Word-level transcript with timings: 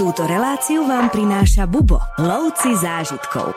Túto 0.00 0.24
reláciu 0.24 0.88
vám 0.88 1.12
prináša 1.12 1.68
Bubo, 1.68 2.00
lovci 2.16 2.72
zážitkov. 2.72 3.52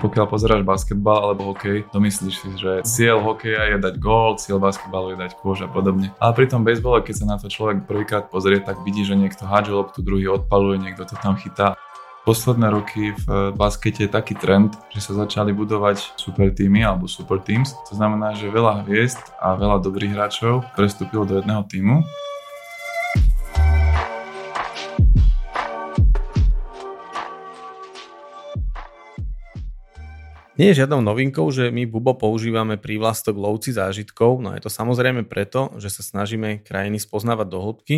Pokiaľ 0.00 0.24
pozeráš 0.24 0.64
basketbal 0.64 1.28
alebo 1.28 1.52
hokej, 1.52 1.84
to 1.92 2.00
myslíš 2.00 2.34
si, 2.40 2.48
že 2.56 2.72
cieľ 2.80 3.20
hokeja 3.20 3.76
je 3.76 3.84
dať 3.84 4.00
gól, 4.00 4.40
cieľ 4.40 4.56
basketbalu 4.56 5.12
je 5.12 5.28
dať 5.28 5.36
kôž 5.36 5.60
a 5.60 5.68
podobne. 5.68 6.16
Ale 6.16 6.32
pri 6.32 6.48
tom 6.48 6.64
bejsbole, 6.64 7.04
keď 7.04 7.14
sa 7.20 7.24
na 7.28 7.36
to 7.36 7.52
človek 7.52 7.84
prvýkrát 7.84 8.32
pozrie, 8.32 8.56
tak 8.64 8.80
vidí, 8.88 9.04
že 9.04 9.20
niekto 9.20 9.44
hádže 9.44 9.76
loptu, 9.76 10.00
druhý 10.00 10.32
odpaluje, 10.32 10.80
niekto 10.80 11.04
to 11.04 11.12
tam 11.20 11.36
chytá. 11.36 11.76
Posledné 12.24 12.72
roky 12.72 13.12
v 13.12 13.52
baskete 13.52 14.08
je 14.08 14.16
taký 14.16 14.32
trend, 14.32 14.80
že 14.96 15.04
sa 15.04 15.12
začali 15.12 15.52
budovať 15.52 16.16
super 16.16 16.56
týmy 16.56 16.88
alebo 16.88 17.04
super 17.04 17.36
teams. 17.36 17.76
To 17.92 18.00
znamená, 18.00 18.32
že 18.32 18.48
veľa 18.48 18.88
hviezd 18.88 19.20
a 19.44 19.52
veľa 19.60 19.84
dobrých 19.84 20.16
hráčov 20.16 20.64
prestúpilo 20.72 21.28
do 21.28 21.36
jedného 21.36 21.68
týmu 21.68 22.00
Nie 30.56 30.72
je 30.72 30.80
žiadnou 30.80 31.04
novinkou, 31.04 31.44
že 31.52 31.68
my 31.68 31.84
Bubo 31.84 32.16
používame 32.16 32.80
prívlastok 32.80 33.36
lovci 33.36 33.76
zážitkov, 33.76 34.40
no 34.40 34.56
je 34.56 34.64
to 34.64 34.72
samozrejme 34.72 35.28
preto, 35.28 35.68
že 35.76 35.92
sa 35.92 36.00
snažíme 36.00 36.64
krajiny 36.64 36.96
spoznávať 36.96 37.46
do 37.52 37.58
hĺbky, 37.60 37.96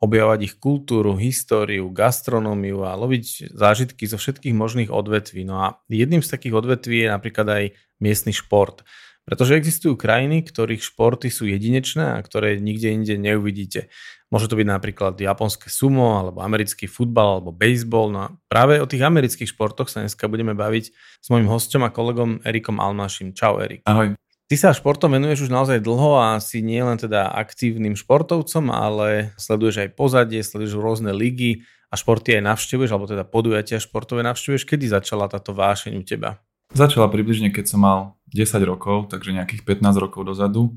objavovať 0.00 0.40
ich 0.48 0.54
kultúru, 0.56 1.20
históriu, 1.20 1.92
gastronómiu 1.92 2.88
a 2.88 2.96
loviť 2.96 3.52
zážitky 3.52 4.08
zo 4.08 4.16
všetkých 4.16 4.56
možných 4.56 4.88
odvetví. 4.88 5.44
No 5.44 5.60
a 5.60 5.66
jedným 5.92 6.24
z 6.24 6.32
takých 6.32 6.56
odvetví 6.56 7.04
je 7.04 7.12
napríklad 7.12 7.44
aj 7.44 7.64
miestny 8.00 8.32
šport. 8.32 8.88
Pretože 9.28 9.60
existujú 9.60 9.92
krajiny, 10.00 10.40
ktorých 10.40 10.80
športy 10.80 11.28
sú 11.28 11.44
jedinečné 11.44 12.16
a 12.16 12.24
ktoré 12.24 12.56
nikde 12.56 12.96
inde 12.96 13.20
neuvidíte. 13.20 13.92
Môže 14.32 14.48
to 14.48 14.56
byť 14.56 14.68
napríklad 14.68 15.20
japonské 15.20 15.68
sumo, 15.68 16.16
alebo 16.16 16.40
americký 16.40 16.88
futbal, 16.88 17.36
alebo 17.36 17.52
baseball. 17.52 18.08
No 18.08 18.20
a 18.24 18.28
práve 18.48 18.80
o 18.80 18.88
tých 18.88 19.04
amerických 19.04 19.52
športoch 19.52 19.92
sa 19.92 20.00
dneska 20.00 20.32
budeme 20.32 20.56
baviť 20.56 20.84
s 20.96 21.26
mojim 21.28 21.44
hostom 21.44 21.84
a 21.84 21.92
kolegom 21.92 22.40
Erikom 22.40 22.80
Almašim. 22.80 23.36
Čau 23.36 23.60
Erik. 23.60 23.84
Ahoj. 23.84 24.16
Ty 24.48 24.56
sa 24.56 24.72
športom 24.72 25.12
venuješ 25.12 25.44
už 25.44 25.52
naozaj 25.52 25.84
dlho 25.84 26.16
a 26.16 26.40
si 26.40 26.64
nie 26.64 26.80
len 26.80 26.96
teda 26.96 27.28
aktívnym 27.36 27.92
športovcom, 28.00 28.72
ale 28.72 29.36
sleduješ 29.36 29.84
aj 29.84 29.90
pozadie, 29.92 30.40
sleduješ 30.40 30.80
rôzne 30.80 31.12
ligy 31.12 31.68
a 31.92 32.00
športy 32.00 32.40
aj 32.40 32.56
navštevuješ, 32.56 32.88
alebo 32.96 33.04
teda 33.04 33.28
podujatia 33.28 33.76
športové 33.76 34.24
navštevuješ. 34.24 34.64
Kedy 34.64 34.88
začala 34.88 35.28
táto 35.28 35.52
vášeň 35.52 36.00
u 36.00 36.04
teba? 36.04 36.40
Začala 36.68 37.08
približne, 37.08 37.48
keď 37.48 37.64
som 37.64 37.80
mal 37.80 38.20
10 38.36 38.60
rokov, 38.68 39.08
takže 39.08 39.32
nejakých 39.32 39.64
15 39.64 40.04
rokov 40.04 40.28
dozadu. 40.28 40.76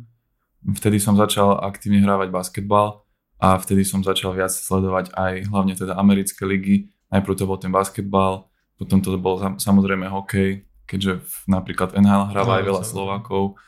Vtedy 0.63 1.03
som 1.03 1.19
začal 1.19 1.59
aktívne 1.59 1.99
hrávať 1.99 2.31
basketbal 2.31 3.03
a 3.41 3.59
vtedy 3.59 3.83
som 3.83 3.99
začal 3.99 4.31
viac 4.31 4.55
sledovať 4.55 5.11
aj 5.11 5.51
hlavne 5.51 5.75
teda 5.75 5.99
americké 5.99 6.47
ligy. 6.47 6.87
Najprv 7.11 7.35
to 7.35 7.43
bol 7.43 7.59
ten 7.59 7.75
basketbal, 7.75 8.47
potom 8.79 9.03
to 9.03 9.11
bol 9.19 9.35
samozrejme 9.59 10.07
hokej, 10.07 10.63
keďže 10.87 11.27
napríklad 11.51 11.91
NHL 11.91 12.31
hráva 12.31 12.61
aj 12.61 12.65
veľa 12.71 12.83
Slovákov, 12.87 13.59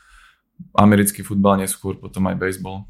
americký 0.72 1.20
futbal 1.20 1.60
neskôr, 1.60 2.00
potom 2.00 2.24
aj 2.30 2.40
baseball. 2.40 2.88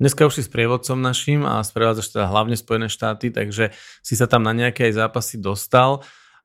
Dneska 0.00 0.24
už 0.24 0.40
si 0.40 0.42
s 0.42 0.50
prievodcom 0.50 0.98
našim 0.98 1.44
a 1.44 1.60
sprevádzaš 1.60 2.16
teda 2.16 2.26
hlavne 2.32 2.56
Spojené 2.56 2.88
štáty, 2.88 3.28
takže 3.28 3.76
si 4.00 4.14
sa 4.16 4.24
tam 4.24 4.42
na 4.42 4.56
nejaké 4.56 4.88
aj 4.88 5.04
zápasy 5.04 5.36
dostal 5.36 6.00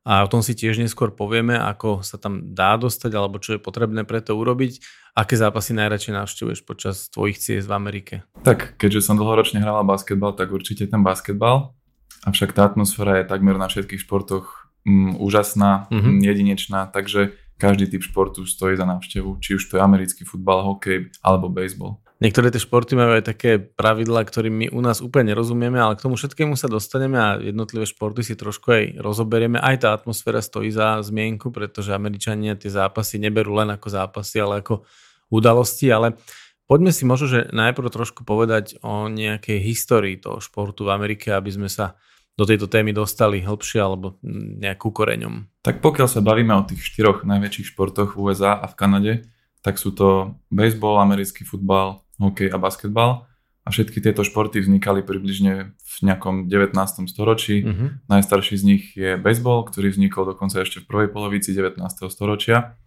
a 0.07 0.23
o 0.23 0.31
tom 0.31 0.39
si 0.39 0.55
tiež 0.55 0.79
neskôr 0.79 1.11
povieme, 1.11 1.59
ako 1.59 2.01
sa 2.07 2.15
tam 2.15 2.55
dá 2.55 2.79
dostať 2.79 3.11
alebo 3.13 3.37
čo 3.37 3.55
je 3.55 3.59
potrebné 3.59 4.07
pre 4.07 4.23
to 4.23 4.33
urobiť. 4.33 4.79
Aké 5.13 5.35
zápasy 5.35 5.75
najradšej 5.75 6.15
navštevuješ 6.15 6.59
počas 6.63 7.11
tvojich 7.11 7.37
ciest 7.37 7.67
v 7.67 7.75
Amerike? 7.75 8.15
Tak, 8.47 8.79
keďže 8.79 9.11
som 9.11 9.19
dlhoročne 9.19 9.59
hral 9.59 9.83
basketbal, 9.83 10.31
tak 10.33 10.55
určite 10.55 10.87
ten 10.87 11.03
basketbal. 11.03 11.75
Avšak 12.23 12.55
tá 12.55 12.67
atmosféra 12.67 13.19
je 13.19 13.27
takmer 13.27 13.59
na 13.59 13.67
všetkých 13.67 14.07
športoch 14.07 14.71
mm, 14.87 15.19
úžasná, 15.19 15.91
mm-hmm. 15.91 16.15
jedinečná, 16.23 16.87
takže 16.87 17.35
každý 17.59 17.91
typ 17.91 18.03
športu 18.07 18.47
stojí 18.47 18.79
za 18.79 18.87
návštevu, 18.87 19.43
či 19.43 19.59
už 19.59 19.67
to 19.67 19.75
je 19.75 19.83
americký 19.83 20.23
futbal, 20.23 20.63
hokej 20.63 21.11
alebo 21.19 21.51
baseball. 21.51 21.99
Niektoré 22.19 22.51
tie 22.51 22.59
športy 22.59 22.99
majú 22.99 23.15
aj 23.15 23.31
také 23.31 23.63
pravidlá, 23.63 24.27
ktorým 24.27 24.51
my 24.51 24.67
u 24.75 24.83
nás 24.83 24.99
úplne 24.99 25.31
nerozumieme, 25.31 25.79
ale 25.79 25.95
k 25.95 26.03
tomu 26.03 26.19
všetkému 26.19 26.59
sa 26.59 26.67
dostaneme 26.67 27.15
a 27.15 27.39
jednotlivé 27.39 27.87
športy 27.87 28.27
si 28.27 28.35
trošku 28.35 28.75
aj 28.75 28.83
rozoberieme. 28.99 29.55
Aj 29.55 29.79
tá 29.79 29.95
atmosféra 29.95 30.43
stojí 30.43 30.67
za 30.67 30.99
zmienku, 30.99 31.47
pretože 31.47 31.95
Američania 31.95 32.59
tie 32.59 32.67
zápasy 32.67 33.23
neberú 33.23 33.55
len 33.55 33.71
ako 33.71 33.87
zápasy, 33.87 34.43
ale 34.43 34.59
ako 34.59 34.83
udalosti, 35.31 35.87
ale 35.87 36.19
poďme 36.67 36.91
si 36.91 37.07
možno, 37.07 37.31
že 37.31 37.39
najprv 37.55 37.87
trošku 37.87 38.27
povedať 38.27 38.83
o 38.83 39.07
nejakej 39.07 39.63
histórii 39.63 40.19
toho 40.19 40.43
športu 40.43 40.91
v 40.91 40.99
Amerike, 40.99 41.31
aby 41.31 41.55
sme 41.55 41.71
sa 41.71 41.95
do 42.35 42.43
tejto 42.43 42.67
témy 42.67 42.91
dostali 42.91 43.39
hĺbšie 43.39 43.79
alebo 43.79 44.19
nejakú 44.59 44.91
koreňom. 44.91 45.63
Tak 45.63 45.79
pokiaľ 45.79 46.07
sa 46.11 46.19
bavíme 46.19 46.51
o 46.51 46.67
tých 46.67 46.83
štyroch 46.83 47.23
najväčších 47.23 47.71
športoch 47.71 48.19
v 48.19 48.27
USA 48.27 48.59
a 48.59 48.67
v 48.67 48.75
Kanade, 48.75 49.13
tak 49.59 49.75
sú 49.75 49.91
to 49.91 50.39
baseball, 50.47 50.99
americký 51.03 51.43
futbal, 51.43 52.03
hokej 52.19 52.51
a 52.51 52.57
basketbal. 52.59 53.29
A 53.67 53.69
všetky 53.69 54.01
tieto 54.01 54.25
športy 54.25 54.63
vznikali 54.63 55.05
približne 55.05 55.77
v 55.77 55.95
nejakom 56.01 56.49
19. 56.49 56.73
storočí. 57.05 57.61
Uh-huh. 57.61 58.01
Najstarší 58.09 58.55
z 58.57 58.63
nich 58.65 58.83
je 58.97 59.19
baseball, 59.19 59.67
ktorý 59.67 59.93
vznikol 59.93 60.25
dokonca 60.25 60.63
ešte 60.63 60.81
v 60.81 60.89
prvej 60.89 61.09
polovici 61.13 61.53
19. 61.53 61.77
storočia. 62.09 62.79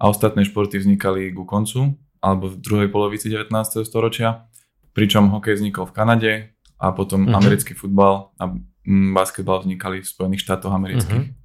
A 0.00 0.08
ostatné 0.08 0.48
športy 0.48 0.80
vznikali 0.80 1.28
ku 1.36 1.44
koncu, 1.44 2.00
alebo 2.24 2.48
v 2.48 2.56
druhej 2.56 2.88
polovici 2.88 3.28
19. 3.28 3.52
storočia. 3.84 4.48
Pričom 4.96 5.28
hokej 5.28 5.60
vznikol 5.60 5.84
v 5.90 5.92
Kanade 5.92 6.32
a 6.80 6.94
potom 6.96 7.28
uh-huh. 7.28 7.36
americký 7.36 7.76
futbal 7.76 8.32
a 8.40 8.54
basketbal 8.88 9.60
vznikali 9.60 10.00
v 10.00 10.08
Spojených 10.08 10.40
štátoch 10.46 10.72
amerických. 10.72 11.24
Uh-huh. 11.26 11.39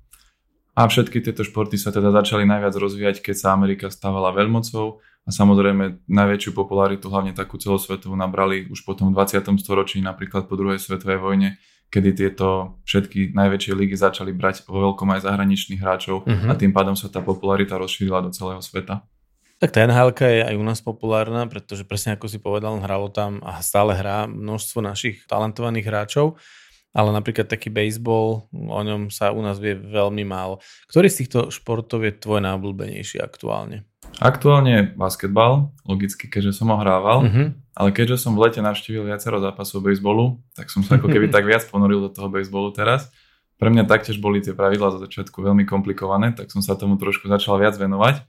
A 0.75 0.91
všetky 0.91 1.23
tieto 1.23 1.47
športy 1.47 1.79
sa 1.79 1.95
teda 1.95 2.11
začali 2.11 2.43
najviac 2.43 2.75
rozvíjať, 2.75 3.23
keď 3.23 3.35
sa 3.35 3.47
Amerika 3.55 3.87
stávala 3.87 4.35
veľmocou 4.35 4.99
a 5.25 5.29
samozrejme 5.31 6.03
najväčšiu 6.05 6.51
popularitu, 6.51 7.07
hlavne 7.07 7.31
takú 7.31 7.55
celosvetovú, 7.55 8.13
nabrali 8.13 8.67
už 8.67 8.83
potom 8.83 9.09
v 9.09 9.17
20. 9.17 9.41
storočí, 9.63 10.03
napríklad 10.03 10.51
po 10.51 10.59
druhej 10.59 10.77
svetovej 10.77 11.23
vojne, 11.23 11.49
kedy 11.89 12.09
tieto 12.11 12.77
všetky 12.83 13.31
najväčšie 13.31 13.71
ligy 13.71 13.95
začali 13.95 14.35
brať 14.35 14.67
vo 14.67 14.91
veľkom 14.91 15.15
aj 15.15 15.25
zahraničných 15.25 15.79
hráčov 15.79 16.27
uh-huh. 16.27 16.51
a 16.51 16.53
tým 16.59 16.75
pádom 16.75 16.93
sa 16.93 17.07
tá 17.07 17.23
popularita 17.23 17.79
rozšírila 17.79 18.19
do 18.19 18.35
celého 18.35 18.59
sveta. 18.59 19.07
Tak 19.55 19.71
tá 19.71 19.87
NHL 19.87 20.11
je 20.11 20.43
aj 20.43 20.55
u 20.59 20.65
nás 20.67 20.83
populárna, 20.83 21.47
pretože 21.47 21.87
presne 21.87 22.19
ako 22.19 22.27
si 22.27 22.43
povedal, 22.43 22.75
hralo 22.83 23.07
tam 23.07 23.39
a 23.39 23.63
stále 23.63 23.95
hrá 23.95 24.27
množstvo 24.27 24.83
našich 24.83 25.23
talentovaných 25.31 25.87
hráčov 25.87 26.35
ale 26.95 27.11
napríklad 27.11 27.51
taký 27.51 27.67
baseball, 27.67 28.47
o 28.55 28.79
ňom 28.79 29.11
sa 29.11 29.35
u 29.35 29.43
nás 29.43 29.59
vie 29.59 29.75
veľmi 29.75 30.23
málo. 30.23 30.63
Ktorý 30.87 31.11
z 31.11 31.27
týchto 31.27 31.39
športov 31.51 32.07
je 32.07 32.15
tvoj 32.15 32.39
najobľúbenejší 32.39 33.19
aktuálne? 33.19 33.83
Aktuálne 34.23 34.95
basketbal, 34.95 35.75
logicky, 35.83 36.31
keďže 36.31 36.63
som 36.63 36.71
ho 36.71 36.79
hrával, 36.79 37.27
uh-huh. 37.27 37.47
ale 37.75 37.89
keďže 37.91 38.23
som 38.23 38.31
v 38.39 38.47
lete 38.47 38.63
navštívil 38.63 39.11
viacero 39.11 39.43
zápasov 39.43 39.83
baseballu, 39.83 40.39
tak 40.55 40.71
som 40.71 40.87
sa 40.87 40.95
ako 40.95 41.11
keby 41.11 41.27
tak 41.35 41.43
viac 41.43 41.67
ponoril 41.67 42.07
do 42.07 42.09
toho 42.15 42.31
baseballu 42.31 42.71
teraz. 42.71 43.11
Pre 43.59 43.67
mňa 43.67 43.83
taktiež 43.91 44.15
boli 44.23 44.39
tie 44.39 44.55
pravidlá 44.55 44.95
za 44.95 44.99
začiatku 45.03 45.35
veľmi 45.43 45.67
komplikované, 45.67 46.31
tak 46.31 46.47
som 46.47 46.63
sa 46.63 46.79
tomu 46.79 46.95
trošku 46.95 47.27
začal 47.27 47.59
viac 47.59 47.75
venovať. 47.75 48.23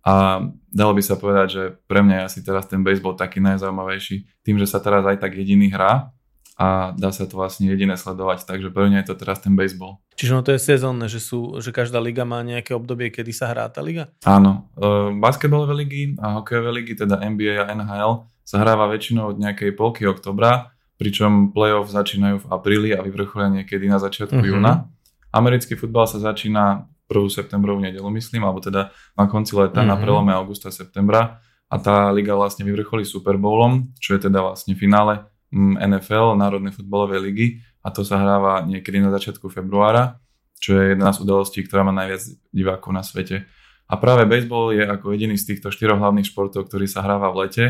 A 0.00 0.44
dalo 0.72 0.96
by 0.96 1.02
sa 1.04 1.16
povedať, 1.20 1.48
že 1.52 1.62
pre 1.84 2.00
mňa 2.00 2.24
je 2.24 2.26
asi 2.32 2.40
teraz 2.40 2.64
ten 2.64 2.80
baseball 2.80 3.16
taký 3.16 3.40
najzaujímavejší. 3.44 4.44
Tým, 4.44 4.56
že 4.56 4.64
sa 4.68 4.80
teraz 4.80 5.04
aj 5.04 5.20
tak 5.20 5.36
jediný 5.36 5.68
hrá, 5.68 6.12
a 6.60 6.92
dá 6.92 7.08
sa 7.08 7.24
to 7.24 7.40
vlastne 7.40 7.72
jediné 7.72 7.96
sledovať, 7.96 8.44
takže 8.44 8.68
pre 8.68 8.92
mňa 8.92 9.00
je 9.00 9.06
to 9.08 9.16
teraz 9.16 9.40
ten 9.40 9.56
baseball. 9.56 10.04
Čiže 10.20 10.32
no 10.36 10.44
to 10.44 10.52
je 10.52 10.60
sezónne, 10.60 11.08
že, 11.08 11.16
sú, 11.16 11.56
že 11.56 11.72
každá 11.72 11.96
liga 11.96 12.28
má 12.28 12.44
nejaké 12.44 12.76
obdobie, 12.76 13.08
kedy 13.08 13.32
sa 13.32 13.48
hrá 13.48 13.64
tá 13.72 13.80
liga? 13.80 14.12
Áno, 14.28 14.68
uh, 14.76 15.08
basketbalové 15.16 15.72
ligy 15.80 16.20
a 16.20 16.36
hokejové 16.36 16.84
ligy, 16.84 17.00
teda 17.00 17.16
NBA 17.16 17.64
a 17.64 17.72
NHL, 17.72 18.28
sa 18.44 18.60
hráva 18.60 18.92
väčšinou 18.92 19.32
od 19.32 19.40
nejakej 19.40 19.72
polky 19.72 20.04
oktobra, 20.04 20.76
pričom 21.00 21.56
playoff 21.56 21.88
začínajú 21.88 22.44
v 22.44 22.46
apríli 22.52 22.92
a 22.92 23.00
vyvrcholia 23.00 23.48
niekedy 23.48 23.88
na 23.88 23.96
začiatku 23.96 24.36
uh-huh. 24.36 24.52
júna. 24.60 24.92
Americký 25.32 25.80
futbal 25.80 26.04
sa 26.04 26.20
začína 26.20 26.92
1. 27.08 27.40
septembrovú 27.40 27.80
nedelu, 27.80 28.04
myslím, 28.12 28.44
alebo 28.44 28.60
teda 28.60 28.92
na 29.16 29.24
konci 29.32 29.56
leta, 29.56 29.80
uh-huh. 29.80 29.88
na 29.88 29.96
prelome 29.96 30.36
augusta 30.36 30.68
septembra 30.68 31.40
a 31.72 31.76
tá 31.80 32.12
liga 32.12 32.36
vlastne 32.36 32.68
vyvrcholí 32.68 33.08
Super 33.08 33.40
Bowlom, 33.40 33.96
čo 33.96 34.12
je 34.12 34.28
teda 34.28 34.44
vlastne 34.44 34.76
finále 34.76 35.24
NFL, 35.54 36.38
Národnej 36.38 36.70
futbalovej 36.70 37.20
ligy 37.20 37.46
a 37.82 37.90
to 37.90 38.06
sa 38.06 38.22
hráva 38.22 38.62
niekedy 38.62 39.02
na 39.02 39.10
začiatku 39.10 39.50
februára, 39.50 40.22
čo 40.60 40.78
je 40.78 40.94
jedna 40.94 41.10
z 41.10 41.24
udalostí, 41.24 41.64
ktorá 41.66 41.82
má 41.82 41.90
najviac 41.90 42.22
divákov 42.54 42.90
na 42.94 43.02
svete. 43.02 43.48
A 43.90 43.98
práve 43.98 44.22
baseball 44.28 44.70
je 44.70 44.86
ako 44.86 45.16
jediný 45.16 45.34
z 45.34 45.54
týchto 45.54 45.74
štyroch 45.74 45.98
hlavných 45.98 46.30
športov, 46.30 46.70
ktorý 46.70 46.86
sa 46.86 47.02
hráva 47.02 47.34
v 47.34 47.46
lete. 47.46 47.64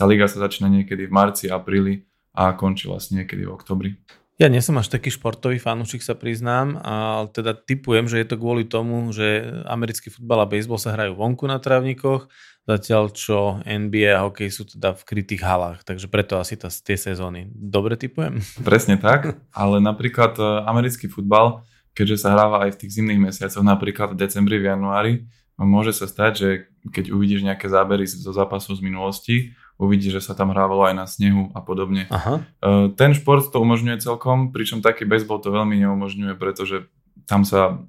Tá 0.00 0.08
liga 0.08 0.24
sa 0.24 0.40
začína 0.40 0.72
niekedy 0.72 1.04
v 1.04 1.12
marci, 1.12 1.52
apríli 1.52 2.08
a 2.32 2.56
končí 2.56 2.88
vlastne 2.88 3.20
niekedy 3.20 3.44
v 3.44 3.52
oktobri. 3.52 3.90
Ja 4.36 4.52
nie 4.52 4.60
som 4.60 4.76
až 4.76 4.92
taký 4.92 5.08
športový 5.08 5.56
fanúšik, 5.56 6.04
sa 6.04 6.12
priznám, 6.12 6.76
ale 6.84 7.32
teda 7.32 7.56
typujem, 7.56 8.04
že 8.04 8.20
je 8.20 8.28
to 8.28 8.36
kvôli 8.36 8.68
tomu, 8.68 9.08
že 9.08 9.48
americký 9.64 10.12
futbal 10.12 10.44
a 10.44 10.48
baseball 10.48 10.76
sa 10.76 10.92
hrajú 10.92 11.16
vonku 11.16 11.48
na 11.48 11.56
trávnikoch, 11.56 12.28
zatiaľ 12.66 13.14
čo 13.14 13.62
NBA 13.62 14.10
a 14.10 14.26
hokej 14.26 14.50
sú 14.50 14.66
teda 14.66 14.98
v 14.98 15.02
krytých 15.06 15.42
halách, 15.46 15.86
takže 15.86 16.10
preto 16.10 16.42
asi 16.42 16.58
tá, 16.58 16.66
tie 16.66 16.98
sezóny. 16.98 17.46
Dobre 17.54 17.94
typujem? 17.94 18.42
Presne 18.68 18.98
tak, 18.98 19.38
ale 19.54 19.78
napríklad 19.78 20.34
e, 20.36 20.42
americký 20.66 21.06
futbal, 21.06 21.62
keďže 21.94 22.26
sa 22.26 22.34
hráva 22.34 22.66
aj 22.66 22.76
v 22.76 22.78
tých 22.84 23.00
zimných 23.00 23.30
mesiacoch, 23.30 23.62
napríklad 23.62 24.12
v 24.12 24.20
decembri, 24.20 24.58
v 24.58 24.74
januári, 24.74 25.12
môže 25.56 25.96
sa 25.96 26.04
stať, 26.04 26.32
že 26.36 26.48
keď 26.92 27.14
uvidíš 27.14 27.46
nejaké 27.46 27.70
zábery 27.70 28.04
zo 28.04 28.34
zápasov 28.34 28.76
z 28.76 28.84
minulosti, 28.84 29.56
uvidíš, 29.80 30.20
že 30.20 30.26
sa 30.28 30.34
tam 30.36 30.52
hrávalo 30.52 30.84
aj 30.84 30.94
na 30.96 31.06
snehu 31.08 31.48
a 31.56 31.62
podobne. 31.62 32.10
Aha. 32.10 32.42
E, 32.42 32.90
ten 32.98 33.14
šport 33.14 33.46
to 33.46 33.62
umožňuje 33.62 34.02
celkom, 34.02 34.50
pričom 34.50 34.82
taký 34.82 35.06
baseball 35.06 35.38
to 35.38 35.54
veľmi 35.54 35.78
neumožňuje, 35.86 36.34
pretože 36.34 36.90
tam 37.26 37.42
sa 37.42 37.82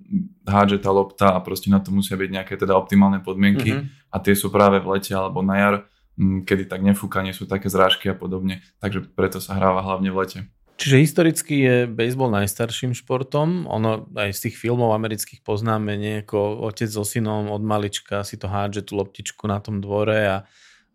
hádže 0.50 0.82
tá 0.82 0.90
lopta 0.90 1.28
a 1.36 1.40
proste 1.44 1.70
na 1.70 1.78
to 1.78 1.94
musia 1.94 2.18
byť 2.18 2.30
nejaké 2.30 2.54
teda 2.58 2.74
optimálne 2.74 3.22
podmienky 3.22 3.70
mm-hmm. 3.70 3.97
A 4.12 4.18
tie 4.18 4.34
sú 4.34 4.48
práve 4.50 4.80
v 4.80 4.98
lete 4.98 5.14
alebo 5.14 5.44
na 5.44 5.56
jar, 5.58 5.76
kedy 6.18 6.66
tak 6.66 6.82
nefúka, 6.82 7.22
nie 7.22 7.36
sú 7.36 7.46
také 7.46 7.70
zrážky 7.70 8.10
a 8.10 8.16
podobne, 8.18 8.66
takže 8.82 9.06
preto 9.06 9.38
sa 9.38 9.54
hráva 9.56 9.86
hlavne 9.86 10.10
v 10.10 10.20
lete. 10.20 10.40
Čiže 10.78 11.02
historicky 11.02 11.56
je 11.58 11.76
baseball 11.90 12.30
najstarším 12.30 12.94
športom. 12.94 13.66
Ono 13.66 14.06
aj 14.14 14.30
z 14.30 14.40
tých 14.50 14.62
filmov 14.62 14.94
amerických 14.94 15.42
poznáme 15.42 15.98
nejako 15.98 16.62
otec 16.70 16.86
so 16.86 17.02
synom 17.02 17.50
od 17.50 17.66
malička 17.66 18.22
si 18.22 18.38
to 18.38 18.46
hádže 18.46 18.86
tú 18.86 19.02
loptičku 19.02 19.50
na 19.50 19.58
tom 19.58 19.82
dvore 19.82 20.22
a 20.30 20.38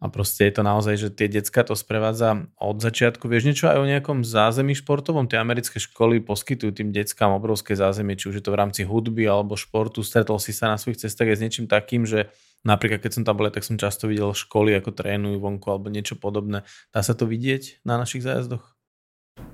a 0.03 0.11
proste 0.11 0.51
je 0.51 0.59
to 0.59 0.67
naozaj, 0.67 0.99
že 0.99 1.15
tie 1.15 1.31
decka 1.31 1.63
to 1.63 1.79
sprevádza 1.79 2.51
od 2.59 2.83
začiatku. 2.83 3.31
Vieš 3.31 3.47
niečo 3.47 3.71
aj 3.71 3.79
o 3.79 3.87
nejakom 3.87 4.27
zázemí 4.27 4.75
športovom? 4.75 5.31
Tie 5.31 5.39
americké 5.39 5.79
školy 5.79 6.19
poskytujú 6.19 6.75
tým 6.75 6.91
deckám 6.91 7.31
obrovské 7.31 7.79
zázemie, 7.79 8.19
či 8.19 8.27
už 8.27 8.43
je 8.43 8.45
to 8.45 8.51
v 8.51 8.59
rámci 8.59 8.83
hudby 8.83 9.31
alebo 9.31 9.55
športu. 9.55 10.03
Stretol 10.03 10.43
si 10.43 10.51
sa 10.51 10.75
na 10.75 10.77
svojich 10.77 11.07
cestách 11.07 11.31
aj 11.31 11.39
s 11.39 11.43
niečím 11.47 11.67
takým, 11.71 12.03
že 12.03 12.35
napríklad 12.63 13.03
keď 13.03 13.13
som 13.21 13.25
tam 13.27 13.39
bol, 13.39 13.51
tak 13.51 13.67
som 13.67 13.79
často 13.79 14.07
videl 14.07 14.35
školy, 14.35 14.75
ako 14.79 14.95
trénujú 14.95 15.39
vonku 15.39 15.67
alebo 15.71 15.91
niečo 15.91 16.19
podobné. 16.19 16.63
Dá 16.95 17.03
sa 17.03 17.15
to 17.15 17.27
vidieť 17.27 17.83
na 17.87 17.99
našich 17.99 18.23
zájazdoch? 18.23 18.63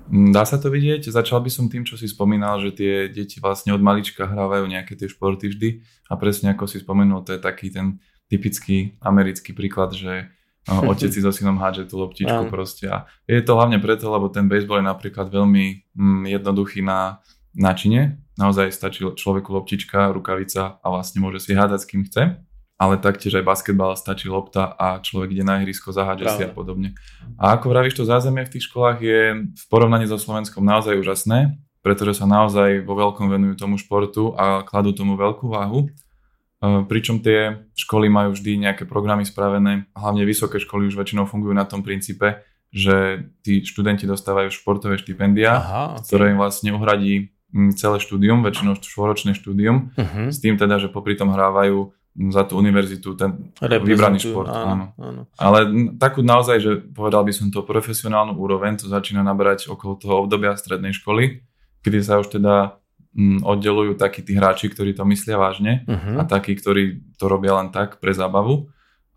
Dá 0.09 0.43
sa 0.43 0.57
to 0.57 0.73
vidieť. 0.73 1.07
Začal 1.07 1.39
by 1.39 1.51
som 1.53 1.65
tým, 1.69 1.85
čo 1.85 1.95
si 1.95 2.09
spomínal, 2.09 2.59
že 2.59 2.75
tie 2.75 2.93
deti 3.07 3.37
vlastne 3.39 3.71
od 3.71 3.81
malička 3.81 4.27
hrávajú 4.27 4.65
nejaké 4.67 4.97
tie 4.97 5.07
športy 5.07 5.53
vždy 5.53 5.69
a 6.09 6.17
presne 6.17 6.51
ako 6.51 6.65
si 6.65 6.81
spomenul, 6.81 7.23
to 7.23 7.37
je 7.37 7.41
taký 7.41 7.69
ten 7.71 8.01
typický 8.27 8.99
americký 9.01 9.53
príklad, 9.53 9.93
že 9.95 10.29
otec 10.91 11.09
si 11.09 11.21
so 11.21 11.31
synom 11.33 11.57
hádže 11.57 11.89
tú 11.89 12.01
loptičku 12.01 12.45
ja. 12.45 12.51
proste. 12.51 12.85
A 12.89 13.09
je 13.25 13.41
to 13.41 13.55
hlavne 13.55 13.77
preto, 13.81 14.09
lebo 14.09 14.29
ten 14.29 14.49
baseball 14.51 14.81
je 14.81 14.89
napríklad 14.89 15.29
veľmi 15.29 15.93
mm, 15.93 16.23
jednoduchý 16.27 16.81
na 16.85 17.21
načine. 17.55 18.21
Naozaj 18.37 18.71
stačí 18.71 19.01
človeku 19.03 19.51
loptička, 19.51 20.13
rukavica 20.13 20.79
a 20.79 20.87
vlastne 20.89 21.19
môže 21.23 21.43
si 21.43 21.57
hádať 21.57 21.79
s 21.83 21.89
kým 21.89 22.01
chce. 22.05 22.48
Ale 22.79 22.95
taktiež 22.95 23.43
aj 23.43 23.43
basketbal 23.43 23.99
stačí 23.99 24.31
lopta 24.31 24.71
a 24.71 25.03
človek 25.03 25.35
ide 25.35 25.43
na 25.43 25.59
ihrisko, 25.59 25.91
zahádže 25.91 26.25
si 26.39 26.41
a 26.47 26.51
podobne. 26.51 26.95
A 27.35 27.59
ako 27.59 27.75
vravíš, 27.75 27.99
to 27.99 28.07
zázemie 28.07 28.47
v 28.47 28.55
tých 28.55 28.71
školách 28.71 28.99
je 29.03 29.21
v 29.51 29.63
porovnaní 29.67 30.07
so 30.07 30.15
Slovenskom 30.15 30.63
naozaj 30.63 30.95
úžasné, 30.95 31.59
pretože 31.83 32.23
sa 32.23 32.25
naozaj 32.25 32.87
vo 32.87 32.95
veľkom 32.95 33.27
venujú 33.27 33.59
tomu 33.59 33.75
športu 33.75 34.31
a 34.39 34.63
kladú 34.63 34.95
tomu 34.95 35.19
veľkú 35.19 35.51
váhu. 35.51 35.91
Pričom 36.59 37.19
tie 37.23 37.67
školy 37.75 38.11
majú 38.11 38.35
vždy 38.35 38.63
nejaké 38.63 38.83
programy 38.83 39.23
spravené, 39.23 39.87
hlavne 39.95 40.23
vysoké 40.27 40.59
školy 40.59 40.91
už 40.91 40.99
väčšinou 40.99 41.23
fungujú 41.23 41.55
na 41.55 41.63
tom 41.63 41.83
princípe, 41.83 42.43
že 42.69 43.27
tí 43.41 43.63
študenti 43.63 44.05
dostávajú 44.05 44.51
športové 44.51 44.99
štipendia, 44.99 45.55
Aha, 45.55 45.83
okay. 45.97 46.05
ktoré 46.05 46.23
im 46.35 46.39
vlastne 46.39 46.75
uhradí 46.75 47.33
mm, 47.55 47.79
celé 47.79 47.97
štúdium, 47.97 48.45
väčšinou 48.45 48.77
štvoročné 48.77 49.33
štúdium, 49.33 49.95
uh-huh. 49.95 50.29
s 50.29 50.37
tým 50.37 50.59
teda, 50.59 50.77
že 50.77 50.91
popri 50.91 51.17
tom 51.17 51.33
hrávajú 51.33 51.95
za 52.27 52.43
tú 52.43 52.59
univerzitu 52.59 53.15
ten 53.15 53.55
vybraný 53.63 54.19
šport. 54.19 54.51
Áno, 54.51 54.91
áno. 54.99 55.21
Ale 55.39 55.59
takú 55.95 56.19
naozaj, 56.19 56.57
že 56.59 56.71
povedal 56.91 57.23
by 57.23 57.31
som 57.31 57.47
to 57.47 57.63
profesionálnu 57.63 58.35
úroveň, 58.35 58.75
to 58.75 58.91
začína 58.91 59.23
nabrať 59.23 59.71
okolo 59.71 59.95
toho 59.95 60.15
obdobia 60.27 60.51
strednej 60.59 60.91
školy, 60.91 61.47
kedy 61.79 61.99
sa 62.03 62.19
už 62.19 62.35
teda 62.35 62.75
oddelujú 63.43 63.95
takí 63.95 64.21
tí 64.21 64.35
hráči, 64.35 64.69
ktorí 64.69 64.93
to 64.93 65.07
myslia 65.07 65.39
vážne 65.39 65.87
uh-huh. 65.87 66.21
a 66.21 66.23
takí, 66.27 66.53
ktorí 66.53 67.15
to 67.17 67.25
robia 67.25 67.57
len 67.57 67.73
tak 67.73 67.97
pre 67.97 68.13
zábavu 68.13 68.69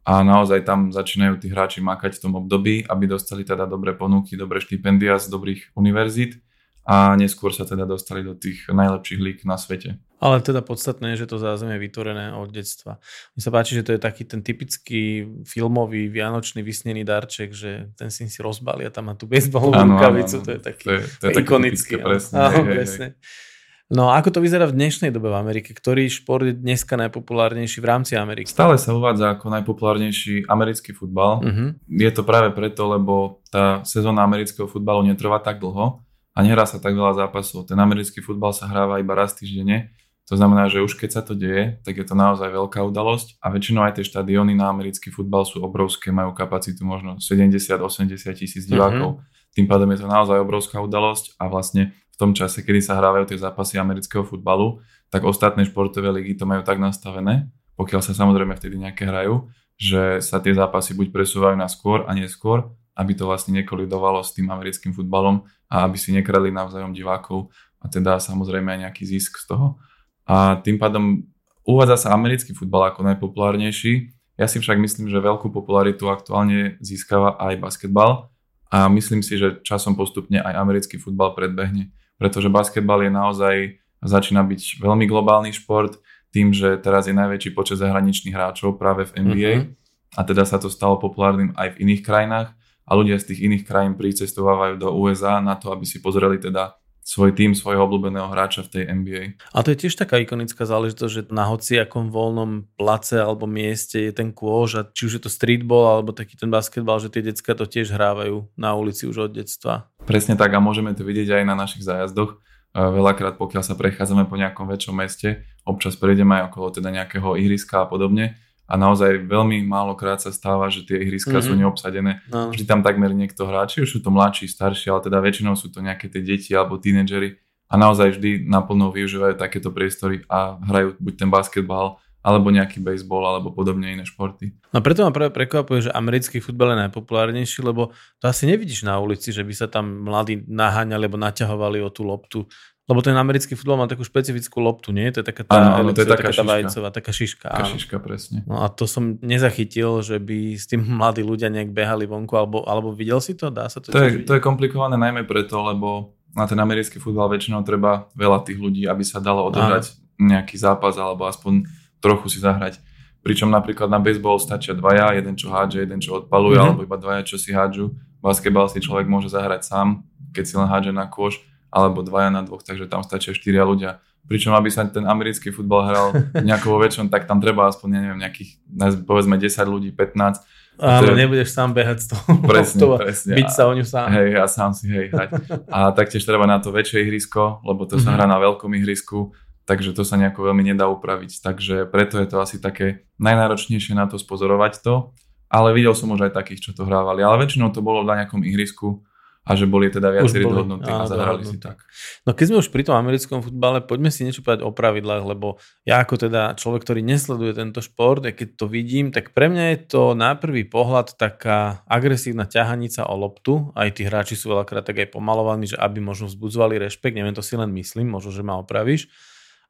a 0.02 0.25
naozaj 0.26 0.66
tam 0.66 0.90
začínajú 0.90 1.38
tí 1.38 1.52
hráči 1.52 1.78
makať 1.84 2.19
v 2.19 2.22
tom 2.22 2.32
období, 2.38 2.82
aby 2.88 3.05
dostali 3.06 3.46
teda 3.46 3.69
dobré 3.69 3.94
ponuky, 3.94 4.34
dobré 4.34 4.58
štipendia 4.58 5.20
z 5.20 5.31
dobrých 5.31 5.76
univerzít 5.78 6.43
a 6.82 7.14
neskôr 7.14 7.55
sa 7.55 7.62
teda 7.62 7.87
dostali 7.87 8.26
do 8.26 8.34
tých 8.34 8.67
najlepších 8.67 9.20
lík 9.23 9.38
na 9.46 9.55
svete. 9.55 10.02
Ale 10.23 10.38
teda 10.38 10.62
podstatné 10.62 11.14
je, 11.14 11.26
že 11.26 11.31
to 11.34 11.43
zázemie 11.43 11.79
je 11.79 11.84
vytvorené 11.90 12.31
od 12.34 12.46
detstva. 12.50 13.02
Mi 13.34 13.43
sa 13.43 13.50
páči, 13.50 13.75
že 13.75 13.82
to 13.82 13.94
je 13.94 14.00
taký 14.02 14.23
ten 14.23 14.43
typický 14.43 15.26
filmový 15.43 16.06
vianočný 16.06 16.62
vysnený 16.62 17.02
darček, 17.02 17.50
že 17.50 17.90
ten 17.99 18.11
syn 18.11 18.31
si 18.31 18.38
rozbalia 18.38 18.94
tam 18.94 19.11
má 19.11 19.14
tú 19.19 19.26
baseballovú 19.26 19.75
rukavicu, 19.75 20.43
to 20.43 20.50
je 20.55 20.61
taký 20.62 20.84
to 20.87 20.93
je, 20.94 21.02
to 21.19 21.25
je 21.26 21.34
ikonický. 21.43 21.94
presne, 21.99 22.34
áno, 22.38 22.55
hej, 22.55 22.67
presne. 22.70 23.06
Hej. 23.14 23.50
No 23.93 24.08
a 24.08 24.25
ako 24.25 24.38
to 24.38 24.40
vyzerá 24.40 24.64
v 24.64 24.79
dnešnej 24.79 25.12
dobe 25.12 25.29
v 25.29 25.37
Amerike? 25.37 25.76
Ktorý 25.76 26.08
šport 26.08 26.49
je 26.49 26.56
dneska 26.56 26.96
najpopulárnejší 26.96 27.82
v 27.82 27.87
rámci 27.93 28.17
Ameriky? 28.17 28.49
Stále 28.49 28.81
sa 28.81 28.96
uvádza 28.96 29.37
ako 29.37 29.52
najpopulárnejší 29.52 30.49
americký 30.49 30.96
futbal. 30.96 31.44
Uh-huh. 31.44 31.76
Je 31.93 32.08
to 32.08 32.25
práve 32.25 32.56
preto, 32.56 32.88
lebo 32.88 33.44
tá 33.52 33.84
sezóna 33.84 34.25
amerického 34.25 34.64
futbalu 34.64 35.05
netrvá 35.05 35.44
tak 35.44 35.61
dlho 35.61 36.00
a 36.32 36.38
nehrá 36.40 36.64
sa 36.64 36.81
tak 36.81 36.96
veľa 36.96 37.29
zápasov. 37.29 37.69
Ten 37.69 37.76
americký 37.76 38.25
futbal 38.25 38.56
sa 38.56 38.64
hráva 38.69 38.99
iba 38.99 39.12
raz 39.12 39.37
týždenne. 39.37 39.93
To 40.31 40.38
znamená, 40.38 40.70
že 40.73 40.81
už 40.81 40.96
keď 40.96 41.11
sa 41.12 41.23
to 41.26 41.37
deje, 41.37 41.82
tak 41.84 41.99
je 41.99 42.06
to 42.06 42.14
naozaj 42.17 42.49
veľká 42.49 42.81
udalosť 42.88 43.43
a 43.43 43.52
väčšinou 43.52 43.84
aj 43.84 44.00
tie 44.00 44.05
štadióny 44.06 44.56
na 44.56 44.70
americký 44.70 45.12
futbal 45.12 45.44
sú 45.44 45.61
obrovské, 45.61 46.14
majú 46.14 46.32
kapacitu 46.32 46.87
možno 46.87 47.20
70-80 47.20 48.17
tisíc 48.38 48.64
divákov. 48.64 49.20
Uh-huh. 49.20 49.52
Tým 49.52 49.69
pádom 49.69 49.90
je 49.93 50.00
to 50.00 50.08
naozaj 50.08 50.40
obrovská 50.40 50.81
udalosť 50.81 51.37
a 51.37 51.50
vlastne 51.50 51.93
v 51.93 52.17
tom 52.17 52.32
čase, 52.32 52.64
kedy 52.64 52.81
sa 52.81 52.96
hrávajú 52.96 53.34
tie 53.34 53.38
zápasy 53.40 53.76
amerického 53.76 54.25
futbalu, 54.25 54.81
tak 55.12 55.26
ostatné 55.29 55.69
športové 55.69 56.08
ligy 56.08 56.38
to 56.38 56.49
majú 56.49 56.64
tak 56.64 56.81
nastavené, 56.81 57.52
pokiaľ 57.76 58.00
sa 58.00 58.17
samozrejme 58.17 58.56
vtedy 58.56 58.81
nejaké 58.81 59.05
hrajú, 59.05 59.52
že 59.76 60.25
sa 60.25 60.40
tie 60.40 60.56
zápasy 60.56 60.96
buď 60.96 61.12
presúvajú 61.12 61.58
na 61.58 61.69
skôr 61.69 62.08
a 62.08 62.14
neskôr, 62.17 62.73
aby 62.96 63.12
to 63.17 63.25
vlastne 63.29 63.56
nekolidovalo 63.61 64.20
s 64.20 64.37
tým 64.37 64.49
americkým 64.52 64.93
futbalom 64.93 65.49
a 65.72 65.88
aby 65.88 65.96
si 65.96 66.12
nekradli 66.12 66.52
navzájom 66.52 66.92
divákov 66.92 67.48
a 67.80 67.88
teda 67.88 68.20
samozrejme 68.20 68.69
aj 68.76 68.80
nejaký 68.88 69.08
zisk 69.08 69.40
z 69.40 69.56
toho. 69.56 69.80
A 70.28 70.60
tým 70.60 70.76
pádom 70.76 71.24
uvádza 71.64 72.06
sa 72.06 72.08
americký 72.12 72.52
futbal 72.52 72.92
ako 72.92 73.08
najpopulárnejší. 73.08 74.12
Ja 74.36 74.44
si 74.44 74.60
však 74.60 74.76
myslím, 74.76 75.08
že 75.08 75.16
veľkú 75.16 75.48
popularitu 75.48 76.12
aktuálne 76.12 76.76
získava 76.84 77.40
aj 77.40 77.56
basketbal 77.56 78.28
a 78.69 78.92
myslím 78.92 79.24
si, 79.24 79.40
že 79.40 79.64
časom 79.64 79.96
postupne 79.96 80.44
aj 80.44 80.52
americký 80.60 81.00
futbal 81.00 81.32
predbehne 81.32 81.88
pretože 82.22 82.46
basketbal 82.46 83.02
je 83.02 83.10
naozaj, 83.10 83.54
začína 83.98 84.46
byť 84.46 84.79
veľmi 84.79 85.10
globálny 85.10 85.50
šport, 85.50 85.98
tým, 86.31 86.55
že 86.55 86.79
teraz 86.79 87.10
je 87.10 87.19
najväčší 87.19 87.50
počet 87.50 87.82
zahraničných 87.82 88.31
hráčov 88.31 88.79
práve 88.79 89.10
v 89.10 89.26
NBA 89.26 89.52
uh-huh. 89.58 89.74
a 90.17 90.20
teda 90.22 90.46
sa 90.46 90.62
to 90.62 90.70
stalo 90.70 91.02
populárnym 91.02 91.50
aj 91.58 91.74
v 91.74 91.81
iných 91.82 92.06
krajinách 92.06 92.55
a 92.82 92.91
ľudia 92.98 93.19
z 93.19 93.34
tých 93.34 93.46
iných 93.46 93.65
krajín 93.65 93.94
pricestovávajú 93.94 94.74
do 94.79 94.89
USA 94.94 95.39
na 95.39 95.55
to, 95.55 95.70
aby 95.70 95.86
si 95.86 96.03
pozreli 96.03 96.43
teda 96.43 96.74
svoj 97.03 97.34
tým, 97.34 97.51
svojho 97.51 97.82
obľúbeného 97.82 98.31
hráča 98.31 98.62
v 98.62 98.79
tej 98.79 98.82
NBA. 98.86 99.22
A 99.51 99.67
to 99.67 99.74
je 99.74 99.86
tiež 99.86 99.98
taká 99.98 100.22
ikonická 100.22 100.62
záležitosť, 100.62 101.10
že 101.10 101.22
na 101.34 101.51
hociakom 101.51 102.15
voľnom 102.15 102.70
place 102.79 103.19
alebo 103.19 103.51
mieste 103.51 103.98
je 104.06 104.15
ten 104.15 104.31
kôž 104.31 104.79
a 104.79 104.86
či 104.86 105.10
už 105.10 105.19
je 105.19 105.22
to 105.27 105.31
streetball 105.31 105.98
alebo 105.98 106.15
taký 106.15 106.39
ten 106.39 106.46
basketbal, 106.46 107.03
že 107.03 107.10
tie 107.10 107.27
decka 107.27 107.58
to 107.58 107.67
tiež 107.67 107.91
hrávajú 107.91 108.46
na 108.55 108.79
ulici 108.79 109.10
už 109.10 109.27
od 109.27 109.34
detstva. 109.34 109.91
Presne 110.06 110.39
tak 110.39 110.55
a 110.55 110.62
môžeme 110.62 110.94
to 110.94 111.03
vidieť 111.03 111.43
aj 111.43 111.44
na 111.46 111.58
našich 111.58 111.82
zájazdoch. 111.82 112.39
Veľakrát, 112.70 113.34
pokiaľ 113.34 113.67
sa 113.67 113.74
prechádzame 113.74 114.31
po 114.31 114.39
nejakom 114.39 114.70
väčšom 114.70 114.94
meste, 114.94 115.43
občas 115.67 115.98
prejdeme 115.98 116.39
aj 116.39 116.55
okolo 116.55 116.70
teda 116.70 116.94
nejakého 116.94 117.34
ihriska 117.34 117.82
a 117.82 117.86
podobne, 117.91 118.39
a 118.72 118.74
naozaj 118.81 119.29
veľmi 119.29 119.69
málokrát 119.69 120.17
sa 120.24 120.32
stáva, 120.32 120.72
že 120.72 120.88
tie 120.88 120.96
ihriska 120.96 121.29
mm-hmm. 121.29 121.44
sú 121.44 121.52
mhm. 121.52 121.60
neobsadené. 121.60 122.12
No. 122.32 122.48
Vždy 122.48 122.64
tam 122.64 122.81
takmer 122.81 123.12
niekto 123.12 123.44
hrá, 123.44 123.69
či 123.69 123.84
už 123.84 123.93
sú 123.93 123.98
to 124.00 124.08
mladší, 124.08 124.48
starší, 124.48 124.88
ale 124.88 125.05
teda 125.05 125.20
väčšinou 125.20 125.52
sú 125.52 125.69
to 125.69 125.84
nejaké 125.84 126.08
tie 126.08 126.24
deti 126.24 126.56
alebo 126.56 126.81
tínedžery 126.81 127.36
a 127.69 127.74
naozaj 127.76 128.17
vždy 128.17 128.48
naplno 128.48 128.88
využívajú 128.93 129.36
takéto 129.36 129.72
priestory 129.72 130.24
a 130.29 130.60
hrajú 130.60 130.96
buď 131.00 131.14
ten 131.24 131.29
basketbal, 131.32 132.00
alebo 132.22 132.55
nejaký 132.55 132.79
baseball, 132.79 133.26
alebo 133.26 133.50
podobne 133.50 133.91
iné 133.91 134.06
športy. 134.06 134.55
No 134.70 134.79
preto 134.79 135.02
ma 135.02 135.10
práve 135.10 135.34
prekvapuje, 135.34 135.91
že 135.91 135.91
americký 135.91 136.38
futbal 136.38 136.79
je 136.79 136.86
najpopulárnejší, 136.86 137.67
lebo 137.67 137.91
to 138.22 138.31
asi 138.31 138.46
nevidíš 138.46 138.86
na 138.86 139.02
ulici, 139.02 139.34
že 139.34 139.43
by 139.43 139.55
sa 139.56 139.67
tam 139.67 140.06
mladí 140.06 140.46
naháňali 140.46 141.02
alebo 141.10 141.19
naťahovali 141.19 141.82
o 141.82 141.91
tú 141.91 142.06
loptu. 142.06 142.46
Lebo 142.93 143.01
ten 143.01 143.17
americký 143.17 143.56
futbal 143.56 143.81
má 143.81 143.89
takú 143.89 144.05
špecifickú 144.05 144.61
loptu, 144.61 144.93
nie? 144.93 145.08
To 145.17 145.25
je 145.25 145.27
taká 145.27 145.49
tá, 145.49 145.81
áno, 145.81 145.96
to 145.96 146.05
je 146.05 146.13
taká, 146.13 146.29
taká 146.29 146.37
tá 146.37 146.44
vajcová, 146.44 146.89
taká 146.93 147.08
šiška. 147.08 147.49
Taká 147.49 147.65
šiška, 147.65 147.96
presne. 148.05 148.44
No 148.44 148.61
a 148.61 148.69
to 148.69 148.84
som 148.84 149.17
nezachytil, 149.25 150.05
že 150.05 150.20
by 150.20 150.61
s 150.61 150.69
tým 150.69 150.84
mladí 151.01 151.25
ľudia 151.25 151.49
nejak 151.49 151.72
behali 151.72 152.05
vonku, 152.05 152.37
alebo, 152.37 152.69
alebo 152.69 152.93
videl 152.93 153.25
si 153.25 153.32
to? 153.32 153.49
Dá 153.49 153.72
sa 153.72 153.81
to? 153.81 153.89
To 153.89 154.01
je, 154.05 154.29
to 154.29 154.37
je 154.37 154.44
komplikované 154.44 155.01
najmä 155.01 155.25
preto, 155.25 155.65
lebo 155.65 156.13
na 156.37 156.44
ten 156.44 156.61
americký 156.61 157.01
futbal 157.01 157.32
väčšinou 157.32 157.65
treba 157.65 158.13
veľa 158.13 158.44
tých 158.44 158.61
ľudí, 158.61 158.84
aby 158.84 159.01
sa 159.01 159.25
dalo 159.25 159.49
odohrať 159.49 159.96
nejaký 160.20 160.61
zápas 160.61 161.01
alebo 161.01 161.25
aspoň 161.25 161.65
trochu 162.05 162.29
si 162.29 162.39
zahrať. 162.44 162.77
Pričom 163.22 163.49
napríklad 163.49 163.87
na 163.87 164.03
baseball 164.03 164.43
stačia 164.43 164.75
dvaja, 164.75 165.15
jeden 165.15 165.39
čo 165.39 165.55
hádže, 165.55 165.87
jeden 165.87 166.03
čo 166.03 166.20
odpaluje, 166.25 166.58
mm-hmm. 166.58 166.69
alebo 166.75 166.82
iba 166.82 166.99
dvaja 166.99 167.22
čo 167.22 167.39
si 167.39 167.55
hádžu. 167.55 167.94
Basketbal 168.19 168.67
si 168.67 168.82
človek 168.82 169.06
môže 169.06 169.31
zahrať 169.31 169.63
sám, 169.63 170.03
keď 170.34 170.44
si 170.44 170.55
len 170.58 170.67
hádže 170.67 170.91
na 170.91 171.06
kôš, 171.06 171.39
alebo 171.72 172.05
dvaja 172.05 172.29
na 172.29 172.44
dvoch, 172.44 172.60
takže 172.60 172.86
tam 172.86 173.00
stačia 173.00 173.32
štyria 173.32 173.64
ľudia. 173.64 174.05
Pričom 174.22 174.55
aby 174.55 174.70
sa 174.70 174.86
ten 174.86 175.02
americký 175.02 175.50
futbal 175.50 175.82
hral 175.88 176.06
nejakou 176.48 176.76
väčšom, 176.76 177.08
tak 177.08 177.24
tam 177.24 177.41
treba 177.41 177.67
aspoň, 177.72 177.88
neviem, 177.91 178.19
nejakých, 178.20 178.60
povedzme 179.02 179.41
10 179.41 179.48
ľudí, 179.67 179.91
15. 179.91 180.44
Áno, 180.79 181.05
teda, 181.05 181.17
nebudeš 181.17 181.52
sám 181.52 181.76
behať 181.76 181.98
z 182.00 182.06
toho. 182.17 182.29
Presne, 182.48 182.81
toho, 182.81 182.96
presne. 182.96 183.34
Byť 183.36 183.50
sa 183.50 183.62
o 183.69 183.72
ňu 183.76 183.84
sám. 183.84 184.06
Hej, 184.08 184.29
ja 184.36 184.44
sám 184.48 184.70
si, 184.72 184.88
hej, 184.88 185.12
hrať. 185.12 185.31
A 185.69 185.93
taktiež 185.93 186.24
treba 186.24 186.48
na 186.48 186.62
to 186.62 186.72
väčšie 186.72 187.05
ihrisko, 187.05 187.60
lebo 187.67 187.84
to 187.84 188.00
sa 188.00 188.08
mm-hmm. 188.08 188.14
hrá 188.17 188.24
na 188.29 188.38
veľkom 188.41 188.72
ihrisku 188.79 189.32
takže 189.62 189.94
to 189.94 190.02
sa 190.02 190.19
nejako 190.19 190.50
veľmi 190.50 190.74
nedá 190.74 190.91
upraviť. 190.91 191.38
Takže 191.43 191.76
preto 191.88 192.19
je 192.19 192.26
to 192.26 192.43
asi 192.43 192.58
také 192.58 193.06
najnáročnejšie 193.22 193.94
na 193.94 194.10
to 194.10 194.19
spozorovať 194.19 194.82
to, 194.82 195.14
ale 195.52 195.76
videl 195.76 195.94
som 195.94 196.10
už 196.10 196.31
aj 196.31 196.36
takých, 196.36 196.70
čo 196.70 196.70
to 196.74 196.88
hrávali, 196.88 197.22
ale 197.22 197.46
väčšinou 197.46 197.70
to 197.70 197.84
bolo 197.84 198.02
na 198.02 198.24
nejakom 198.24 198.43
ihrisku 198.43 199.05
a 199.43 199.58
že 199.58 199.67
boli 199.67 199.91
teda 199.91 200.15
viacerí 200.15 200.46
dohodnutí 200.46 200.87
a 200.87 201.03
zahrali 201.03 201.43
si 201.43 201.58
tak. 201.58 201.82
No 202.22 202.31
keď 202.31 202.46
sme 202.46 202.61
už 202.63 202.70
pri 202.70 202.87
tom 202.87 202.94
americkom 202.94 203.43
futbale, 203.43 203.82
poďme 203.82 204.15
si 204.15 204.22
niečo 204.22 204.39
povedať 204.46 204.63
o 204.63 204.70
pravidlách, 204.70 205.25
lebo 205.27 205.58
ja 205.82 205.99
ako 205.99 206.31
teda 206.31 206.55
človek, 206.55 206.87
ktorý 206.87 207.03
nesleduje 207.03 207.51
tento 207.58 207.82
šport, 207.82 208.22
keď 208.22 208.55
to 208.55 208.70
vidím, 208.70 209.11
tak 209.11 209.34
pre 209.34 209.51
mňa 209.51 209.65
je 209.75 209.79
to 209.91 210.03
na 210.15 210.39
prvý 210.39 210.63
pohľad 210.63 211.19
taká 211.19 211.82
agresívna 211.91 212.46
ťahanica 212.46 213.03
o 213.11 213.15
loptu, 213.19 213.75
aj 213.75 213.99
tí 213.99 214.06
hráči 214.06 214.39
sú 214.39 214.55
veľakrát 214.55 214.87
tak 214.87 215.03
aj 215.03 215.11
pomalovaní, 215.11 215.67
že 215.67 215.79
aby 215.79 215.99
možno 215.99 216.31
vzbudzovali 216.31 216.79
rešpekt, 216.79 217.19
neviem, 217.19 217.34
to 217.34 217.43
si 217.43 217.58
len 217.58 217.75
myslím, 217.75 218.15
možno, 218.15 218.31
že 218.31 218.46
ma 218.46 218.63
opravíš, 218.63 219.11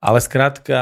ale 0.02 0.18
skrátka 0.18 0.78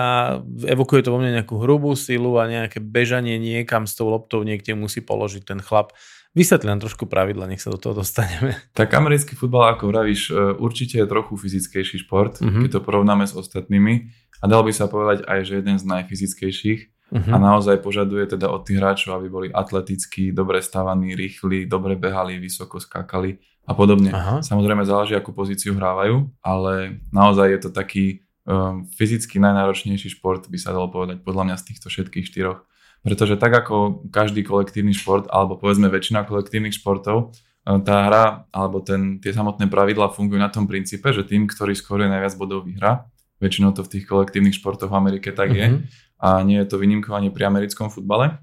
evokuje 0.64 1.04
to 1.04 1.12
vo 1.12 1.20
mne 1.20 1.36
nejakú 1.36 1.60
hrubú 1.60 1.92
silu 1.92 2.40
a 2.40 2.48
nejaké 2.48 2.80
bežanie 2.80 3.36
niekam 3.36 3.84
s 3.84 3.92
tou 3.92 4.08
loptou 4.08 4.40
niekde 4.40 4.72
musí 4.72 5.04
položiť 5.04 5.44
ten 5.44 5.60
chlap. 5.60 5.92
Vysvetli 6.30 6.70
nám 6.70 6.78
trošku 6.78 7.10
pravidla, 7.10 7.50
nech 7.50 7.58
sa 7.58 7.74
do 7.74 7.78
toho 7.80 8.06
dostaneme. 8.06 8.54
Tak 8.78 8.94
americký 8.94 9.34
futbal, 9.34 9.74
ako 9.74 9.90
vravíš, 9.90 10.30
e, 10.30 10.54
určite 10.62 11.02
je 11.02 11.06
trochu 11.10 11.34
fyzickejší 11.34 12.06
šport, 12.06 12.38
uh-huh. 12.38 12.62
keď 12.62 12.78
to 12.78 12.80
porovnáme 12.86 13.26
s 13.26 13.34
ostatnými. 13.34 14.14
A 14.40 14.44
dal 14.46 14.62
by 14.62 14.70
sa 14.70 14.86
povedať 14.86 15.26
aj, 15.26 15.38
že 15.42 15.52
jeden 15.58 15.76
z 15.76 15.84
najfyzickejších. 15.90 16.80
Uh-huh. 17.10 17.34
A 17.34 17.36
naozaj 17.42 17.82
požaduje 17.82 18.22
teda 18.30 18.46
od 18.46 18.62
tých 18.62 18.78
hráčov, 18.78 19.18
aby 19.18 19.26
boli 19.26 19.48
atletickí, 19.50 20.30
dobre 20.30 20.62
stavaní, 20.62 21.18
rýchli, 21.18 21.66
dobre 21.66 21.98
behali, 21.98 22.38
vysoko 22.38 22.78
skákali 22.78 23.42
a 23.66 23.74
podobne. 23.74 24.14
Uh-huh. 24.14 24.38
Samozrejme 24.38 24.86
záleží, 24.86 25.18
akú 25.18 25.34
pozíciu 25.34 25.74
hrávajú, 25.74 26.30
ale 26.46 27.02
naozaj 27.10 27.46
je 27.50 27.60
to 27.66 27.70
taký 27.74 28.22
um, 28.46 28.86
fyzicky 28.86 29.42
najnáročnejší 29.42 30.14
šport, 30.14 30.46
by 30.46 30.58
sa 30.62 30.70
dalo 30.70 30.86
povedať, 30.86 31.26
podľa 31.26 31.50
mňa 31.50 31.56
z 31.58 31.66
týchto 31.74 31.90
všetkých 31.90 32.26
štyroch. 32.30 32.62
Pretože 33.00 33.40
tak 33.40 33.52
ako 33.64 34.04
každý 34.12 34.44
kolektívny 34.44 34.92
šport, 34.92 35.24
alebo 35.32 35.56
povedzme 35.56 35.88
väčšina 35.88 36.28
kolektívnych 36.28 36.76
športov, 36.76 37.32
ehm, 37.64 37.80
tá 37.80 38.06
hra 38.08 38.24
alebo 38.52 38.84
ten, 38.84 39.18
tie 39.18 39.32
samotné 39.32 39.68
pravidlá 39.72 40.12
fungujú 40.12 40.40
na 40.40 40.52
tom 40.52 40.68
princípe, 40.68 41.08
že 41.12 41.24
tým, 41.24 41.48
ktorý 41.48 41.72
skôr 41.72 42.04
je 42.04 42.12
najviac 42.12 42.34
bodov 42.36 42.68
vyhrá, 42.68 43.08
väčšinou 43.40 43.72
to 43.72 43.80
v 43.86 43.92
tých 43.96 44.04
kolektívnych 44.04 44.56
športoch 44.60 44.92
v 44.92 44.98
Amerike 45.00 45.32
tak 45.32 45.56
je 45.56 45.64
mm-hmm. 45.64 46.20
a 46.20 46.44
nie 46.44 46.60
je 46.60 46.68
to 46.68 46.76
výnimkou 46.76 47.16
ani 47.16 47.32
pri 47.32 47.48
americkom 47.48 47.88
futbale. 47.88 48.36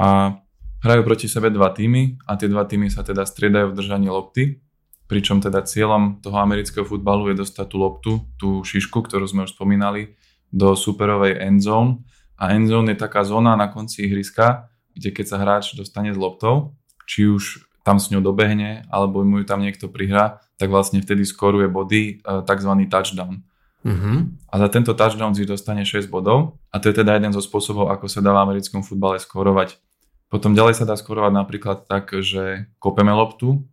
A 0.00 0.40
hrajú 0.80 1.04
proti 1.04 1.28
sebe 1.28 1.52
dva 1.52 1.76
týmy 1.76 2.24
a 2.24 2.40
tie 2.40 2.48
dva 2.48 2.64
týmy 2.64 2.88
sa 2.88 3.04
teda 3.04 3.28
striedajú 3.28 3.76
v 3.76 3.76
držaní 3.76 4.08
lopty 4.08 4.64
pričom 5.10 5.42
teda 5.42 5.66
cieľom 5.66 6.22
toho 6.22 6.38
amerického 6.38 6.86
futbalu 6.86 7.34
je 7.34 7.42
dostať 7.42 7.66
tú 7.66 7.76
loptu, 7.82 8.10
tú 8.38 8.48
šišku, 8.62 9.02
ktorú 9.02 9.26
sme 9.26 9.42
už 9.42 9.58
spomínali, 9.58 10.14
do 10.54 10.78
superovej 10.78 11.34
endzone. 11.34 12.06
A 12.40 12.56
endzone 12.56 12.96
je 12.96 13.02
taká 13.04 13.20
zóna 13.20 13.52
na 13.54 13.68
konci 13.68 14.08
ihriska, 14.08 14.72
kde 14.96 15.12
keď 15.12 15.26
sa 15.28 15.36
hráč 15.36 15.76
dostane 15.76 16.10
s 16.10 16.18
loptou, 16.18 16.72
či 17.04 17.28
už 17.28 17.68
tam 17.84 18.00
s 18.00 18.08
ňou 18.08 18.24
dobehne, 18.24 18.88
alebo 18.88 19.20
mu 19.20 19.40
ju 19.40 19.44
tam 19.44 19.60
niekto 19.60 19.92
prihrá, 19.92 20.40
tak 20.56 20.72
vlastne 20.72 21.04
vtedy 21.04 21.28
skoruje 21.28 21.68
body, 21.68 22.20
e, 22.20 22.32
tzv. 22.44 22.72
touchdown. 22.88 23.44
Mm-hmm. 23.80 24.16
A 24.52 24.54
za 24.60 24.68
tento 24.68 24.92
touchdown 24.92 25.32
si 25.32 25.48
dostane 25.48 25.84
6 25.84 26.08
bodov 26.12 26.60
a 26.68 26.76
to 26.80 26.92
je 26.92 27.00
teda 27.00 27.16
jeden 27.16 27.32
zo 27.32 27.40
spôsobov, 27.40 27.88
ako 27.88 28.12
sa 28.12 28.20
dá 28.20 28.32
v 28.36 28.44
americkom 28.44 28.84
futbale 28.84 29.16
skorovať. 29.16 29.80
Potom 30.28 30.52
ďalej 30.52 30.80
sa 30.80 30.84
dá 30.84 30.96
skorovať 30.96 31.32
napríklad 31.32 31.88
tak, 31.88 32.12
že 32.20 32.68
kopeme 32.76 33.12
loptu 33.12 33.64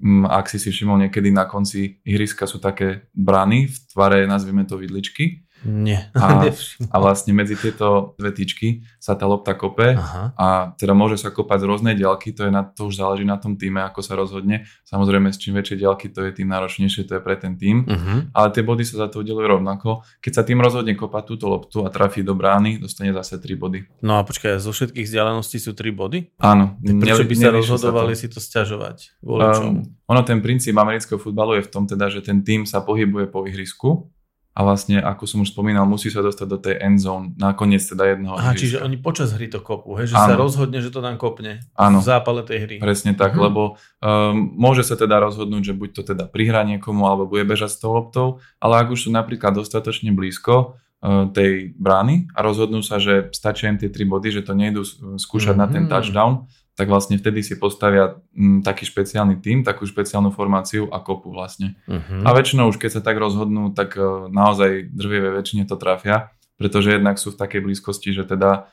Mm, 0.00 0.24
ak 0.24 0.48
si 0.48 0.56
si 0.56 0.72
všimol 0.72 1.04
niekedy 1.04 1.28
na 1.28 1.44
konci 1.44 2.00
ihriska 2.08 2.48
sú 2.48 2.56
také 2.56 3.12
brany 3.12 3.68
v 3.68 3.76
tvare, 3.92 4.24
nazvime 4.24 4.64
to 4.64 4.80
vidličky. 4.80 5.44
Nie. 5.64 6.10
A, 6.14 6.46
a 6.94 6.96
vlastne 6.98 7.32
medzi 7.32 7.54
tieto 7.54 8.14
dve 8.18 8.34
tyčky 8.34 8.82
sa 8.98 9.14
tá 9.14 9.26
lopta 9.26 9.54
kope 9.54 9.94
Aha. 9.94 10.34
a 10.34 10.46
teda 10.74 10.94
môže 10.94 11.18
sa 11.18 11.30
kopať 11.30 11.62
z 11.62 11.68
rôznej 11.68 11.94
diaľky, 11.94 12.34
to, 12.34 12.46
je 12.46 12.52
na, 12.52 12.66
to 12.66 12.90
už 12.90 12.98
záleží 12.98 13.22
na 13.22 13.38
tom 13.38 13.54
týme, 13.54 13.82
ako 13.82 14.00
sa 14.02 14.18
rozhodne. 14.18 14.66
Samozrejme, 14.86 15.30
s 15.30 15.38
čím 15.38 15.58
väčšie 15.58 15.82
diaľky 15.82 16.10
to 16.10 16.26
je, 16.26 16.42
tým 16.42 16.50
náročnejšie 16.50 17.06
to 17.06 17.18
je 17.18 17.22
pre 17.22 17.38
ten 17.38 17.54
tým, 17.54 17.86
uh-huh. 17.86 18.34
ale 18.34 18.46
tie 18.50 18.62
body 18.66 18.82
sa 18.82 19.06
za 19.06 19.08
to 19.10 19.22
udelujú 19.22 19.58
rovnako. 19.58 20.02
Keď 20.18 20.32
sa 20.34 20.42
tým 20.42 20.58
rozhodne 20.58 20.94
kopať 20.98 21.22
túto 21.26 21.46
loptu 21.46 21.86
a 21.86 21.88
trafí 21.90 22.26
do 22.26 22.34
brány, 22.34 22.82
dostane 22.82 23.14
zase 23.14 23.38
3 23.38 23.54
body. 23.54 23.78
No 24.02 24.18
a 24.18 24.26
počkaj, 24.26 24.58
zo 24.58 24.74
všetkých 24.74 25.06
vzdialeností 25.06 25.58
sú 25.62 25.74
3 25.74 25.90
body? 25.94 26.18
Áno. 26.42 26.78
Prečo 26.82 27.24
by 27.26 27.34
sa 27.38 27.50
rozhodovali 27.54 28.14
sa 28.14 28.18
to. 28.18 28.20
si 28.20 28.26
to 28.34 28.38
stiažovať? 28.42 28.96
Um, 29.22 29.86
ono 30.10 30.20
ten 30.26 30.42
princíp 30.42 30.74
amerického 30.74 31.20
futbalu 31.20 31.60
je 31.60 31.66
v 31.66 31.70
tom 31.70 31.84
teda, 31.86 32.10
že 32.10 32.20
ten 32.24 32.42
tým 32.42 32.66
sa 32.66 32.82
pohybuje 32.82 33.30
po 33.30 33.46
ihrisku 33.46 34.10
a 34.52 34.60
vlastne, 34.68 35.00
ako 35.00 35.24
som 35.24 35.38
už 35.40 35.56
spomínal, 35.56 35.88
musí 35.88 36.12
sa 36.12 36.20
dostať 36.20 36.46
do 36.46 36.58
tej 36.60 36.74
end 36.76 37.00
zone, 37.00 37.32
nakoniec 37.40 37.80
teda 37.80 38.12
jedného 38.12 38.36
Aha, 38.36 38.52
čiže 38.52 38.84
oni 38.84 39.00
počas 39.00 39.32
hry 39.32 39.48
to 39.48 39.64
kopú, 39.64 39.96
he? 39.96 40.04
že 40.04 40.12
ano. 40.12 40.28
sa 40.28 40.34
rozhodne, 40.36 40.78
že 40.84 40.92
to 40.92 41.00
tam 41.00 41.16
kopne 41.16 41.64
ano. 41.72 41.98
v 42.00 42.04
zápale 42.04 42.44
tej 42.44 42.58
hry. 42.68 42.76
Presne 42.76 43.16
tak, 43.16 43.32
uh-huh. 43.32 43.48
lebo 43.48 43.62
um, 44.04 44.52
môže 44.60 44.84
sa 44.84 44.92
teda 44.92 45.24
rozhodnúť, 45.24 45.72
že 45.72 45.74
buď 45.74 45.90
to 45.96 46.02
teda 46.04 46.28
prihrá 46.28 46.68
niekomu, 46.68 47.08
alebo 47.08 47.24
bude 47.24 47.48
bežať 47.48 47.72
s 47.72 47.80
tou 47.80 47.96
loptou, 47.96 48.44
ale 48.60 48.84
ak 48.84 48.92
už 48.92 49.08
sú 49.08 49.10
napríklad 49.10 49.56
dostatočne 49.56 50.12
blízko 50.12 50.76
uh, 50.76 51.32
tej 51.32 51.72
brány 51.80 52.28
a 52.36 52.44
rozhodnú 52.44 52.84
sa, 52.84 53.00
že 53.00 53.32
stačia 53.32 53.72
im 53.72 53.80
tie 53.80 53.88
tri 53.88 54.04
body, 54.04 54.36
že 54.36 54.44
to 54.44 54.52
nejdu 54.52 54.84
skúšať 55.16 55.56
uh-huh. 55.56 55.64
na 55.64 55.72
ten 55.72 55.88
mhm. 55.88 55.90
touchdown, 55.96 56.32
tak 56.82 56.90
vlastne 56.90 57.14
vtedy 57.14 57.46
si 57.46 57.54
postavia 57.54 58.18
m, 58.34 58.58
mm, 58.58 58.66
taký 58.66 58.90
špeciálny 58.90 59.38
tým, 59.38 59.62
takú 59.62 59.86
špeciálnu 59.86 60.34
formáciu 60.34 60.90
a 60.90 60.98
kopu 60.98 61.30
vlastne. 61.30 61.78
Uh-huh. 61.86 62.26
A 62.26 62.34
väčšinou 62.34 62.74
už 62.74 62.82
keď 62.82 62.98
sa 62.98 63.02
tak 63.06 63.22
rozhodnú, 63.22 63.70
tak 63.70 63.94
uh, 63.94 64.26
naozaj 64.26 64.90
drvieve 64.90 65.30
väčšine 65.38 65.62
to 65.70 65.78
trafia, 65.78 66.34
pretože 66.58 66.98
jednak 66.98 67.22
sú 67.22 67.30
v 67.30 67.38
takej 67.38 67.62
blízkosti, 67.62 68.10
že 68.10 68.26
teda 68.26 68.66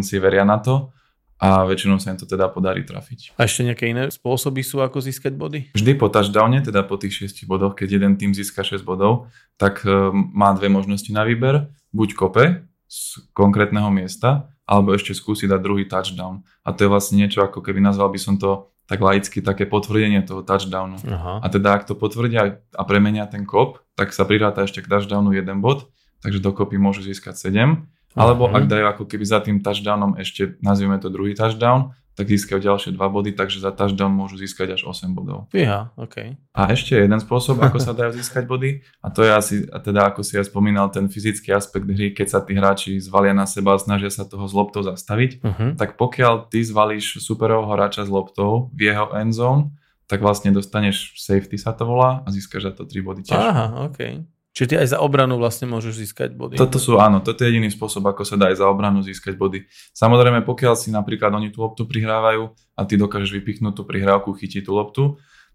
si 0.00 0.16
veria 0.16 0.48
na 0.48 0.56
to 0.56 0.96
a 1.42 1.68
väčšinou 1.68 2.00
sa 2.00 2.14
im 2.14 2.18
to 2.18 2.24
teda 2.24 2.48
podarí 2.48 2.88
trafiť. 2.88 3.36
A 3.36 3.44
ešte 3.44 3.68
nejaké 3.68 3.90
iné 3.92 4.08
spôsoby 4.08 4.64
sú, 4.64 4.80
ako 4.80 5.04
získať 5.04 5.36
body? 5.36 5.76
Vždy 5.76 5.92
po 6.00 6.08
touchdowne, 6.08 6.64
teda 6.64 6.88
po 6.88 6.96
tých 6.96 7.28
6 7.28 7.44
bodoch, 7.44 7.76
keď 7.76 8.00
jeden 8.00 8.16
tým 8.16 8.32
získa 8.32 8.64
6 8.64 8.80
bodov, 8.80 9.28
tak 9.60 9.84
uh, 9.84 10.08
má 10.14 10.56
dve 10.56 10.72
možnosti 10.72 11.12
na 11.12 11.28
výber. 11.28 11.68
Buď 11.92 12.16
kope 12.16 12.64
z 12.88 13.26
konkrétneho 13.36 13.90
miesta, 13.90 14.51
alebo 14.72 14.96
ešte 14.96 15.12
skúsiť 15.12 15.52
dať 15.52 15.60
druhý 15.60 15.84
touchdown. 15.84 16.40
A 16.64 16.72
to 16.72 16.88
je 16.88 16.88
vlastne 16.88 17.20
niečo, 17.20 17.44
ako 17.44 17.60
keby 17.60 17.84
nazval 17.84 18.08
by 18.08 18.16
som 18.16 18.40
to 18.40 18.72
tak 18.88 19.04
laicky 19.04 19.44
také 19.44 19.68
potvrdenie 19.68 20.24
toho 20.24 20.40
touchdownu. 20.40 20.96
Aha. 21.12 21.44
A 21.44 21.46
teda 21.52 21.76
ak 21.76 21.84
to 21.84 21.92
potvrdia 21.92 22.64
a 22.72 22.82
premenia 22.88 23.28
ten 23.28 23.44
kop, 23.44 23.84
tak 24.00 24.16
sa 24.16 24.24
priráta 24.24 24.64
ešte 24.64 24.80
k 24.80 24.88
touchdownu 24.88 25.36
jeden 25.36 25.60
bod, 25.60 25.92
takže 26.24 26.40
dokopy 26.40 26.80
môžu 26.80 27.04
získať 27.04 27.36
7. 27.36 27.84
Alebo 28.12 28.48
uh-huh. 28.48 28.60
ak 28.60 28.68
dajú 28.68 28.84
ako 28.92 29.04
keby 29.08 29.24
za 29.24 29.40
tým 29.44 29.60
touchdownom 29.60 30.20
ešte, 30.20 30.56
nazvime 30.60 31.00
to 31.00 31.08
druhý 31.08 31.32
touchdown, 31.32 31.96
tak 32.12 32.28
získajú 32.28 32.60
ďalšie 32.60 32.90
2 32.92 33.00
body, 33.00 33.32
takže 33.32 33.64
za 33.64 33.72
touchdown 33.72 34.12
môžu 34.12 34.36
získať 34.36 34.76
až 34.76 34.84
8 34.84 35.16
bodov. 35.16 35.48
Fíha, 35.48 35.96
OK. 35.96 36.36
A 36.52 36.60
ešte 36.68 37.00
jeden 37.00 37.16
spôsob, 37.16 37.56
ako 37.64 37.80
sa 37.80 37.96
dajú 37.96 38.12
získať 38.12 38.44
body, 38.44 38.84
a 39.00 39.08
to 39.08 39.24
je 39.24 39.32
asi, 39.32 39.54
a 39.72 39.80
teda 39.80 40.12
ako 40.12 40.20
si 40.20 40.36
ja 40.36 40.44
spomínal, 40.44 40.92
ten 40.92 41.08
fyzický 41.08 41.56
aspekt 41.56 41.88
hry, 41.88 42.12
keď 42.12 42.26
sa 42.28 42.38
tí 42.44 42.52
hráči 42.52 43.00
zvalia 43.00 43.32
na 43.32 43.48
seba 43.48 43.72
a 43.72 43.80
snažia 43.80 44.12
sa 44.12 44.28
toho 44.28 44.44
z 44.44 44.52
loptou 44.52 44.84
zastaviť, 44.84 45.40
uh-huh. 45.40 45.70
tak 45.80 45.96
pokiaľ 45.96 46.52
ty 46.52 46.60
zvalíš 46.60 47.24
superového 47.24 47.72
hráča 47.72 48.04
s 48.04 48.12
loptou 48.12 48.68
v 48.76 48.92
jeho 48.92 49.08
endzone, 49.16 49.72
tak 50.04 50.20
vlastne 50.20 50.52
dostaneš 50.52 51.16
safety 51.16 51.56
sa 51.56 51.72
to 51.72 51.88
volá 51.88 52.20
a 52.20 52.28
získaš 52.28 52.68
za 52.68 52.72
to 52.76 52.84
3 52.84 53.00
body 53.00 53.22
tiež. 53.24 53.40
Aha, 53.40 53.88
OK. 53.88 54.20
Čiže 54.52 54.68
ty 54.68 54.74
aj 54.76 54.88
za 54.92 54.98
obranu 55.00 55.40
vlastne 55.40 55.64
môžeš 55.64 56.04
získať 56.04 56.36
body. 56.36 56.60
Toto 56.60 56.76
sú, 56.76 57.00
áno, 57.00 57.24
toto 57.24 57.40
je 57.40 57.48
jediný 57.48 57.72
spôsob, 57.72 58.04
ako 58.04 58.20
sa 58.28 58.36
dá 58.36 58.52
aj 58.52 58.60
za 58.60 58.68
obranu 58.68 59.00
získať 59.00 59.32
body. 59.40 59.64
Samozrejme, 59.96 60.44
pokiaľ 60.44 60.76
si 60.76 60.92
napríklad 60.92 61.32
oni 61.32 61.48
tú 61.48 61.64
loptu 61.64 61.88
prihrávajú 61.88 62.52
a 62.76 62.80
ty 62.84 63.00
dokážeš 63.00 63.32
vypichnúť 63.32 63.80
tú 63.80 63.82
prihrávku, 63.88 64.36
chytiť 64.36 64.68
tú 64.68 64.76
loptu, 64.76 65.02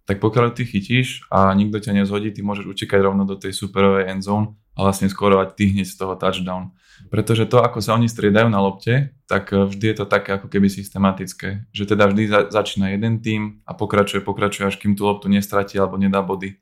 tak 0.10 0.18
pokiaľ 0.18 0.56
ty 0.56 0.66
chytíš 0.66 1.27
a 1.30 1.51
nikto 1.54 1.77
ťa 1.77 2.01
nezhodí, 2.01 2.34
ty 2.34 2.42
môžeš 2.42 2.66
utekať 2.66 3.06
rovno 3.06 3.27
do 3.27 3.38
tej 3.38 3.54
superovej 3.54 4.10
endzone 4.18 4.58
a 4.74 4.88
vlastne 4.88 5.12
skorovať 5.12 5.54
ty 5.54 5.70
hneď 5.75 5.86
z 5.86 5.96
toho 6.00 6.16
touchdown. 6.18 6.74
Pretože 7.13 7.46
to, 7.46 7.62
ako 7.62 7.77
sa 7.77 7.94
oni 7.94 8.10
striedajú 8.10 8.50
na 8.50 8.58
lopte, 8.58 9.13
tak 9.30 9.54
eh, 9.54 9.68
vždy 9.68 9.86
je 9.94 9.98
to 10.01 10.06
také 10.10 10.42
ako 10.42 10.50
keby 10.50 10.72
systematické. 10.72 11.70
Že 11.70 11.94
teda 11.94 12.10
vždy 12.10 12.24
za- 12.25 12.48
začína 12.50 12.98
jeden 12.98 13.22
tým 13.22 13.62
a 13.68 13.77
pokračuje, 13.77 14.25
pokračuje, 14.25 14.66
až 14.66 14.75
kým 14.82 14.98
tú 14.98 15.06
loptu 15.06 15.30
nestratí 15.30 15.77
alebo 15.77 16.01
nedá 16.01 16.25
body. 16.25 16.58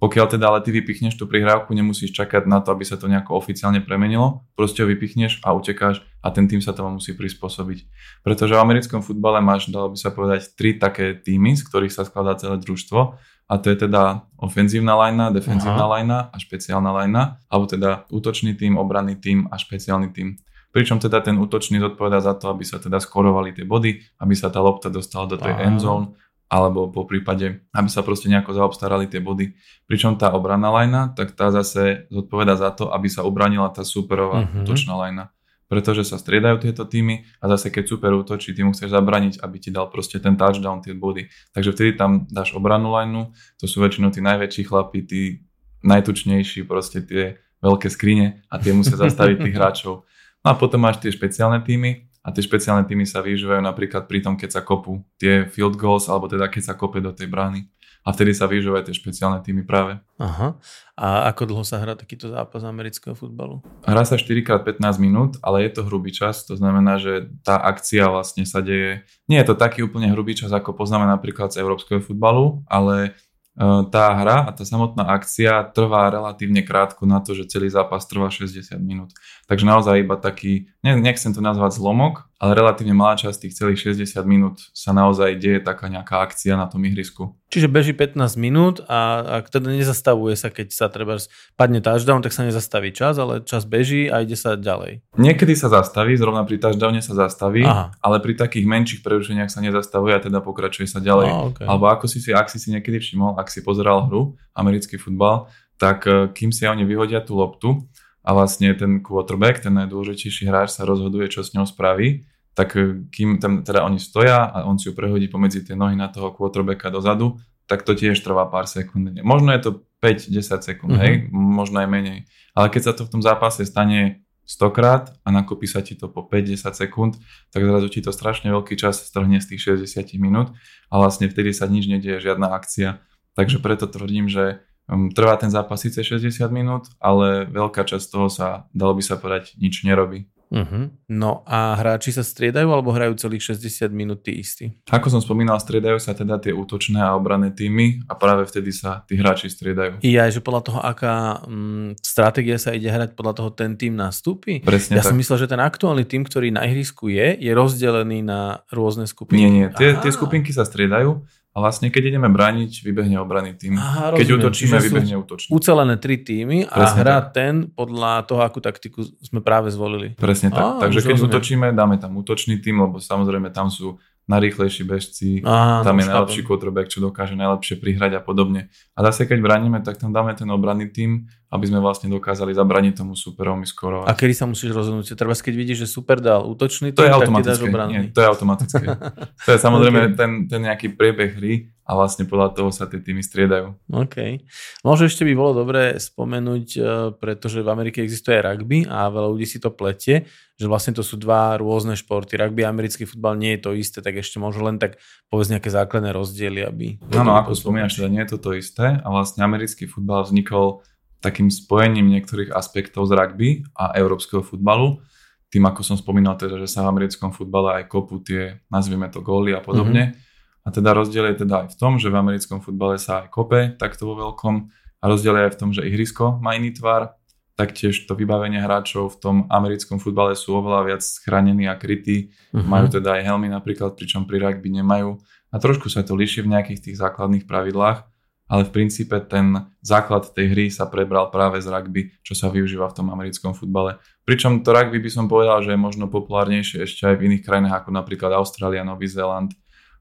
Pokiaľ 0.00 0.26
teda 0.32 0.48
ale 0.48 0.64
ty 0.64 0.72
vypichneš 0.72 1.20
tú 1.20 1.28
prihrávku, 1.28 1.76
nemusíš 1.76 2.16
čakať 2.16 2.48
na 2.48 2.64
to, 2.64 2.72
aby 2.72 2.88
sa 2.88 2.96
to 2.96 3.04
nejako 3.04 3.36
oficiálne 3.36 3.84
premenilo, 3.84 4.48
proste 4.56 4.80
ho 4.80 4.88
vypichneš 4.88 5.44
a 5.44 5.52
utekáš 5.52 6.00
a 6.24 6.32
ten 6.32 6.48
tým 6.48 6.64
sa 6.64 6.72
tomu 6.72 6.96
musí 6.96 7.12
prispôsobiť. 7.12 7.84
Pretože 8.24 8.56
v 8.56 8.64
americkom 8.64 9.04
futbale 9.04 9.44
máš, 9.44 9.68
dalo 9.68 9.92
by 9.92 10.00
sa 10.00 10.08
povedať, 10.08 10.56
tri 10.56 10.80
také 10.80 11.12
týmy, 11.12 11.52
z 11.52 11.68
ktorých 11.68 11.92
sa 11.92 12.08
skladá 12.08 12.32
celé 12.40 12.56
družstvo 12.56 13.20
a 13.44 13.54
to 13.60 13.68
je 13.68 13.76
teda 13.76 14.24
ofenzívna 14.40 14.96
lajna, 14.96 15.36
defenzívna 15.36 15.84
Aha. 15.84 15.92
lajna 16.00 16.18
a 16.32 16.36
špeciálna 16.40 16.90
lajna, 16.96 17.36
alebo 17.52 17.68
teda 17.68 17.90
útočný 18.08 18.56
tým, 18.56 18.80
obranný 18.80 19.20
tým 19.20 19.52
a 19.52 19.60
špeciálny 19.60 20.16
tým. 20.16 20.40
Pričom 20.70 21.02
teda 21.02 21.20
ten 21.20 21.36
útočný 21.36 21.76
zodpoveda 21.76 22.24
za 22.24 22.38
to, 22.40 22.54
aby 22.54 22.64
sa 22.64 22.80
teda 22.80 23.02
skorovali 23.02 23.52
tie 23.52 23.66
body, 23.68 24.00
aby 24.22 24.34
sa 24.38 24.48
tá 24.48 24.62
lopta 24.62 24.88
dostala 24.88 25.28
do 25.28 25.36
tej 25.36 25.50
endzone 25.66 26.14
alebo 26.50 26.90
po 26.90 27.06
prípade, 27.06 27.62
aby 27.70 27.86
sa 27.86 28.02
proste 28.02 28.26
nejako 28.26 28.58
zaobstarali 28.58 29.06
tie 29.06 29.22
body. 29.22 29.54
Pričom 29.86 30.18
tá 30.18 30.34
obranná 30.34 30.74
lajna, 30.74 31.14
tak 31.14 31.38
tá 31.38 31.54
zase 31.54 32.10
zodpoveda 32.10 32.58
za 32.58 32.74
to, 32.74 32.90
aby 32.90 33.06
sa 33.06 33.22
ubranila 33.22 33.70
tá 33.70 33.86
superová 33.86 34.42
uh-huh. 34.42 34.66
útočná 34.66 34.98
lajna. 34.98 35.30
Pretože 35.70 36.02
sa 36.02 36.18
striedajú 36.18 36.66
tieto 36.66 36.82
týmy 36.82 37.22
a 37.38 37.46
zase 37.54 37.70
keď 37.70 37.84
super 37.86 38.10
útočí, 38.18 38.50
ty 38.50 38.66
mu 38.66 38.74
chceš 38.74 38.90
zabraniť, 38.90 39.38
aby 39.38 39.56
ti 39.62 39.70
dal 39.70 39.86
proste 39.86 40.18
ten 40.18 40.34
touchdown, 40.34 40.82
tie 40.82 40.90
body. 40.90 41.30
Takže 41.54 41.70
vtedy 41.70 41.90
tam 41.94 42.26
dáš 42.26 42.50
obrannú 42.58 42.90
lajnu, 42.90 43.30
to 43.54 43.70
sú 43.70 43.78
väčšinou 43.78 44.10
tí 44.10 44.18
najväčší 44.18 44.66
chlapí, 44.66 45.06
tí 45.06 45.46
najtučnejší, 45.86 46.66
proste 46.66 47.06
tie 47.06 47.38
veľké 47.62 47.86
skrine 47.86 48.42
a 48.50 48.58
tie 48.58 48.74
musia 48.74 48.98
zastaviť 48.98 49.38
tých 49.38 49.54
hráčov. 49.62 50.02
No 50.42 50.46
a 50.50 50.58
potom 50.58 50.82
máš 50.82 50.98
tie 50.98 51.14
špeciálne 51.14 51.62
týmy, 51.62 52.09
a 52.20 52.28
tie 52.32 52.44
špeciálne 52.44 52.84
týmy 52.84 53.08
sa 53.08 53.24
využívajú 53.24 53.64
napríklad 53.64 54.04
pri 54.04 54.20
tom, 54.20 54.36
keď 54.36 54.60
sa 54.60 54.62
kopú 54.64 55.00
tie 55.16 55.48
field 55.48 55.80
goals, 55.80 56.08
alebo 56.12 56.28
teda 56.28 56.52
keď 56.52 56.72
sa 56.72 56.74
kope 56.76 57.00
do 57.00 57.16
tej 57.16 57.32
brány. 57.32 57.64
A 58.00 58.16
vtedy 58.16 58.32
sa 58.32 58.48
využívajú 58.48 58.88
tie 58.88 58.96
špeciálne 58.96 59.44
týmy 59.44 59.68
práve. 59.68 60.00
Aha. 60.16 60.56
A 60.96 61.28
ako 61.28 61.52
dlho 61.52 61.64
sa 61.68 61.76
hrá 61.76 61.92
takýto 61.92 62.32
zápas 62.32 62.64
amerického 62.64 63.12
futbalu? 63.12 63.60
Hrá 63.84 64.08
sa 64.08 64.16
4x15 64.16 64.80
minút, 64.96 65.36
ale 65.44 65.68
je 65.68 65.76
to 65.76 65.84
hrubý 65.84 66.08
čas, 66.08 66.48
to 66.48 66.56
znamená, 66.56 66.96
že 66.96 67.28
tá 67.44 67.60
akcia 67.60 68.08
vlastne 68.08 68.48
sa 68.48 68.64
deje, 68.64 69.04
nie 69.28 69.36
je 69.36 69.52
to 69.52 69.56
taký 69.56 69.84
úplne 69.84 70.08
hrubý 70.16 70.32
čas, 70.32 70.48
ako 70.48 70.72
poznáme 70.72 71.04
napríklad 71.12 71.52
z 71.52 71.60
európskeho 71.60 72.00
futbalu, 72.00 72.64
ale 72.72 73.20
E, 73.60 73.66
tá 73.92 74.14
hra 74.16 74.48
a 74.48 74.50
tá 74.56 74.64
samotná 74.64 75.10
akcia 75.12 75.74
trvá 75.76 76.08
relatívne 76.08 76.64
krátko 76.64 77.04
na 77.04 77.20
to, 77.20 77.36
že 77.36 77.50
celý 77.50 77.68
zápas 77.68 78.08
trvá 78.08 78.32
60 78.32 78.78
minút. 78.80 79.12
Takže 79.50 79.66
naozaj 79.66 80.06
iba 80.06 80.14
taký, 80.14 80.70
ne, 80.86 80.94
nechcem 80.94 81.34
to 81.34 81.42
nazvať 81.42 81.74
zlomok, 81.74 82.30
ale 82.38 82.54
relatívne 82.54 82.94
malá 82.94 83.18
časť 83.18 83.50
tých 83.50 83.58
celých 83.58 83.98
60 83.98 84.22
minút 84.22 84.62
sa 84.70 84.94
naozaj 84.94 85.42
deje 85.42 85.58
taká 85.58 85.90
nejaká 85.90 86.22
akcia 86.22 86.54
na 86.54 86.70
tom 86.70 86.86
ihrisku. 86.86 87.34
Čiže 87.50 87.66
beží 87.66 87.90
15 87.90 88.14
minút 88.38 88.78
a 88.86 89.26
ak 89.42 89.50
teda 89.50 89.74
nezastavuje 89.74 90.38
sa, 90.38 90.54
keď 90.54 90.70
sa 90.70 90.86
treba 90.86 91.18
padne 91.58 91.82
touchdown, 91.82 92.22
tak 92.22 92.30
sa 92.30 92.46
nezastaví 92.46 92.94
čas, 92.94 93.18
ale 93.18 93.42
čas 93.42 93.66
beží 93.66 94.06
a 94.06 94.22
ide 94.22 94.38
sa 94.38 94.54
ďalej. 94.54 95.02
Niekedy 95.18 95.58
sa 95.58 95.66
zastaví, 95.66 96.14
zrovna 96.14 96.46
pri 96.46 96.62
touchdowne 96.62 97.02
sa 97.02 97.18
zastaví, 97.18 97.66
Aha. 97.66 97.90
ale 97.98 98.22
pri 98.22 98.38
takých 98.38 98.70
menších 98.70 99.02
prerušeniach 99.02 99.50
sa 99.50 99.58
nezastavuje 99.66 100.14
a 100.14 100.22
teda 100.22 100.38
pokračuje 100.46 100.86
sa 100.86 101.02
ďalej. 101.02 101.26
A, 101.26 101.34
okay. 101.50 101.66
Alebo 101.66 101.90
ako 101.90 102.06
si 102.06 102.22
si, 102.22 102.30
ak 102.30 102.46
si 102.46 102.62
si 102.62 102.70
niekedy 102.70 103.02
všimol, 103.02 103.34
ak 103.34 103.50
si 103.50 103.66
pozeral 103.66 104.06
hru, 104.06 104.38
americký 104.54 104.94
futbal, 104.94 105.50
tak 105.74 106.06
eh, 106.06 106.30
kým 106.30 106.54
si 106.54 106.70
oni 106.70 106.86
vyhodia 106.86 107.18
tú 107.18 107.34
loptu 107.34 107.90
a 108.20 108.30
vlastne 108.36 108.72
ten 108.76 109.00
quarterback, 109.00 109.64
ten 109.64 109.72
najdôležitejší 109.80 110.48
hráč 110.48 110.76
sa 110.76 110.84
rozhoduje, 110.84 111.32
čo 111.32 111.40
s 111.40 111.56
ňou 111.56 111.64
spraví, 111.64 112.28
tak 112.52 112.76
eh, 112.76 113.06
kým 113.08 113.40
tam 113.40 113.64
teda 113.64 113.86
oni 113.86 113.96
stoja 113.96 114.44
a 114.44 114.68
on 114.68 114.76
si 114.76 114.90
ju 114.90 114.92
prehodí 114.92 115.28
pomedzi 115.30 115.64
tie 115.64 115.78
nohy 115.78 115.96
na 115.96 116.12
toho 116.12 116.34
quarterbacka 116.34 116.92
dozadu, 116.92 117.40
tak 117.64 117.86
to 117.86 117.94
tiež 117.94 118.18
trvá 118.18 118.50
pár 118.50 118.66
sekúnd. 118.66 119.14
Možno 119.22 119.54
je 119.54 119.60
to 119.62 119.70
5-10 120.02 120.42
sekúnd, 120.58 120.92
mm-hmm. 120.98 121.04
hej, 121.06 121.14
možno 121.30 121.78
aj 121.78 121.88
menej. 121.88 122.18
Ale 122.56 122.66
keď 122.66 122.82
sa 122.90 122.92
to 122.98 123.06
v 123.06 123.12
tom 123.14 123.22
zápase 123.22 123.62
stane 123.62 124.26
100 124.42 124.74
krát 124.74 125.14
a 125.22 125.30
nakopí 125.30 125.70
sa 125.70 125.78
ti 125.78 125.94
to 125.94 126.10
po 126.10 126.26
5-10 126.26 126.74
sekúnd, 126.74 127.12
tak 127.54 127.62
zrazu 127.62 127.86
ti 127.86 128.02
to 128.02 128.10
strašne 128.10 128.50
veľký 128.50 128.74
čas 128.74 128.98
strhne 128.98 129.38
z 129.38 129.54
tých 129.54 129.78
60 129.86 130.18
minút 130.18 130.50
a 130.90 130.98
vlastne 130.98 131.30
vtedy 131.30 131.54
sa 131.54 131.70
nič 131.70 131.86
nedieje, 131.86 132.18
žiadna 132.18 132.50
akcia. 132.50 132.98
Takže 133.38 133.62
preto 133.62 133.86
tvrdím, 133.86 134.26
že 134.26 134.66
trvá 135.14 135.38
ten 135.38 135.50
zápas 135.50 135.78
síce 135.80 136.02
60 136.02 136.50
minút, 136.50 136.90
ale 136.98 137.46
veľká 137.46 137.86
časť 137.86 138.06
toho 138.10 138.26
sa, 138.26 138.66
dalo 138.74 138.98
by 138.98 139.02
sa 139.02 139.16
povedať, 139.16 139.54
nič 139.56 139.86
nerobí. 139.86 140.26
Uh-huh. 140.50 140.90
No 141.06 141.46
a 141.46 141.78
hráči 141.78 142.10
sa 142.10 142.26
striedajú 142.26 142.66
alebo 142.74 142.90
hrajú 142.90 143.14
celých 143.14 143.54
60 143.54 143.86
minút 143.94 144.26
tí 144.26 144.34
istí? 144.34 144.74
Ako 144.90 145.06
som 145.06 145.22
spomínal, 145.22 145.62
striedajú 145.62 146.02
sa 146.02 146.10
teda 146.10 146.42
tie 146.42 146.50
útočné 146.50 146.98
a 146.98 147.14
obranné 147.14 147.54
týmy 147.54 148.02
a 148.10 148.18
práve 148.18 148.50
vtedy 148.50 148.74
sa 148.74 149.06
tí 149.06 149.14
hráči 149.14 149.46
striedajú. 149.46 150.02
I 150.02 150.18
aj, 150.18 150.34
že 150.34 150.40
podľa 150.42 150.62
toho, 150.66 150.80
aká 150.82 151.46
mm, 151.46 152.02
stratégia 152.02 152.58
sa 152.58 152.74
ide 152.74 152.90
hrať, 152.90 153.14
podľa 153.14 153.34
toho 153.38 153.50
ten 153.54 153.78
tým 153.78 153.94
nastúpi? 153.94 154.58
Presne 154.58 154.98
ja 154.98 155.06
tak. 155.06 155.14
som 155.14 155.18
myslel, 155.22 155.46
že 155.46 155.50
ten 155.54 155.62
aktuálny 155.62 156.02
tým, 156.02 156.26
ktorý 156.26 156.50
na 156.50 156.66
ihrisku 156.66 157.06
je, 157.06 157.38
je 157.38 157.52
rozdelený 157.54 158.26
na 158.26 158.66
rôzne 158.74 159.06
skupiny. 159.06 159.46
Nie, 159.46 159.50
nie, 159.54 159.66
tie, 159.70 159.94
tie 160.02 160.10
skupinky 160.10 160.50
sa 160.50 160.66
striedajú 160.66 161.22
a 161.50 161.58
vlastne 161.58 161.90
keď 161.90 162.14
ideme 162.14 162.30
brániť, 162.30 162.86
vybehne 162.86 163.18
obranný 163.18 163.58
tým. 163.58 163.74
Aha, 163.74 164.14
keď 164.14 164.38
útočíme, 164.38 164.78
vybehne 164.78 165.18
útočný. 165.18 165.50
Ucelené 165.50 165.98
tri 165.98 166.14
týmy 166.14 166.70
a 166.70 166.74
Presne 166.78 167.00
hrá 167.02 167.18
tak. 167.26 167.34
ten 167.34 167.54
podľa 167.74 168.22
toho, 168.22 168.40
akú 168.46 168.62
taktiku 168.62 169.02
sme 169.18 169.42
práve 169.42 169.74
zvolili. 169.74 170.14
Presne 170.14 170.54
tak. 170.54 170.78
Á, 170.78 170.86
Takže 170.86 171.02
keď 171.02 171.18
rozumiem. 171.18 171.30
útočíme, 171.34 171.66
dáme 171.74 171.98
tam 171.98 172.14
útočný 172.14 172.62
tým, 172.62 172.78
lebo 172.86 173.02
samozrejme 173.02 173.50
tam 173.50 173.66
sú 173.66 173.98
najrýchlejší 174.30 174.82
bežci, 174.86 175.42
Aha, 175.42 175.82
tam 175.82 175.98
je 175.98 176.06
najlepší 176.06 176.46
quarterback, 176.46 176.86
čo 176.86 177.02
dokáže 177.02 177.34
najlepšie 177.34 177.82
prihrať 177.82 178.16
a 178.16 178.20
podobne. 178.22 178.70
A 178.94 179.02
zase 179.10 179.26
keď 179.26 179.42
bránime, 179.42 179.82
tak 179.82 179.98
tam 179.98 180.14
dáme 180.14 180.30
ten 180.38 180.46
obranný 180.46 180.86
tým, 180.94 181.26
aby 181.50 181.64
sme 181.66 181.82
vlastne 181.82 182.06
dokázali 182.06 182.54
zabraniť 182.54 183.02
tomu 183.02 183.18
superovi 183.18 183.66
skorovať. 183.66 184.06
A 184.06 184.14
kedy 184.14 184.34
sa 184.38 184.46
musíš 184.46 184.70
rozhodnúť? 184.70 185.18
Treba, 185.18 185.34
keď 185.34 185.54
vidíš, 185.58 185.78
že 185.82 185.88
super 185.90 186.22
dal 186.22 186.46
útočný 186.46 186.94
tým, 186.94 187.02
to 187.02 187.06
je 187.10 187.10
automatické. 187.10 187.66
Nie, 187.90 188.02
to 188.14 188.22
je 188.22 188.28
automatické. 188.30 188.86
to 189.46 189.50
je 189.50 189.58
samozrejme 189.58 190.14
okay. 190.14 190.16
ten, 190.16 190.30
ten 190.46 190.60
nejaký 190.62 190.94
priebeh 190.94 191.34
hry 191.34 191.74
a 191.90 191.98
vlastne 191.98 192.22
podľa 192.22 192.54
toho 192.54 192.70
sa 192.70 192.86
tie 192.86 193.02
týmy 193.02 193.18
striedajú. 193.18 193.74
OK. 193.90 194.46
Možno 194.86 195.10
ešte 195.10 195.26
by 195.26 195.34
bolo 195.34 195.66
dobré 195.66 195.98
spomenúť, 195.98 196.66
e, 196.78 196.80
pretože 197.18 197.66
v 197.66 197.68
Amerike 197.74 198.06
existuje 198.06 198.38
aj 198.38 198.46
rugby 198.46 198.86
a 198.86 199.10
veľa 199.10 199.34
ľudí 199.34 199.42
si 199.42 199.58
to 199.58 199.74
pletie, 199.74 200.30
že 200.54 200.70
vlastne 200.70 200.94
to 200.94 201.02
sú 201.02 201.18
dva 201.18 201.58
rôzne 201.58 201.98
športy. 201.98 202.38
Rugby 202.38 202.62
a 202.62 202.70
americký 202.70 203.10
futbal 203.10 203.34
nie 203.34 203.58
je 203.58 203.66
to 203.66 203.70
isté, 203.74 203.98
tak 204.06 204.22
ešte 204.22 204.38
možno 204.38 204.70
len 204.70 204.78
tak 204.78 205.02
povedz 205.26 205.50
nejaké 205.50 205.66
základné 205.66 206.14
rozdiely, 206.14 206.62
aby... 206.62 206.86
Áno, 207.10 207.34
ako 207.34 207.58
spomínaš, 207.58 207.98
teda 207.98 208.06
nie 208.06 208.22
je 208.22 208.30
to 208.30 208.38
to 208.38 208.50
isté 208.54 209.02
a 209.02 209.08
vlastne 209.10 209.42
americký 209.42 209.90
futbal 209.90 210.22
vznikol 210.22 210.86
takým 211.18 211.50
spojením 211.50 212.06
niektorých 212.06 212.54
aspektov 212.54 213.10
z 213.10 213.18
rugby 213.18 213.48
a 213.74 213.98
európskeho 213.98 214.46
futbalu. 214.46 215.02
Tým, 215.50 215.66
ako 215.66 215.82
som 215.82 215.98
spomínal, 215.98 216.38
teda, 216.38 216.54
že 216.62 216.70
sa 216.70 216.86
v 216.86 216.94
americkom 216.94 217.34
futbale 217.34 217.82
aj 217.82 217.90
kopú 217.90 218.22
tie, 218.22 218.62
nazvime 218.70 219.10
to, 219.10 219.18
góly 219.26 219.50
a 219.50 219.58
podobne. 219.58 220.14
Mm-hmm. 220.14 220.29
A 220.64 220.68
teda 220.68 220.92
rozdiel 220.92 221.32
je 221.32 221.46
teda 221.46 221.66
aj 221.66 221.68
v 221.72 221.78
tom, 221.78 221.96
že 221.96 222.12
v 222.12 222.20
americkom 222.20 222.60
futbale 222.60 223.00
sa 223.00 223.24
aj 223.24 223.32
kope 223.32 223.74
takto 223.80 224.08
vo 224.08 224.14
veľkom 224.16 224.68
a 225.00 225.04
rozdiel 225.08 225.34
je 225.40 225.44
aj 225.48 225.52
v 225.56 225.60
tom, 225.60 225.70
že 225.72 225.88
ihrisko 225.88 226.36
má 226.38 226.52
iný 226.56 226.76
tvar, 226.76 227.16
taktiež 227.56 228.04
to 228.04 228.12
vybavenie 228.12 228.60
hráčov 228.60 229.16
v 229.16 229.20
tom 229.20 229.36
americkom 229.48 230.00
futbale 230.00 230.36
sú 230.36 230.56
oveľa 230.56 230.80
viac 230.92 231.02
chránení 231.24 231.68
a 231.68 231.76
krytí. 231.76 232.32
Uh-huh. 232.52 232.64
Majú 232.64 233.00
teda 233.00 233.20
aj 233.20 233.22
helmy 233.24 233.48
napríklad, 233.52 233.96
pričom 233.96 234.24
pri 234.28 234.40
rugby 234.40 234.72
nemajú. 234.80 235.20
A 235.52 235.56
trošku 235.60 235.88
sa 235.92 236.04
to 236.04 236.16
líši 236.16 236.44
v 236.44 236.56
nejakých 236.56 236.80
tých 236.88 236.96
základných 237.00 237.44
pravidlách 237.44 238.10
ale 238.50 238.66
v 238.66 238.74
princípe 238.74 239.14
ten 239.30 239.70
základ 239.78 240.26
tej 240.34 240.50
hry 240.50 240.66
sa 240.74 240.90
prebral 240.90 241.30
práve 241.30 241.62
z 241.62 241.70
rugby, 241.70 242.10
čo 242.26 242.34
sa 242.34 242.50
využíva 242.50 242.90
v 242.90 242.96
tom 242.98 243.06
americkom 243.14 243.54
futbale. 243.54 244.02
Pričom 244.26 244.66
to 244.66 244.74
rugby 244.74 244.98
by 244.98 245.06
som 245.06 245.30
povedal, 245.30 245.62
že 245.62 245.70
je 245.70 245.78
možno 245.78 246.10
populárnejšie 246.10 246.82
ešte 246.82 247.06
aj 247.06 247.14
v 247.22 247.30
iných 247.30 247.46
krajinách 247.46 247.86
ako 247.86 247.94
napríklad 247.94 248.34
Austrália, 248.34 248.82
Nový 248.82 249.06
Zéland, 249.06 249.54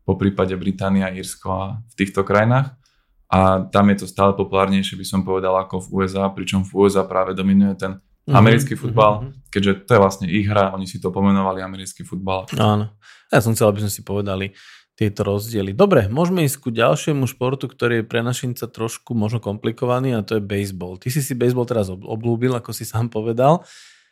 po 0.10 0.18
prípade 0.18 0.58
Británia, 0.58 1.14
Írsko 1.14 1.48
a 1.54 1.64
v 1.86 1.94
týchto 1.94 2.26
krajinách. 2.26 2.74
A 3.30 3.70
tam 3.70 3.94
je 3.94 4.02
to 4.02 4.06
stále 4.10 4.34
populárnejšie, 4.34 4.98
by 4.98 5.06
som 5.06 5.22
povedal, 5.22 5.54
ako 5.62 5.86
v 5.86 6.02
USA, 6.02 6.34
pričom 6.34 6.66
v 6.66 6.74
USA 6.82 7.06
práve 7.06 7.38
dominuje 7.38 7.78
ten 7.78 8.02
mm-hmm. 8.02 8.34
americký 8.34 8.74
futbal, 8.74 9.22
mm-hmm. 9.22 9.54
keďže 9.54 9.86
to 9.86 9.92
je 9.94 10.00
vlastne 10.02 10.26
ich 10.26 10.50
hra, 10.50 10.74
oni 10.74 10.90
si 10.90 10.98
to 10.98 11.14
pomenovali 11.14 11.62
americký 11.62 12.02
futbal. 12.02 12.50
Áno. 12.58 12.90
Ja 13.30 13.38
som 13.46 13.54
chcel, 13.54 13.70
aby 13.70 13.86
sme 13.86 13.94
si 13.94 14.02
povedali, 14.02 14.58
tieto 14.98 15.22
rozdiely. 15.22 15.78
Dobre, 15.78 16.10
môžeme 16.10 16.42
ísť 16.42 16.58
ku 16.58 16.70
ďalšiemu 16.74 17.30
športu, 17.30 17.70
ktorý 17.70 18.02
je 18.02 18.10
pre 18.10 18.26
našinca 18.26 18.66
trošku 18.66 19.14
možno 19.14 19.38
komplikovaný 19.38 20.18
a 20.18 20.26
to 20.26 20.42
je 20.42 20.44
baseball. 20.44 20.98
Ty 20.98 21.14
si 21.14 21.22
si 21.22 21.38
baseball 21.38 21.70
teraz 21.70 21.94
oblúbil, 21.94 22.58
ako 22.58 22.74
si 22.74 22.84
sám 22.84 23.14
povedal. 23.14 23.62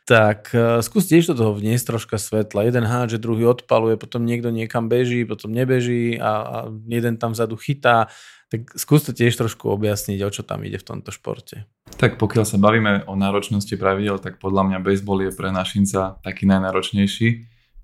Tak 0.08 0.56
uh, 0.56 0.80
skús 0.80 1.04
tiež 1.04 1.28
do 1.28 1.34
toho 1.36 1.52
vniesť 1.52 1.92
troška 1.92 2.16
svetla. 2.16 2.64
Jeden 2.64 2.88
hádže, 2.88 3.20
druhý 3.20 3.44
odpaluje, 3.44 4.00
potom 4.00 4.24
niekto 4.24 4.48
niekam 4.48 4.88
beží, 4.88 5.28
potom 5.28 5.52
nebeží 5.52 6.16
a, 6.16 6.32
a 6.40 6.56
jeden 6.88 7.20
tam 7.20 7.36
vzadu 7.36 7.60
chytá. 7.60 8.08
Tak 8.48 8.72
skús 8.80 9.04
to 9.04 9.12
tiež 9.12 9.36
trošku 9.36 9.68
objasniť, 9.68 10.24
o 10.24 10.32
čo 10.32 10.40
tam 10.40 10.64
ide 10.64 10.80
v 10.80 10.88
tomto 10.88 11.12
športe. 11.12 11.68
Tak 12.00 12.16
pokiaľ 12.16 12.48
sa 12.48 12.56
bavíme 12.56 13.04
o 13.04 13.12
náročnosti 13.12 13.76
pravidel, 13.76 14.16
tak 14.16 14.40
podľa 14.40 14.72
mňa 14.72 14.78
baseball 14.80 15.20
je 15.20 15.36
pre 15.36 15.52
našinca 15.52 16.16
taký 16.24 16.48
najnáročnejší, 16.48 17.28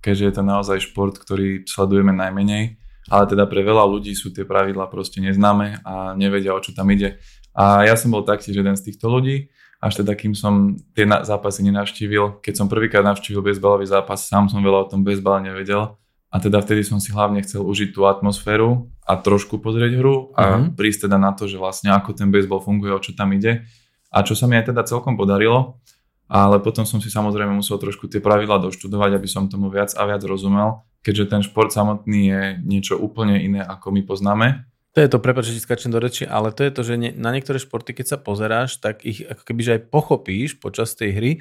keďže 0.01 0.25
je 0.25 0.33
to 0.33 0.41
naozaj 0.41 0.81
šport, 0.81 1.21
ktorý 1.21 1.69
sledujeme 1.69 2.17
najmenej 2.17 2.81
ale 3.13 3.29
teda 3.29 3.45
pre 3.45 3.61
veľa 3.61 3.85
ľudí 3.85 4.17
sú 4.17 4.33
tie 4.33 4.49
pravidlá 4.49 4.89
proste 4.89 5.21
neznáme 5.21 5.85
a 5.85 6.17
nevedia, 6.17 6.57
o 6.57 6.61
čo 6.61 6.73
tam 6.73 6.89
ide. 6.89 7.21
A 7.53 7.85
ja 7.85 7.95
som 8.01 8.11
bol 8.11 8.25
taktiež 8.25 8.57
jeden 8.57 8.75
z 8.75 8.91
týchto 8.91 9.13
ľudí, 9.13 9.53
až 9.85 10.01
teda 10.01 10.17
kým 10.17 10.33
som 10.33 10.81
tie 10.97 11.05
zápasy 11.05 11.61
nenavštívil. 11.69 12.41
Keď 12.41 12.55
som 12.57 12.73
prvýkrát 12.73 13.05
navštívil 13.05 13.45
bezbalový 13.45 13.85
zápas, 13.85 14.25
sám 14.25 14.49
som 14.49 14.65
veľa 14.65 14.89
o 14.89 14.91
tom 14.91 15.05
bezbale 15.05 15.45
nevedel. 15.45 16.01
A 16.33 16.41
teda 16.41 16.65
vtedy 16.65 16.83
som 16.83 16.99
si 16.99 17.13
hlavne 17.13 17.45
chcel 17.45 17.61
užiť 17.61 17.93
tú 17.93 18.09
atmosféru 18.09 18.89
a 19.05 19.21
trošku 19.21 19.61
pozrieť 19.61 20.01
hru 20.01 20.33
a 20.35 20.43
uh-huh. 20.43 20.75
prísť 20.75 21.07
teda 21.07 21.21
na 21.21 21.31
to, 21.37 21.47
že 21.47 21.61
vlastne 21.61 21.93
ako 21.93 22.17
ten 22.17 22.33
baseball 22.33 22.65
funguje, 22.65 22.91
o 22.91 22.99
čo 22.99 23.13
tam 23.13 23.37
ide. 23.37 23.69
A 24.09 24.25
čo 24.25 24.33
sa 24.33 24.49
mi 24.49 24.57
aj 24.57 24.73
teda 24.73 24.83
celkom 24.83 25.15
podarilo, 25.15 25.79
ale 26.27 26.59
potom 26.59 26.89
som 26.89 26.99
si 26.99 27.13
samozrejme 27.13 27.53
musel 27.55 27.77
trošku 27.77 28.09
tie 28.09 28.19
pravidla 28.19 28.57
doštudovať, 28.67 29.21
aby 29.21 29.29
som 29.29 29.47
tomu 29.47 29.69
viac 29.69 29.93
a 29.95 30.03
viac 30.09 30.25
rozumel, 30.25 30.83
keďže 31.05 31.31
ten 31.31 31.41
šport 31.45 31.71
samotný 31.71 32.21
je 32.33 32.43
niečo 32.65 32.99
úplne 32.99 33.39
iné, 33.39 33.61
ako 33.61 33.93
my 33.93 34.03
poznáme. 34.03 34.67
To 34.95 35.03
je 35.03 35.11
to, 35.11 35.19
prepáč, 35.19 35.51
že 35.51 35.59
skačem 35.59 35.91
do 35.91 35.99
reči, 35.99 36.23
ale 36.23 36.55
to 36.55 36.63
je 36.63 36.71
to, 36.71 36.83
že 36.87 36.95
na 37.19 37.35
niektoré 37.35 37.59
športy, 37.59 37.99
keď 37.99 38.15
sa 38.15 38.19
pozeráš, 38.19 38.79
tak 38.79 39.03
ich 39.03 39.27
ako 39.27 39.43
keby 39.43 39.61
aj 39.75 39.91
pochopíš 39.91 40.55
počas 40.63 40.95
tej 40.95 41.11
hry, 41.19 41.33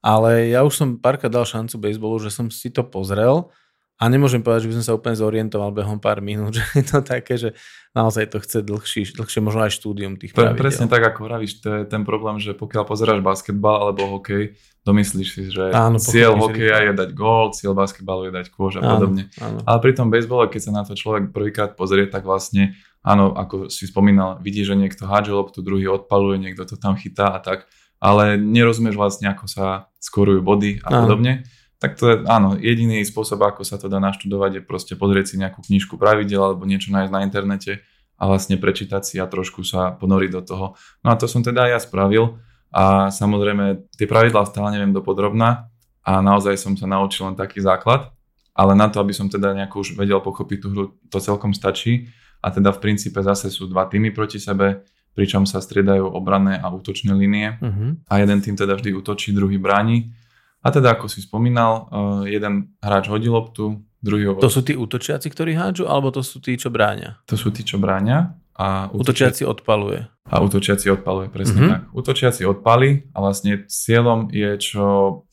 ale 0.00 0.48
ja 0.48 0.64
už 0.64 0.72
som 0.72 0.88
párkrát 0.96 1.28
dal 1.28 1.44
šancu 1.44 1.76
baseballu, 1.76 2.16
že 2.24 2.32
som 2.32 2.48
si 2.48 2.72
to 2.72 2.80
pozrel 2.80 3.52
a 4.00 4.04
nemôžem 4.10 4.42
povedať, 4.42 4.66
že 4.66 4.70
by 4.72 4.76
som 4.80 4.84
sa 4.84 4.96
úplne 4.96 5.16
zorientoval 5.16 5.70
behom 5.70 6.00
pár 6.02 6.24
minút, 6.24 6.54
že 6.58 6.64
je 6.74 6.84
to 6.84 6.98
také, 7.04 7.34
že 7.38 7.54
naozaj 7.92 8.32
to 8.32 8.38
chce 8.40 8.64
dlhší, 8.64 9.02
dlhšie 9.12 9.40
možno 9.44 9.68
aj 9.68 9.72
štúdium 9.76 10.16
tých 10.16 10.32
pravidel. 10.32 10.58
Presne 10.58 10.86
tak, 10.88 11.04
ako 11.04 11.28
hovoríš, 11.28 11.60
to 11.60 11.68
je 11.80 11.82
ten 11.84 12.02
problém, 12.08 12.40
že 12.40 12.56
pokiaľ 12.56 12.88
pozeráš 12.88 13.20
basketbal 13.20 13.88
alebo 13.88 14.18
hokej, 14.18 14.56
domyslíš 14.82 15.28
si, 15.30 15.42
že 15.52 15.70
áno, 15.70 16.00
cieľ 16.00 16.34
hokeja 16.40 16.90
je 16.90 16.92
dať 16.98 17.10
gól, 17.14 17.54
cieľ 17.54 17.76
basketbalu 17.76 18.28
je 18.28 18.32
dať 18.34 18.46
kôž 18.50 18.80
a 18.80 18.82
áno, 18.82 18.98
podobne. 18.98 19.30
Áno. 19.38 19.62
Ale 19.62 19.78
pri 19.78 19.92
tom 19.94 20.08
bejsbole, 20.10 20.50
keď 20.50 20.60
sa 20.66 20.72
na 20.74 20.82
to 20.82 20.98
človek 20.98 21.30
prvýkrát 21.30 21.78
pozrie, 21.78 22.08
tak 22.10 22.26
vlastne 22.26 22.74
áno, 23.04 23.34
ako 23.34 23.70
si 23.70 23.86
spomínal, 23.86 24.42
vidí, 24.42 24.66
že 24.66 24.78
niekto 24.78 25.06
hádže 25.06 25.34
loptu, 25.34 25.58
druhý 25.62 25.86
odpaluje, 25.90 26.42
niekto 26.42 26.66
to 26.66 26.74
tam 26.74 26.98
chytá 26.98 27.34
a 27.34 27.38
tak, 27.38 27.70
ale 28.02 28.34
nerozumieš 28.34 28.98
vlastne, 28.98 29.30
ako 29.30 29.46
sa 29.46 29.92
skorujú 30.02 30.42
body 30.42 30.82
a 30.82 30.88
áno. 30.90 31.06
podobne. 31.06 31.46
Tak 31.82 31.98
to 31.98 32.04
je, 32.06 32.16
áno, 32.30 32.54
jediný 32.54 33.02
spôsob, 33.02 33.42
ako 33.42 33.66
sa 33.66 33.74
to 33.74 33.90
dá 33.90 33.98
naštudovať, 33.98 34.50
je 34.54 34.62
proste 34.62 34.94
pozrieť 34.94 35.34
si 35.34 35.42
nejakú 35.42 35.66
knižku 35.66 35.98
pravidel 35.98 36.38
alebo 36.38 36.62
niečo 36.62 36.94
nájsť 36.94 37.10
na 37.10 37.26
internete 37.26 37.82
a 38.14 38.22
vlastne 38.30 38.54
prečítať 38.54 39.02
si 39.02 39.18
a 39.18 39.26
trošku 39.26 39.66
sa 39.66 39.90
ponoriť 39.98 40.30
do 40.30 40.42
toho. 40.46 40.66
No 41.02 41.10
a 41.10 41.18
to 41.18 41.26
som 41.26 41.42
teda 41.42 41.66
ja 41.66 41.82
spravil 41.82 42.38
a 42.70 43.10
samozrejme 43.10 43.90
tie 43.98 44.06
pravidlá 44.06 44.46
stále 44.46 44.78
neviem 44.78 44.94
dopodrobná 44.94 45.74
a 46.06 46.22
naozaj 46.22 46.54
som 46.54 46.78
sa 46.78 46.86
naučil 46.86 47.26
len 47.26 47.34
taký 47.34 47.58
základ, 47.58 48.14
ale 48.54 48.78
na 48.78 48.86
to, 48.86 49.02
aby 49.02 49.10
som 49.10 49.26
teda 49.26 49.50
nejako 49.50 49.82
už 49.82 49.98
vedel 49.98 50.22
pochopiť 50.22 50.58
tú 50.62 50.68
hru, 50.70 50.84
to 51.10 51.18
celkom 51.18 51.50
stačí 51.50 52.14
a 52.38 52.54
teda 52.54 52.70
v 52.70 52.78
princípe 52.78 53.18
zase 53.18 53.50
sú 53.50 53.66
dva 53.66 53.90
týmy 53.90 54.14
proti 54.14 54.38
sebe, 54.38 54.86
pričom 55.18 55.50
sa 55.50 55.58
striedajú 55.58 56.06
obranné 56.14 56.62
a 56.62 56.70
útočné 56.70 57.10
línie 57.12 57.58
uh-huh. 57.58 58.06
a 58.06 58.12
jeden 58.22 58.38
tým 58.38 58.54
teda 58.54 58.78
vždy 58.78 58.94
útočí, 58.96 59.34
druhý 59.34 59.58
bráni. 59.58 60.14
A 60.62 60.68
teda 60.70 60.94
ako 60.94 61.10
si 61.10 61.20
spomínal, 61.22 61.90
uh, 61.90 62.22
jeden 62.24 62.70
hráč 62.78 63.10
hodí 63.10 63.26
loptu, 63.26 63.82
druhý 63.98 64.30
ho... 64.30 64.38
To 64.38 64.50
sú 64.50 64.62
tí 64.62 64.78
útočiaci, 64.78 65.26
ktorí 65.26 65.58
hádžu, 65.58 65.90
alebo 65.90 66.14
to 66.14 66.22
sú 66.22 66.38
tí, 66.38 66.54
čo 66.54 66.70
bráňa? 66.70 67.22
To 67.26 67.34
sú 67.34 67.50
tí, 67.50 67.66
čo 67.66 67.82
bráňa. 67.82 68.38
A 68.54 68.86
útočiaci, 68.94 69.42
útočiaci 69.42 69.42
odpaluje. 69.48 70.00
A 70.28 70.34
útočiaci 70.38 70.86
odpaluje, 70.92 71.26
presne 71.34 71.58
uh-huh. 71.58 71.72
tak. 71.72 71.80
Útočiaci 71.90 72.42
odpali 72.46 73.10
a 73.10 73.18
vlastne 73.18 73.66
cieľom 73.66 74.30
je 74.30 74.50
čo 74.60 74.84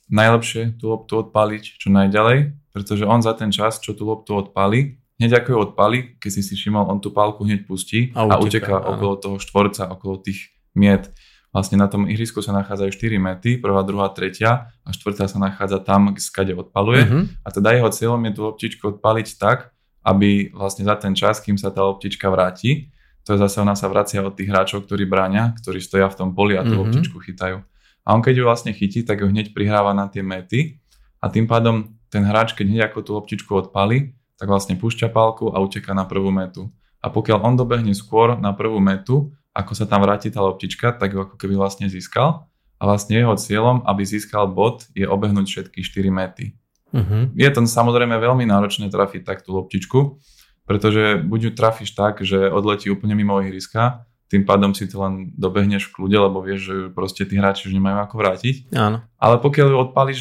najlepšie 0.09 0.81
tú 0.81 0.89
loptu 0.89 1.21
odpaliť 1.21 1.63
čo 1.77 1.93
najďalej, 1.93 2.57
pretože 2.73 3.05
on 3.05 3.21
za 3.21 3.37
ten 3.37 3.53
čas, 3.53 3.77
čo 3.77 3.93
tú 3.93 4.09
loptu 4.09 4.33
odpali, 4.33 4.97
hneď 5.21 5.43
ako 5.43 5.49
ju 5.51 5.57
odpali, 5.69 5.97
keď 6.17 6.31
si 6.31 6.41
si 6.41 6.53
všimol, 6.57 6.89
on 6.89 7.03
tú 7.03 7.13
pálku 7.13 7.45
hneď 7.45 7.69
pustí 7.69 8.09
a, 8.17 8.25
a 8.25 8.35
uteká 8.41 8.79
okolo 8.79 9.13
toho 9.19 9.37
štvorca, 9.37 9.91
okolo 9.91 10.23
tých 10.23 10.55
miet. 10.73 11.11
Vlastne 11.49 11.81
na 11.81 11.89
tom 11.89 12.05
ihrisku 12.05 12.45
sa 12.45 12.53
nachádzajú 12.53 12.89
4 12.93 13.17
mety, 13.17 13.57
prvá, 13.57 13.81
druhá, 13.81 14.13
tretia 14.13 14.69
a 14.85 14.89
štvrtá 14.93 15.25
sa 15.25 15.41
nachádza 15.41 15.81
tam, 15.81 16.13
skade 16.13 16.53
odpaluje. 16.53 17.01
Uh-huh. 17.09 17.25
A 17.41 17.49
teda 17.49 17.73
jeho 17.73 17.89
cieľom 17.89 18.21
je 18.29 18.31
tú 18.37 18.41
loptičku 18.45 18.83
odpaliť 18.97 19.27
tak, 19.41 19.73
aby 20.05 20.53
vlastne 20.53 20.85
za 20.85 20.93
ten 21.01 21.17
čas, 21.17 21.41
kým 21.41 21.57
sa 21.57 21.73
tá 21.73 21.81
loptička 21.81 22.29
vráti, 22.29 22.93
to 23.25 23.33
je 23.33 23.41
zase 23.41 23.61
ona 23.61 23.73
sa 23.73 23.89
vracia 23.89 24.21
od 24.21 24.33
tých 24.33 24.49
hráčov, 24.49 24.85
ktorí 24.85 25.09
bráňa, 25.09 25.57
ktorí 25.57 25.81
stoja 25.81 26.09
v 26.09 26.17
tom 26.17 26.29
poli 26.37 26.53
a 26.53 26.61
tú 26.61 26.77
uh-huh. 26.77 26.85
loptičku 26.85 27.17
chytajú. 27.17 27.65
A 28.05 28.07
on 28.13 28.21
keď 28.21 28.41
ju 28.41 28.43
vlastne 28.45 28.71
chytí, 28.73 29.01
tak 29.05 29.21
ju 29.21 29.29
hneď 29.29 29.53
prihráva 29.53 29.93
na 29.93 30.09
tie 30.09 30.21
mety 30.25 30.81
a 31.21 31.29
tým 31.29 31.45
pádom 31.45 31.93
ten 32.09 32.25
hráč, 32.25 32.57
keď 32.57 32.65
hneď 32.65 32.81
ako 32.89 32.99
tú 33.05 33.11
loptičku 33.17 33.51
odpali, 33.53 34.17
tak 34.39 34.49
vlastne 34.49 34.77
púšťa 34.79 35.13
pálku 35.13 35.53
a 35.53 35.61
uteká 35.61 35.93
na 35.93 36.09
prvú 36.09 36.33
metu. 36.33 36.73
A 36.99 37.13
pokiaľ 37.13 37.43
on 37.43 37.55
dobehne 37.59 37.93
skôr 37.93 38.39
na 38.39 38.55
prvú 38.55 38.81
metu, 38.81 39.35
ako 39.59 39.75
sa 39.75 39.83
tam 39.83 40.07
vráti 40.07 40.31
tá 40.31 40.39
loptička, 40.39 40.95
tak 40.95 41.11
ju 41.11 41.19
ako 41.19 41.35
keby 41.35 41.59
vlastne 41.59 41.91
získal. 41.91 42.47
A 42.79 42.87
vlastne 42.87 43.19
jeho 43.19 43.35
cieľom, 43.35 43.83
aby 43.83 44.07
získal 44.07 44.47
bod, 44.47 44.87
je 44.95 45.03
obehnúť 45.03 45.51
všetky 45.51 45.83
4 45.83 46.15
mety. 46.15 46.55
Uh-huh. 46.95 47.27
Je 47.35 47.49
to 47.51 47.59
samozrejme 47.67 48.15
veľmi 48.15 48.47
náročné 48.47 48.87
trafiť 48.87 49.27
tak 49.27 49.43
tú 49.43 49.51
loptičku, 49.59 50.15
pretože 50.63 51.19
buď 51.19 51.39
ju 51.43 51.51
trafíš 51.51 51.91
tak, 51.91 52.23
že 52.23 52.47
odletí 52.47 52.87
úplne 52.87 53.19
mimo 53.19 53.35
ihriska, 53.43 54.07
tým 54.29 54.45
pádom 54.45 54.77
si 54.77 54.85
to 54.85 55.01
len 55.01 55.33
dobehneš 55.33 55.89
v 55.89 55.93
kľude, 55.99 56.17
lebo 56.29 56.37
vieš, 56.45 56.69
že 56.69 56.75
proste 56.93 57.25
tí 57.25 57.33
hráči 57.35 57.65
už 57.65 57.73
nemajú 57.73 57.97
ako 58.05 58.15
vrátiť. 58.21 58.55
Áno. 58.77 59.01
Ale 59.17 59.41
pokiaľ 59.41 59.67
ju 59.73 59.77
odpališ 59.89 60.19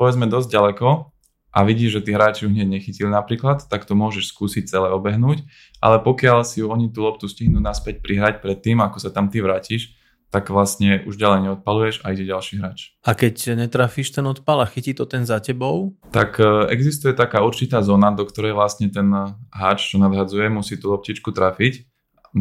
povedzme 0.00 0.24
dosť 0.24 0.48
ďaleko, 0.48 1.12
a 1.50 1.58
vidíš, 1.66 1.98
že 1.98 2.04
tí 2.06 2.10
hráči 2.14 2.46
ju 2.46 2.50
hneď 2.50 2.68
nechytili 2.70 3.10
napríklad, 3.10 3.66
tak 3.66 3.82
to 3.82 3.98
môžeš 3.98 4.30
skúsiť 4.30 4.70
celé 4.70 4.88
obehnúť, 4.94 5.42
ale 5.82 5.98
pokiaľ 5.98 6.46
si 6.46 6.62
ju 6.62 6.70
oni 6.70 6.94
tú 6.94 7.02
loptu 7.02 7.26
stihnú 7.26 7.58
naspäť 7.58 7.98
prihrať 8.02 8.38
pred 8.38 8.58
tým, 8.62 8.78
ako 8.78 9.02
sa 9.02 9.10
tam 9.10 9.26
ty 9.26 9.42
vrátiš, 9.42 9.98
tak 10.30 10.46
vlastne 10.46 11.02
už 11.10 11.18
ďalej 11.18 11.50
neodpaluješ 11.50 12.06
a 12.06 12.14
ide 12.14 12.22
ďalší 12.22 12.62
hráč. 12.62 12.94
A 13.02 13.18
keď 13.18 13.58
netrafíš 13.58 14.14
ten 14.14 14.22
odpal 14.30 14.62
a 14.62 14.66
chytí 14.70 14.94
to 14.94 15.02
ten 15.02 15.26
za 15.26 15.42
tebou? 15.42 15.98
Tak 16.14 16.38
e, 16.38 16.70
existuje 16.70 17.10
taká 17.18 17.42
určitá 17.42 17.82
zóna, 17.82 18.14
do 18.14 18.22
ktorej 18.22 18.54
vlastne 18.54 18.86
ten 18.94 19.10
hráč, 19.50 19.90
čo 19.90 19.98
nadhadzuje, 19.98 20.46
musí 20.46 20.78
tú 20.78 20.94
loptičku 20.94 21.34
trafiť. 21.34 21.82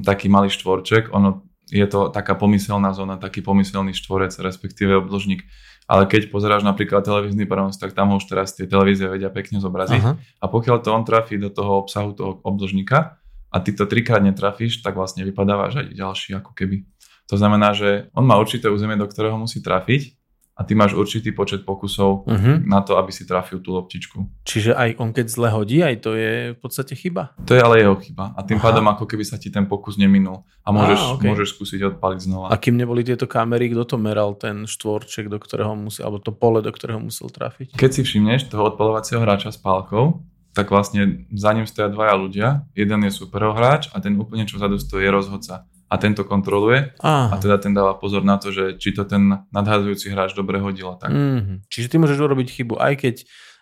Taký 0.06 0.30
malý 0.30 0.54
štvorček, 0.54 1.10
ono 1.10 1.50
je 1.74 1.86
to 1.89 2.13
taká 2.13 2.38
pomyselná 2.38 2.93
zóna, 2.93 3.17
taký 3.17 3.41
pomyselný 3.41 3.98
štvorec, 3.98 4.38
respektíve 4.38 5.02
obdĺžnik 5.02 5.45
ale 5.89 6.06
keď 6.06 6.30
pozeráš 6.30 6.62
napríklad 6.62 7.02
televízny 7.02 7.49
prenos, 7.49 7.82
tak 7.82 7.97
tam 7.97 8.13
už 8.13 8.30
teraz 8.30 8.54
tie 8.54 8.69
televízie 8.69 9.10
vedia 9.10 9.34
pekne 9.34 9.58
zobraziť. 9.58 10.02
Aha. 10.06 10.13
A 10.21 10.45
pokiaľ 10.45 10.86
to 10.86 10.93
on 10.93 11.02
trafí 11.02 11.41
do 11.41 11.49
toho 11.49 11.82
obsahu 11.82 12.13
toho 12.13 12.38
obdĺžnika 12.45 13.17
a 13.49 13.58
ty 13.58 13.73
to 13.73 13.89
trikrát 13.89 14.21
netrafíš, 14.21 14.86
tak 14.86 14.93
vlastne 14.93 15.25
vypadávaš 15.25 15.82
aj 15.82 15.97
ďalší 15.97 16.38
ako 16.38 16.54
keby. 16.54 16.86
To 17.34 17.36
znamená, 17.41 17.73
že 17.73 18.13
on 18.13 18.21
má 18.30 18.38
určité 18.38 18.69
územie, 18.69 19.02
do 19.02 19.10
ktorého 19.10 19.34
musí 19.41 19.65
trafiť 19.65 20.19
a 20.60 20.62
ty 20.67 20.76
máš 20.76 20.91
určitý 20.91 21.32
počet 21.32 21.63
pokusov 21.63 22.28
uh-huh. 22.28 22.60
na 22.67 22.84
to, 22.84 23.00
aby 23.00 23.15
si 23.15 23.24
trafil 23.24 23.63
tú 23.63 23.72
loptičku. 23.80 24.43
Čiže 24.43 24.76
aj 24.76 25.00
on 25.00 25.15
keď 25.15 25.26
zle 25.32 25.48
hodí, 25.56 25.80
aj 25.80 26.04
to 26.04 26.19
je 26.19 26.52
v 26.52 26.60
podstate 26.60 27.00
chyba? 27.00 27.32
To 27.48 27.56
je 27.56 27.63
ale 27.63 27.80
jeho 27.80 27.95
chyba 27.95 28.36
a 28.36 28.43
tým 28.43 28.60
Aha. 28.60 28.65
pádom 28.67 28.86
ako 28.91 29.08
keby 29.08 29.24
sa 29.24 29.39
ti 29.39 29.48
ten 29.48 29.63
pokus 29.72 29.95
neminul 29.95 30.43
a 30.67 30.76
môžeš, 30.76 31.00
Aha, 31.00 31.12
okay. 31.15 31.28
môžeš 31.32 31.48
skúsiť 31.56 31.80
odpaliť 31.95 32.19
znova. 32.28 32.52
A 32.52 32.60
kým 32.60 32.76
neboli 32.76 33.08
tieto 33.08 33.24
kamery, 33.24 33.72
kto 33.72 33.95
to 33.95 33.98
meral, 33.98 34.36
ten 34.36 34.67
štvorček, 34.67 35.32
do 35.32 35.39
ktorého 35.39 35.80
musel, 35.80 36.12
alebo 36.12 36.19
to 36.19 36.36
pole, 36.36 36.60
do 36.60 36.72
ktorého 36.76 37.00
musel 37.00 37.32
trafiť? 37.32 37.80
Keď 37.80 37.89
si 37.95 38.02
všimneš 38.04 38.52
toho 38.52 38.67
odpalovacieho 38.67 39.24
hráča 39.24 39.56
s 39.56 39.60
pálkou, 39.63 40.19
tak 40.52 40.76
vlastne 40.76 41.30
za 41.32 41.56
ním 41.56 41.69
stoja 41.69 41.88
dvaja 41.88 42.19
ľudia. 42.19 42.48
Jeden 42.76 43.06
je 43.08 43.15
superhráč 43.15 43.88
a 43.95 44.04
ten 44.04 44.17
úplne 44.19 44.43
čo 44.43 44.60
vzadu 44.60 44.76
stojí 44.76 45.08
je 45.08 45.13
rozhodca 45.13 45.69
a 45.89 45.95
tento 45.97 46.21
kontroluje 46.21 46.93
Aha. 47.02 47.34
a 47.34 47.36
teda 47.41 47.58
ten 47.58 47.73
dáva 47.73 47.97
pozor 47.97 48.21
na 48.21 48.38
to, 48.38 48.54
že 48.54 48.78
či 48.78 48.93
to 48.93 49.10
ten 49.10 49.49
nadhadzujúci 49.49 50.13
hráč 50.13 50.38
dobre 50.38 50.62
hodil 50.62 50.93
tak. 51.02 51.10
Mm-hmm. 51.10 51.65
Čiže 51.65 51.88
ty 51.89 51.95
môžeš 51.97 52.19
urobiť 52.21 52.47
chybu 52.54 52.78
aj 52.78 52.93
keď 53.02 53.15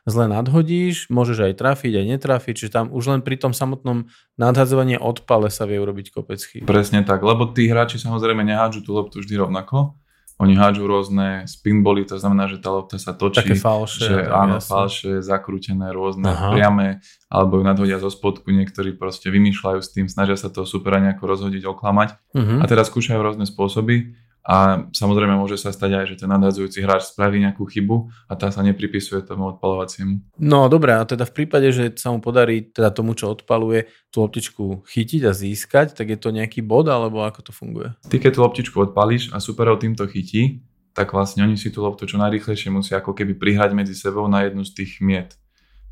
zle 0.07 0.31
nadhodíš, 0.31 1.11
môžeš 1.11 1.51
aj 1.51 1.53
trafiť, 1.59 1.93
aj 1.99 2.05
netrafiť, 2.15 2.53
čiže 2.55 2.71
tam 2.71 2.85
už 2.95 3.03
len 3.11 3.21
pri 3.23 3.35
tom 3.35 3.51
samotnom 3.51 4.07
nadhadzovaní 4.39 4.95
odpale 4.95 5.51
sa 5.51 5.67
vie 5.67 5.83
urobiť 5.83 6.15
kopec 6.15 6.39
chyb. 6.39 6.63
Presne 6.63 7.03
tak, 7.03 7.19
lebo 7.19 7.51
tí 7.51 7.67
hráči 7.67 7.99
samozrejme 7.99 8.39
nehádžu 8.47 8.87
tú 8.87 8.95
loptu 8.95 9.19
vždy 9.19 9.35
rovnako, 9.35 9.99
oni 10.37 10.53
hádžu 10.53 10.85
rôzne 10.85 11.49
spinboly, 11.49 12.05
to 12.05 12.21
znamená, 12.21 12.45
že 12.45 12.61
tá 12.61 12.69
lopta 12.69 13.01
sa 13.01 13.17
točí. 13.17 13.41
Také 13.41 13.57
falše. 13.57 14.05
Že, 14.05 14.29
áno, 14.29 14.61
jasne. 14.61 14.69
falše, 14.69 15.11
zakrútené, 15.25 15.89
rôzne, 15.89 16.29
Aha. 16.29 16.53
priame, 16.53 17.01
alebo 17.25 17.57
ju 17.57 17.63
nadhodia 17.65 17.97
zo 17.97 18.13
spodku, 18.13 18.53
niektorí 18.53 18.93
proste 18.93 19.33
vymýšľajú 19.33 19.79
s 19.81 19.89
tým, 19.89 20.05
snažia 20.05 20.37
sa 20.37 20.53
toho 20.53 20.69
supera 20.69 21.01
nejako 21.01 21.25
rozhodiť, 21.25 21.63
oklamať. 21.65 22.09
Uh-huh. 22.37 22.61
A 22.61 22.65
teraz 22.69 22.93
skúšajú 22.93 23.17
rôzne 23.17 23.49
spôsoby 23.49 24.13
a 24.47 24.87
samozrejme 24.95 25.35
môže 25.35 25.59
sa 25.59 25.75
stať 25.75 25.91
aj, 25.91 26.05
že 26.07 26.15
ten 26.23 26.31
nadhadzujúci 26.31 26.79
hráč 26.79 27.11
spraví 27.11 27.35
nejakú 27.43 27.67
chybu 27.67 28.07
a 28.31 28.33
tá 28.39 28.47
sa 28.47 28.63
nepripisuje 28.63 29.19
tomu 29.27 29.51
odpalovaciemu. 29.51 30.23
No 30.39 30.71
dobré, 30.71 30.95
a 30.95 31.03
teda 31.03 31.27
v 31.27 31.43
prípade, 31.43 31.67
že 31.75 31.91
sa 31.99 32.15
mu 32.15 32.23
podarí 32.23 32.71
teda 32.71 32.95
tomu, 32.95 33.11
čo 33.11 33.35
odpaluje, 33.35 33.91
tú 34.07 34.23
loptičku 34.23 34.87
chytiť 34.87 35.21
a 35.27 35.35
získať, 35.35 35.99
tak 35.99 36.15
je 36.15 36.17
to 36.17 36.31
nejaký 36.31 36.63
bod 36.63 36.87
alebo 36.87 37.27
ako 37.27 37.43
to 37.43 37.51
funguje? 37.51 37.91
Ty 38.07 38.15
keď 38.23 38.31
tú 38.31 38.39
loptičku 38.47 38.77
odpalíš 38.79 39.35
a 39.35 39.43
superov 39.43 39.83
týmto 39.83 40.07
chytí, 40.07 40.63
tak 40.95 41.11
vlastne 41.11 41.43
oni 41.43 41.59
si 41.59 41.67
tú 41.67 41.83
loptu 41.83 42.07
čo 42.07 42.15
najrychlejšie 42.15 42.71
musia 42.71 43.03
ako 43.03 43.11
keby 43.13 43.35
prihrať 43.35 43.75
medzi 43.75 43.93
sebou 43.99 44.31
na 44.31 44.47
jednu 44.47 44.63
z 44.63 44.71
tých 44.73 45.03
miet. 45.03 45.35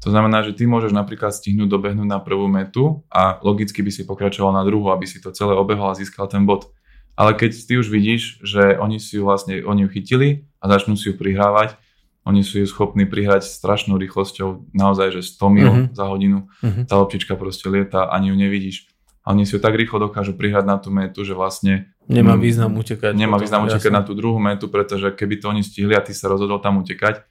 To 0.03 0.13
znamená, 0.13 0.45
že 0.45 0.55
ty 0.55 0.63
môžeš 0.69 0.93
napríklad 0.93 1.33
stihnúť 1.33 1.65
dobehnúť 1.65 2.07
na 2.07 2.21
prvú 2.21 2.45
metu 2.45 3.03
a 3.09 3.41
logicky 3.41 3.81
by 3.81 3.91
si 3.91 4.03
pokračoval 4.05 4.53
na 4.53 4.63
druhú, 4.63 4.93
aby 4.93 5.03
si 5.09 5.17
to 5.17 5.33
celé 5.35 5.55
obehol 5.55 5.91
a 5.91 5.97
získal 5.97 6.29
ten 6.29 6.45
bod 6.45 6.71
ale 7.15 7.31
keď 7.35 7.51
ty 7.55 7.73
už 7.79 7.87
vidíš, 7.87 8.43
že 8.43 8.75
oni 8.75 8.99
si 8.99 9.19
ju 9.19 9.23
vlastne, 9.23 9.63
oni 9.63 9.87
ju 9.87 9.89
chytili 9.91 10.47
a 10.59 10.67
začnú 10.67 10.99
si 10.99 11.11
ju 11.11 11.15
prihrávať, 11.15 11.79
oni 12.25 12.41
sú 12.41 12.59
ju 12.59 12.67
schopní 12.67 13.05
prihrať 13.05 13.45
strašnou 13.45 13.95
rýchlosťou, 14.01 14.73
naozaj, 14.73 15.15
že 15.15 15.21
100 15.21 15.55
mil 15.55 15.69
uh-huh. 15.69 15.87
za 15.93 16.05
hodinu, 16.09 16.49
uh-huh. 16.49 16.83
tá 16.89 16.97
loptička 16.97 17.37
proste 17.37 17.69
lieta, 17.69 18.09
ani 18.09 18.33
ju 18.33 18.35
nevidíš. 18.35 18.89
A 19.25 19.33
oni 19.33 19.45
si 19.45 19.57
ju 19.57 19.59
tak 19.61 19.73
rýchlo 19.73 19.97
dokážu 20.09 20.37
prihrať 20.37 20.65
na 20.65 20.77
tú 20.77 20.93
metu, 20.93 21.25
že 21.25 21.33
vlastne... 21.33 21.89
Nemá 22.05 22.37
význam 22.37 22.77
utekať. 22.77 23.17
Nemá 23.17 23.41
význam 23.41 23.65
utekať 23.65 23.93
na 23.93 24.05
tú 24.05 24.13
druhú 24.13 24.37
metu, 24.37 24.69
pretože 24.69 25.09
keby 25.13 25.41
to 25.41 25.49
oni 25.49 25.65
stihli 25.65 25.97
a 25.97 26.01
ty 26.01 26.13
sa 26.13 26.29
rozhodol 26.29 26.61
tam 26.61 26.77
utekať, 26.81 27.25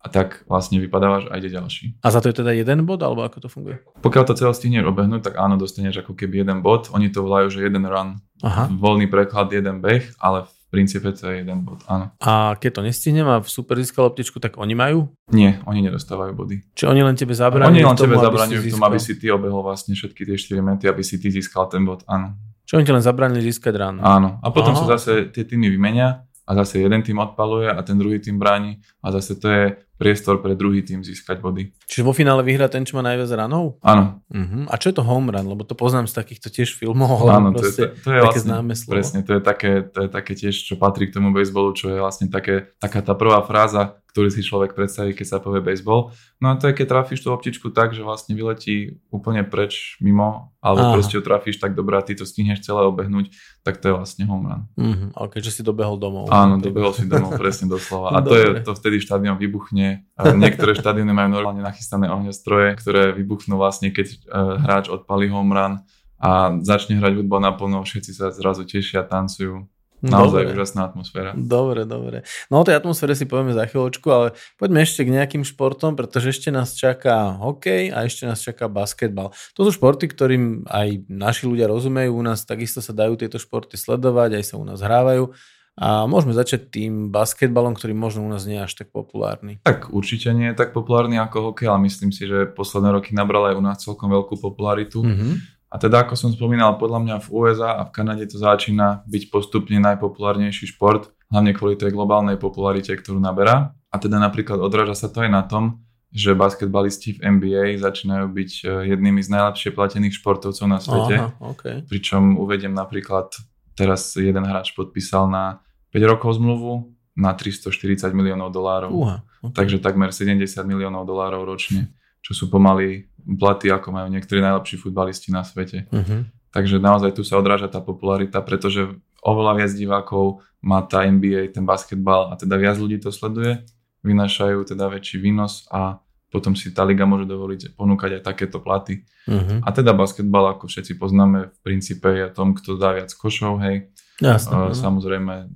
a 0.00 0.08
tak 0.08 0.48
vlastne 0.48 0.80
vypadávaš 0.80 1.28
a 1.28 1.36
ide 1.36 1.52
ďalší. 1.52 2.00
A 2.00 2.08
za 2.08 2.24
to 2.24 2.32
je 2.32 2.40
teda 2.40 2.56
jeden 2.56 2.88
bod, 2.88 3.04
alebo 3.04 3.20
ako 3.20 3.44
to 3.44 3.48
funguje? 3.52 3.84
Pokiaľ 4.00 4.24
to 4.24 4.32
celé 4.32 4.52
stihneš 4.56 4.88
obehnúť, 4.88 5.28
tak 5.28 5.34
áno, 5.36 5.60
dostaneš 5.60 6.00
ako 6.00 6.16
keby 6.16 6.40
jeden 6.40 6.64
bod. 6.64 6.88
Oni 6.96 7.12
to 7.12 7.20
volajú, 7.20 7.52
že 7.52 7.68
jeden 7.68 7.84
run. 7.84 8.16
Aha. 8.40 8.68
Voľný 8.72 9.06
preklad, 9.06 9.52
jeden 9.52 9.84
beh, 9.84 10.16
ale 10.20 10.48
v 10.48 10.52
princípe 10.70 11.10
to 11.12 11.28
je 11.28 11.42
jeden 11.42 11.66
bod, 11.66 11.82
áno. 11.90 12.14
A 12.22 12.54
keď 12.56 12.78
to 12.78 12.86
nestihnem 12.86 13.26
a 13.26 13.42
v 13.42 13.48
super 13.50 13.76
získal 13.76 14.08
loptičku, 14.08 14.38
tak 14.38 14.56
oni 14.56 14.72
majú? 14.78 15.10
Nie, 15.34 15.58
oni 15.66 15.84
nedostávajú 15.84 16.32
body. 16.32 16.56
Čiže 16.78 16.86
oni 16.88 17.00
len 17.02 17.16
tebe 17.18 17.34
zabraňujú 17.34 17.74
Oni 17.74 17.82
len 17.84 17.98
tebe 17.98 18.16
zabraňujú 18.16 18.60
v 18.64 18.72
tom, 18.78 18.84
aby 18.86 18.98
si 19.02 19.12
ty 19.18 19.26
obehol 19.28 19.66
vlastne 19.66 19.92
všetky 19.98 20.22
tie 20.24 20.36
4 20.38 20.62
mety, 20.62 20.84
aby 20.86 21.02
si 21.02 21.18
ty 21.18 21.28
získal 21.28 21.66
ten 21.66 21.82
bod, 21.82 22.06
áno. 22.06 22.38
Čo 22.70 22.78
oni 22.78 22.86
ti 22.86 22.94
len 22.94 23.02
zabranili 23.02 23.42
získať 23.42 23.74
ráno. 23.74 23.98
Áno. 24.06 24.38
A 24.46 24.48
potom 24.54 24.78
Aha. 24.78 24.78
sa 24.78 24.94
zase 24.94 25.26
tie 25.34 25.42
týmy 25.42 25.74
vymenia 25.74 26.29
a 26.50 26.54
zase 26.58 26.82
jeden 26.82 27.06
tým 27.06 27.22
odpaluje 27.22 27.70
a 27.70 27.78
ten 27.86 27.94
druhý 27.94 28.18
tým 28.18 28.34
bráni 28.34 28.82
a 28.98 29.14
zase 29.14 29.38
to 29.38 29.46
je 29.46 29.64
priestor 30.00 30.40
pre 30.40 30.56
druhý 30.56 30.80
tým 30.82 31.04
získať 31.04 31.38
body. 31.44 31.76
Čiže 31.84 32.02
vo 32.02 32.16
finále 32.16 32.40
vyhrá 32.40 32.72
ten, 32.72 32.88
čo 32.88 32.96
má 32.96 33.04
najviac 33.04 33.30
ranov? 33.36 33.76
Áno. 33.84 34.24
Uh-huh. 34.32 34.64
A 34.72 34.80
čo 34.80 34.90
je 34.90 34.96
to 34.96 35.04
home 35.04 35.28
run? 35.28 35.44
Lebo 35.44 35.62
to 35.62 35.76
poznám 35.76 36.08
z 36.08 36.16
takýchto 36.16 36.48
tiež 36.48 36.72
filmov. 36.72 37.28
Áno, 37.28 37.52
to 37.52 37.68
je, 37.68 37.72
to, 37.76 37.84
to 38.00 38.10
je 38.16 38.20
vlastne, 38.24 38.42
známe 38.48 38.72
slovo. 38.72 38.96
presne, 38.96 39.20
to 39.20 39.36
je, 39.36 39.42
také, 39.44 39.84
to 39.84 40.08
je 40.08 40.08
také 40.08 40.32
tiež, 40.32 40.56
čo 40.56 40.80
patrí 40.80 41.12
k 41.12 41.20
tomu 41.20 41.36
baseballu, 41.36 41.76
čo 41.76 41.92
je 41.92 42.00
vlastne 42.00 42.32
také, 42.32 42.72
taká 42.80 43.04
tá 43.04 43.12
prvá 43.12 43.44
fráza, 43.44 43.99
ktorý 44.10 44.26
si 44.34 44.42
človek 44.42 44.74
predstaví, 44.74 45.14
keď 45.14 45.26
sa 45.26 45.38
povie 45.38 45.62
baseball. 45.62 46.10
No 46.42 46.50
a 46.50 46.58
to 46.58 46.66
je, 46.66 46.74
keď 46.74 46.98
trafíš 46.98 47.22
tú 47.22 47.30
optičku 47.30 47.70
tak, 47.70 47.94
že 47.94 48.02
vlastne 48.02 48.34
vyletí 48.34 48.98
úplne 49.14 49.46
preč 49.46 49.94
mimo, 50.02 50.50
alebo 50.58 50.82
Aha. 50.82 50.92
proste 50.98 51.14
ju 51.14 51.22
trafíš 51.22 51.62
tak 51.62 51.78
dobre 51.78 51.94
a 51.94 52.02
ty 52.02 52.18
to 52.18 52.26
stihneš 52.26 52.66
celé 52.66 52.82
obehnúť, 52.90 53.30
tak 53.62 53.78
to 53.78 53.88
je 53.88 53.94
vlastne 53.94 54.26
home 54.26 54.50
run. 54.50 54.62
Uh-huh. 54.74 55.08
Ale 55.14 55.26
keďže 55.30 55.50
si 55.56 55.62
dobehol 55.62 55.96
domov. 55.96 56.26
Áno, 56.34 56.58
dobehol 56.58 56.90
si 56.90 57.06
domov, 57.06 57.38
presne 57.38 57.70
doslova. 57.70 58.12
A 58.12 58.20
to, 58.20 58.34
je, 58.34 58.66
to 58.66 58.74
vtedy 58.74 58.98
štadión 58.98 59.38
vybuchne. 59.38 60.02
A 60.18 60.34
niektoré 60.34 60.74
štadióny 60.74 61.14
majú 61.14 61.30
normálne 61.30 61.62
nachystané 61.62 62.10
ohňostroje, 62.10 62.74
ktoré 62.82 63.14
vybuchnú 63.14 63.54
vlastne, 63.54 63.94
keď 63.94 64.06
uh, 64.26 64.58
hráč 64.58 64.90
odpalí 64.90 65.30
home 65.30 65.54
run 65.54 65.86
a 66.20 66.52
začne 66.60 67.00
hrať 67.00 67.24
hudba 67.24 67.40
naplno, 67.40 67.80
všetci 67.80 68.12
sa 68.12 68.28
zrazu 68.28 68.68
tešia, 68.68 69.00
tancujú. 69.08 69.64
Naozaj 70.00 70.42
dobre. 70.48 70.54
úžasná 70.56 70.82
atmosféra. 70.88 71.30
Dobre, 71.36 71.84
dobre. 71.84 72.24
No 72.48 72.60
o 72.60 72.66
tej 72.66 72.80
atmosfére 72.80 73.12
si 73.12 73.28
povieme 73.28 73.52
za 73.52 73.68
chvíľočku, 73.68 74.08
ale 74.08 74.32
poďme 74.56 74.80
ešte 74.80 75.04
k 75.04 75.12
nejakým 75.12 75.44
športom, 75.44 75.92
pretože 75.96 76.32
ešte 76.32 76.48
nás 76.48 76.72
čaká 76.72 77.36
hokej 77.36 77.92
a 77.92 78.08
ešte 78.08 78.24
nás 78.24 78.40
čaká 78.40 78.72
basketbal. 78.72 79.36
To 79.56 79.60
sú 79.68 79.76
športy, 79.76 80.08
ktorým 80.08 80.64
aj 80.64 81.04
naši 81.08 81.44
ľudia 81.44 81.68
rozumejú. 81.68 82.16
U 82.16 82.22
nás 82.24 82.48
takisto 82.48 82.80
sa 82.80 82.96
dajú 82.96 83.20
tieto 83.20 83.36
športy 83.36 83.76
sledovať, 83.76 84.40
aj 84.40 84.44
sa 84.48 84.54
u 84.56 84.64
nás 84.64 84.80
hrávajú. 84.80 85.36
A 85.80 86.04
môžeme 86.04 86.36
začať 86.36 86.68
tým 86.68 87.08
basketbalom, 87.08 87.72
ktorý 87.72 87.96
možno 87.96 88.26
u 88.26 88.28
nás 88.28 88.44
nie 88.44 88.60
je 88.60 88.66
až 88.68 88.72
tak 88.84 88.92
populárny. 88.92 89.64
Tak 89.64 89.88
určite 89.94 90.28
nie 90.36 90.52
je 90.52 90.58
tak 90.58 90.76
populárny 90.76 91.16
ako 91.16 91.52
hokej, 91.52 91.72
ale 91.72 91.88
myslím 91.88 92.12
si, 92.12 92.28
že 92.28 92.52
posledné 92.52 92.92
roky 92.92 93.16
nabral 93.16 93.48
aj 93.48 93.56
u 93.56 93.62
nás 93.64 93.80
celkom 93.80 94.12
veľkú 94.12 94.36
popularitu. 94.44 95.00
Mm-hmm. 95.00 95.59
A 95.70 95.78
teda, 95.78 96.02
ako 96.02 96.18
som 96.18 96.34
spomínal, 96.34 96.74
podľa 96.82 96.98
mňa 96.98 97.16
v 97.22 97.28
USA 97.30 97.78
a 97.78 97.86
v 97.86 97.94
Kanade 97.94 98.26
to 98.26 98.42
začína 98.42 99.06
byť 99.06 99.22
postupne 99.30 99.78
najpopulárnejší 99.78 100.74
šport, 100.74 101.14
hlavne 101.30 101.54
kvôli 101.54 101.78
tej 101.78 101.94
globálnej 101.94 102.34
popularite, 102.42 102.90
ktorú 102.90 103.22
naberá. 103.22 103.70
A 103.94 103.96
teda 104.02 104.18
napríklad 104.18 104.58
odráža 104.58 105.06
sa 105.06 105.08
to 105.14 105.22
aj 105.22 105.30
na 105.30 105.46
tom, 105.46 105.86
že 106.10 106.34
basketbalisti 106.34 107.22
v 107.22 107.38
NBA 107.38 107.78
začínajú 107.78 108.26
byť 108.34 108.50
e, 108.66 108.90
jednými 108.90 109.22
z 109.22 109.30
najlepšie 109.30 109.70
platených 109.70 110.18
športovcov 110.18 110.66
na 110.66 110.82
svete. 110.82 111.16
Aha, 111.22 111.38
okay. 111.38 111.86
Pričom 111.86 112.34
uvediem 112.34 112.74
napríklad, 112.74 113.30
teraz 113.78 114.18
jeden 114.18 114.42
hráč 114.42 114.74
podpísal 114.74 115.30
na 115.30 115.62
5 115.94 116.02
rokov 116.02 116.42
zmluvu 116.42 116.90
na 117.14 117.30
340 117.30 118.10
miliónov 118.10 118.50
dolárov. 118.50 118.90
Uh, 118.90 119.22
okay. 119.46 119.54
Takže 119.54 119.78
takmer 119.78 120.10
70 120.10 120.50
miliónov 120.66 121.06
dolárov 121.06 121.46
ročne 121.46 121.94
čo 122.20 122.32
sú 122.36 122.52
pomaly 122.52 123.08
platy, 123.24 123.70
ako 123.72 123.92
majú 123.92 124.08
niektorí 124.12 124.40
najlepší 124.40 124.76
futbalisti 124.80 125.30
na 125.30 125.44
svete. 125.44 125.86
Uh-huh. 125.92 126.26
Takže 126.50 126.82
naozaj 126.82 127.14
tu 127.14 127.22
sa 127.22 127.38
odráža 127.38 127.70
tá 127.70 127.78
popularita, 127.78 128.42
pretože 128.42 128.90
oveľa 129.22 129.62
viac 129.62 129.72
divákov 129.76 130.42
má 130.60 130.82
tá 130.82 131.06
NBA, 131.06 131.54
ten 131.54 131.64
basketbal 131.64 132.32
a 132.32 132.34
teda 132.36 132.58
viac 132.58 132.76
ľudí 132.76 132.98
to 132.98 133.14
sleduje, 133.14 133.62
vynášajú 134.02 134.66
teda 134.66 134.90
väčší 134.90 135.22
výnos 135.22 135.68
a 135.70 136.02
potom 136.30 136.54
si 136.54 136.70
tá 136.70 136.86
liga 136.86 137.04
môže 137.04 137.26
dovoliť 137.26 137.74
ponúkať 137.74 138.20
aj 138.20 138.22
takéto 138.22 138.62
platy. 138.62 139.02
Uh-huh. 139.26 139.58
A 139.66 139.68
teda 139.74 139.90
basketbal, 139.90 140.54
ako 140.54 140.70
všetci 140.70 140.94
poznáme, 140.96 141.50
v 141.50 141.58
princípe 141.62 142.06
je 142.06 142.30
tom, 142.30 142.54
kto 142.54 142.78
dá 142.78 142.94
viac 142.94 143.10
košov, 143.10 143.58
hej. 143.66 143.90
Jasne, 144.22 144.70
uh, 144.70 144.76
samozrejme 144.76 145.50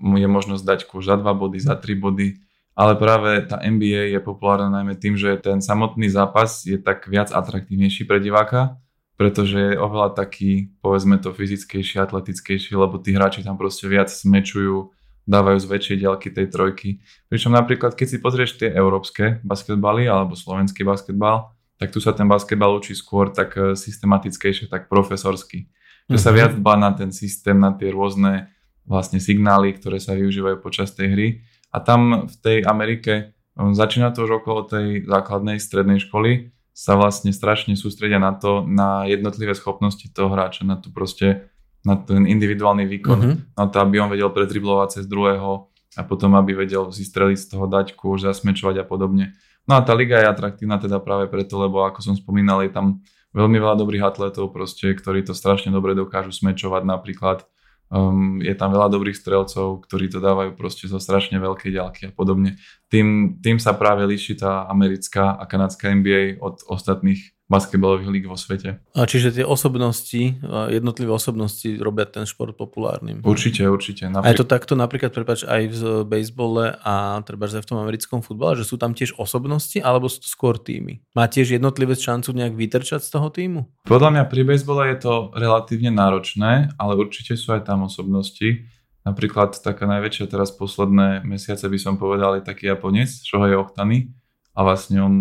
je 0.00 0.28
možnosť 0.30 0.62
dať 0.64 0.80
koš 0.88 1.04
za 1.04 1.16
2 1.20 1.26
body, 1.36 1.58
za 1.60 1.76
3 1.76 1.94
body, 2.00 2.40
ale 2.80 2.96
práve 2.96 3.44
tá 3.44 3.60
NBA 3.60 4.16
je 4.16 4.20
populárna 4.24 4.72
najmä 4.72 4.96
tým, 4.96 5.12
že 5.12 5.36
ten 5.36 5.60
samotný 5.60 6.08
zápas 6.08 6.64
je 6.64 6.80
tak 6.80 7.04
viac 7.12 7.28
atraktívnejší 7.28 8.08
pre 8.08 8.24
diváka, 8.24 8.80
pretože 9.20 9.76
je 9.76 9.76
oveľa 9.76 10.16
taký, 10.16 10.72
povedzme 10.80 11.20
to, 11.20 11.36
fyzickejší, 11.36 12.00
atletickejší, 12.00 12.72
lebo 12.72 12.96
tí 12.96 13.12
hráči 13.12 13.44
tam 13.44 13.60
proste 13.60 13.84
viac 13.84 14.08
smečujú, 14.08 14.96
dávajú 15.28 15.60
z 15.60 15.66
väčšej 15.68 15.96
ďalky 16.08 16.28
tej 16.32 16.46
trojky. 16.48 16.88
Pričom 17.28 17.52
napríklad, 17.52 17.92
keď 17.92 18.06
si 18.08 18.16
pozrieš 18.16 18.56
tie 18.56 18.72
európske 18.72 19.44
basketbaly 19.44 20.08
alebo 20.08 20.32
slovenský 20.32 20.80
basketbal, 20.80 21.52
tak 21.76 21.92
tu 21.92 22.00
sa 22.00 22.16
ten 22.16 22.24
basketbal 22.24 22.80
učí 22.80 22.96
skôr 22.96 23.28
tak 23.28 23.60
eh, 23.60 23.76
systematickejšie, 23.76 24.72
tak 24.72 24.88
profesorsky. 24.88 25.68
Že 26.08 26.16
sa 26.16 26.32
mhm. 26.32 26.36
viac 26.40 26.52
dbá 26.56 26.80
na 26.80 26.96
ten 26.96 27.12
systém, 27.12 27.60
na 27.60 27.76
tie 27.76 27.92
rôzne 27.92 28.48
vlastne 28.88 29.20
signály, 29.20 29.76
ktoré 29.76 30.00
sa 30.00 30.16
využívajú 30.16 30.64
počas 30.64 30.96
tej 30.96 31.08
hry 31.12 31.28
a 31.70 31.78
tam 31.78 32.26
v 32.26 32.34
tej 32.42 32.58
Amerike, 32.66 33.34
um, 33.54 33.74
začína 33.74 34.10
to 34.10 34.26
už 34.26 34.42
okolo 34.42 34.66
tej 34.66 35.06
základnej 35.06 35.62
strednej 35.62 36.02
školy, 36.02 36.50
sa 36.70 36.96
vlastne 36.96 37.30
strašne 37.34 37.76
sústredia 37.76 38.16
na 38.16 38.32
to, 38.32 38.64
na 38.64 39.04
jednotlivé 39.04 39.52
schopnosti 39.52 40.06
toho 40.10 40.32
hráča, 40.32 40.64
na 40.64 40.80
tu 40.80 40.88
proste, 40.88 41.50
na 41.84 41.96
ten 41.96 42.24
individuálny 42.24 42.88
výkon, 42.88 43.20
uh-huh. 43.20 43.36
na 43.56 43.66
to, 43.68 43.76
aby 43.84 44.00
on 44.00 44.08
vedel 44.08 44.32
predriblovať 44.32 45.00
cez 45.00 45.04
druhého 45.04 45.68
a 45.98 46.02
potom, 46.06 46.32
aby 46.38 46.56
vedel 46.56 46.88
si 46.94 47.04
streliť 47.04 47.36
z 47.36 47.46
toho 47.52 47.66
daťku, 47.68 48.16
už 48.16 48.32
zasmečovať 48.32 48.80
a 48.80 48.84
podobne. 48.86 49.36
No 49.68 49.76
a 49.76 49.84
tá 49.84 49.92
liga 49.92 50.24
je 50.24 50.30
atraktívna 50.30 50.80
teda 50.80 51.02
práve 51.02 51.28
preto, 51.28 51.60
lebo 51.60 51.84
ako 51.84 52.00
som 52.00 52.14
spomínal, 52.16 52.64
je 52.64 52.72
tam 52.72 53.04
veľmi 53.36 53.60
veľa 53.60 53.76
dobrých 53.76 54.06
atletov 54.06 54.50
proste, 54.50 54.90
ktorí 54.90 55.22
to 55.22 55.36
strašne 55.36 55.70
dobre 55.70 55.92
dokážu 55.92 56.32
smečovať 56.32 56.82
napríklad 56.86 57.46
Um, 57.90 58.38
je 58.38 58.54
tam 58.54 58.70
veľa 58.70 58.86
dobrých 58.86 59.18
strelcov, 59.18 59.82
ktorí 59.90 60.06
to 60.14 60.22
dávajú 60.22 60.54
proste 60.54 60.86
zo 60.86 61.02
strašne 61.02 61.42
veľkej 61.42 61.74
ďalky 61.74 62.00
a 62.06 62.14
podobne. 62.14 62.54
Tým, 62.86 63.38
tým 63.42 63.58
sa 63.58 63.74
práve 63.74 64.06
líši 64.06 64.38
tá 64.38 64.70
americká 64.70 65.34
a 65.34 65.42
kanadská 65.42 65.90
NBA 65.90 66.38
od 66.38 66.62
ostatných 66.70 67.34
basketbalových 67.50 68.10
líg 68.14 68.24
vo 68.30 68.38
svete. 68.38 68.78
A 68.94 69.10
čiže 69.10 69.34
tie 69.34 69.42
osobnosti, 69.42 70.38
jednotlivé 70.70 71.10
osobnosti 71.10 71.66
robia 71.82 72.06
ten 72.06 72.22
šport 72.22 72.54
populárnym. 72.54 73.26
Určite, 73.26 73.66
určite. 73.66 74.06
Napríklad... 74.06 74.22
A 74.22 74.30
je 74.30 74.38
to 74.38 74.46
takto 74.46 74.78
napríklad, 74.78 75.10
prepáč, 75.10 75.42
aj 75.42 75.62
v 75.66 75.82
bejsbole 76.06 76.78
a 76.78 77.18
treba 77.26 77.50
aj 77.50 77.66
v 77.66 77.70
tom 77.74 77.82
americkom 77.82 78.22
futbale, 78.22 78.54
že 78.54 78.62
sú 78.62 78.78
tam 78.78 78.94
tiež 78.94 79.18
osobnosti, 79.18 79.82
alebo 79.82 80.06
sú 80.06 80.22
to 80.22 80.30
skôr 80.30 80.62
týmy? 80.62 81.02
Má 81.18 81.26
tiež 81.26 81.58
jednotlivé 81.58 81.98
šancu 81.98 82.30
nejak 82.30 82.54
vytrčať 82.54 83.02
z 83.02 83.10
toho 83.10 83.34
týmu? 83.34 83.66
Podľa 83.82 84.14
mňa 84.14 84.24
pri 84.30 84.42
bejsbole 84.46 84.86
je 84.94 84.98
to 85.02 85.34
relatívne 85.34 85.90
náročné, 85.90 86.70
ale 86.78 86.92
určite 86.94 87.34
sú 87.34 87.50
aj 87.50 87.66
tam 87.66 87.82
osobnosti. 87.90 88.62
Napríklad 89.02 89.58
taká 89.58 89.90
najväčšia 89.90 90.30
teraz 90.30 90.54
posledné 90.54 91.26
mesiace 91.26 91.66
by 91.66 91.78
som 91.82 91.98
povedal 91.98 92.38
je 92.38 92.46
taký 92.46 92.70
Japonec, 92.70 93.10
Shohei 93.10 93.58
Ohtani 93.58 94.14
a 94.54 94.62
vlastne 94.62 95.02
on 95.02 95.14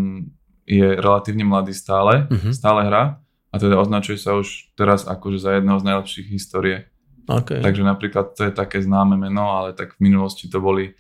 je 0.70 1.02
relatívne 1.02 1.42
mladý 1.42 1.74
stále, 1.74 2.30
uh-huh. 2.30 2.54
stále 2.54 2.86
hrá 2.86 3.18
a 3.50 3.56
teda 3.58 3.82
označuje 3.82 4.22
sa 4.22 4.38
už 4.38 4.70
teraz 4.78 5.10
akože 5.10 5.42
za 5.42 5.52
jedného 5.58 5.82
z 5.82 5.88
najlepších 5.90 6.28
histórie. 6.30 6.86
Okay. 7.26 7.62
Takže 7.62 7.82
napríklad 7.82 8.38
to 8.38 8.46
je 8.46 8.54
také 8.54 8.82
známe 8.82 9.18
meno, 9.18 9.50
ale 9.54 9.74
tak 9.74 9.98
v 9.98 10.10
minulosti 10.10 10.46
to 10.46 10.62
boli 10.62 10.94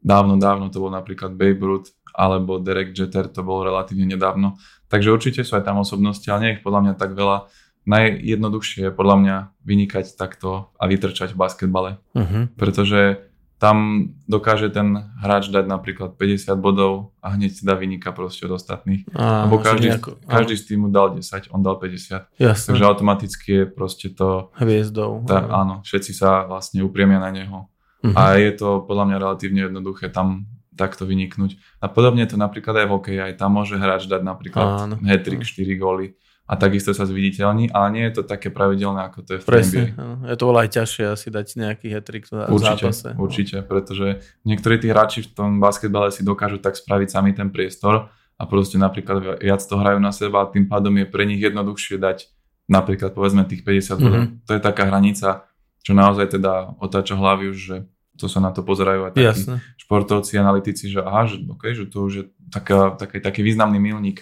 dávno, 0.00 0.40
dávno 0.40 0.72
to 0.72 0.80
bol 0.80 0.88
napríklad 0.88 1.36
Babe 1.36 1.60
Ruth 1.60 1.92
alebo 2.16 2.60
Derek 2.60 2.96
Jeter, 2.96 3.28
to 3.28 3.44
bolo 3.44 3.68
relatívne 3.68 4.08
nedávno. 4.08 4.56
Takže 4.88 5.12
určite 5.12 5.40
sú 5.44 5.56
aj 5.56 5.68
tam 5.68 5.78
osobnosti, 5.80 6.24
ale 6.28 6.40
nie 6.40 6.52
ich 6.58 6.64
podľa 6.64 6.80
mňa 6.88 6.94
tak 6.96 7.12
veľa. 7.14 7.48
Najjednoduchšie 7.88 8.90
je 8.90 8.92
podľa 8.92 9.16
mňa 9.24 9.36
vynikať 9.64 10.20
takto 10.20 10.68
a 10.76 10.84
vytrčať 10.84 11.32
v 11.32 11.40
basketbale. 11.40 11.90
Uh-huh. 12.12 12.50
Pretože 12.60 13.29
tam 13.60 14.08
dokáže 14.24 14.72
ten 14.72 15.12
hráč 15.20 15.52
dať 15.52 15.68
napríklad 15.68 16.16
50 16.16 16.56
bodov 16.56 17.12
a 17.20 17.36
hneď 17.36 17.52
si 17.52 17.62
dá 17.68 17.76
vynika 17.76 18.08
proste 18.08 18.48
od 18.48 18.56
ostatných. 18.56 19.04
Á, 19.12 19.44
Lebo 19.44 19.60
každý, 19.60 19.92
nejako- 19.92 20.16
každý 20.24 20.56
z 20.56 20.64
týmu 20.64 20.88
dal 20.88 21.12
10, 21.12 21.52
on 21.52 21.60
dal 21.60 21.76
50. 21.76 22.24
Jasné. 22.40 22.66
Takže 22.72 22.84
automaticky 22.88 23.50
je 23.52 23.64
proste 23.68 24.16
to, 24.16 24.48
Hviezdou. 24.56 25.28
tá, 25.28 25.44
áno, 25.52 25.84
všetci 25.84 26.16
sa 26.16 26.48
vlastne 26.48 26.80
upriemia 26.80 27.20
na 27.20 27.28
neho. 27.28 27.68
Mhm. 28.00 28.16
A 28.16 28.40
je 28.40 28.50
to 28.56 28.80
podľa 28.88 29.04
mňa 29.12 29.16
relatívne 29.20 29.60
jednoduché 29.68 30.08
tam 30.08 30.48
takto 30.72 31.04
vyniknúť. 31.04 31.60
A 31.84 31.92
podobne 31.92 32.24
to 32.24 32.40
napríklad 32.40 32.72
aj 32.80 32.86
v 32.88 32.94
hokeji, 32.96 33.18
aj 33.20 33.36
tam 33.36 33.60
môže 33.60 33.76
hráč 33.76 34.08
dať 34.08 34.24
napríklad 34.24 34.96
hat-trick, 35.04 35.44
4 35.44 35.76
góly 35.76 36.16
a 36.50 36.58
takisto 36.58 36.90
sa 36.90 37.06
zviditeľní, 37.06 37.70
ale 37.70 37.86
nie 37.94 38.04
je 38.10 38.18
to 38.18 38.22
také 38.26 38.50
pravidelné, 38.50 39.06
ako 39.06 39.22
to 39.22 39.30
je 39.38 39.40
v 39.40 39.46
Presne. 39.46 39.82
NBA. 39.94 40.02
áno. 40.02 40.14
Je 40.26 40.34
to 40.34 40.44
veľa 40.50 40.60
aj 40.66 40.70
ťažšie 40.74 41.04
asi 41.06 41.28
dať 41.30 41.46
nejaký 41.54 41.86
hetrik 41.94 42.26
v 42.26 42.34
Určite, 42.50 42.90
zápase. 42.90 43.08
určite, 43.14 43.56
pretože 43.62 44.06
niektorí 44.42 44.82
tí 44.82 44.90
hráči 44.90 45.22
v 45.22 45.30
tom 45.30 45.50
basketbale 45.62 46.10
si 46.10 46.26
dokážu 46.26 46.58
tak 46.58 46.74
spraviť 46.74 47.06
sami 47.06 47.30
ten 47.38 47.54
priestor 47.54 48.10
a 48.34 48.42
proste 48.50 48.82
napríklad 48.82 49.38
viac 49.38 49.62
to 49.62 49.78
hrajú 49.78 50.02
na 50.02 50.10
seba 50.10 50.42
a 50.42 50.50
tým 50.50 50.66
pádom 50.66 50.90
je 50.98 51.06
pre 51.06 51.22
nich 51.22 51.38
jednoduchšie 51.38 52.02
dať 52.02 52.26
napríklad 52.66 53.14
povedzme 53.14 53.46
tých 53.46 53.62
50 53.62 54.02
bodov. 54.02 54.22
Mhm. 54.26 54.28
To 54.46 54.50
je 54.50 54.60
taká 54.62 54.82
hranica, 54.90 55.46
čo 55.86 55.92
naozaj 55.94 56.34
teda 56.34 56.74
otáča 56.82 57.14
hlavy 57.14 57.54
už, 57.54 57.58
že 57.58 57.76
to 58.18 58.28
sa 58.28 58.42
na 58.42 58.52
to 58.52 58.60
pozerajú 58.60 59.06
aj 59.08 59.12
takí 59.16 59.26
Jasné. 59.26 59.54
športovci, 59.80 60.36
analytici, 60.36 60.92
že 60.92 61.00
aha, 61.00 61.24
že, 61.24 61.40
okay, 61.48 61.72
že 61.72 61.88
to 61.88 62.04
už 62.04 62.12
je 62.12 62.24
taká, 62.52 62.92
taký, 62.98 63.16
taký 63.22 63.40
významný 63.40 63.80
milník. 63.80 64.20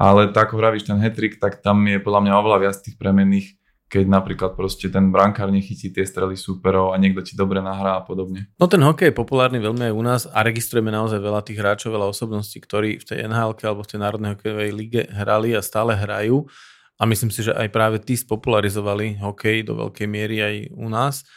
Ale 0.00 0.32
tak 0.32 0.48
ako 0.48 0.56
vravíš, 0.56 0.88
ten 0.88 0.96
hetrik, 0.96 1.36
tak 1.36 1.60
tam 1.60 1.84
je 1.84 2.00
podľa 2.00 2.24
mňa 2.24 2.32
oveľa 2.40 2.58
viac 2.64 2.76
tých 2.80 2.96
premenných, 2.96 3.60
keď 3.90 4.08
napríklad 4.08 4.56
proste 4.56 4.88
ten 4.88 5.12
brankár 5.12 5.52
nechytí 5.52 5.92
tie 5.92 6.08
strely 6.08 6.40
súperov 6.40 6.94
a 6.94 6.96
niekto 6.96 7.20
ti 7.20 7.36
dobre 7.36 7.60
nahrá 7.60 8.00
a 8.00 8.02
podobne. 8.06 8.48
No 8.56 8.64
ten 8.64 8.80
hokej 8.80 9.12
je 9.12 9.18
populárny 9.20 9.60
veľmi 9.60 9.90
aj 9.90 9.94
u 9.98 10.02
nás 10.06 10.22
a 10.24 10.40
registrujeme 10.40 10.88
naozaj 10.88 11.20
veľa 11.20 11.44
tých 11.44 11.60
hráčov, 11.60 11.92
veľa 11.92 12.08
osobností, 12.08 12.64
ktorí 12.64 12.96
v 12.96 13.04
tej 13.04 13.28
NHL 13.28 13.52
alebo 13.60 13.84
v 13.84 13.90
tej 13.92 14.00
Národnej 14.00 14.30
hokejovej 14.38 14.70
lige 14.72 15.02
hrali 15.12 15.52
a 15.52 15.60
stále 15.60 15.92
hrajú. 15.92 16.48
A 16.96 17.04
myslím 17.04 17.28
si, 17.28 17.44
že 17.44 17.52
aj 17.52 17.68
práve 17.68 18.00
tí 18.00 18.16
spopularizovali 18.16 19.20
hokej 19.20 19.68
do 19.68 19.84
veľkej 19.84 20.08
miery 20.08 20.36
aj 20.40 20.54
u 20.80 20.88
nás. 20.88 21.28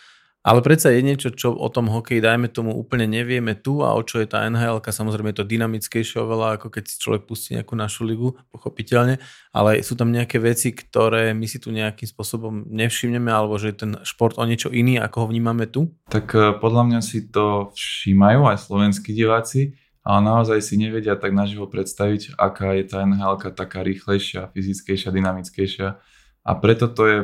Ale 0.44 0.60
predsa 0.60 0.92
je 0.92 1.00
niečo, 1.00 1.32
čo 1.32 1.56
o 1.56 1.72
tom 1.72 1.88
hokeji, 1.88 2.20
dajme 2.20 2.52
tomu, 2.52 2.76
úplne 2.76 3.08
nevieme 3.08 3.56
tu 3.56 3.80
a 3.80 3.96
o 3.96 4.04
čo 4.04 4.20
je 4.20 4.28
tá 4.28 4.44
NHL, 4.44 4.84
samozrejme 4.84 5.32
je 5.32 5.40
to 5.40 5.48
dynamickejšie 5.48 6.20
oveľa, 6.20 6.60
ako 6.60 6.68
keď 6.68 6.84
si 6.84 7.00
človek 7.00 7.24
pustí 7.24 7.56
nejakú 7.56 7.80
našu 7.80 8.04
ligu, 8.04 8.36
pochopiteľne, 8.52 9.24
ale 9.56 9.80
sú 9.88 9.96
tam 9.96 10.12
nejaké 10.12 10.44
veci, 10.44 10.76
ktoré 10.76 11.32
my 11.32 11.48
si 11.48 11.64
tu 11.64 11.72
nejakým 11.72 12.04
spôsobom 12.04 12.68
nevšimneme, 12.68 13.32
alebo 13.32 13.56
že 13.56 13.72
je 13.72 13.88
ten 13.88 13.92
šport 14.04 14.36
o 14.36 14.44
niečo 14.44 14.68
iný, 14.68 15.00
ako 15.00 15.24
ho 15.24 15.28
vnímame 15.32 15.64
tu? 15.72 15.96
Tak 16.12 16.28
eh, 16.36 16.52
podľa 16.60 16.84
mňa 16.92 17.00
si 17.00 17.32
to 17.32 17.72
všímajú 17.72 18.44
aj 18.44 18.68
slovenskí 18.68 19.16
diváci, 19.16 19.80
ale 20.04 20.20
naozaj 20.28 20.60
si 20.60 20.76
nevedia 20.76 21.16
tak 21.16 21.32
naživo 21.32 21.72
predstaviť, 21.72 22.36
aká 22.36 22.76
je 22.76 22.84
tá 22.84 23.08
NHL 23.08 23.40
taká 23.56 23.80
rýchlejšia, 23.80 24.52
fyzickejšia, 24.52 25.16
dynamickejšia. 25.16 25.96
A 26.44 26.52
preto 26.60 26.92
to 26.92 27.08
je, 27.08 27.18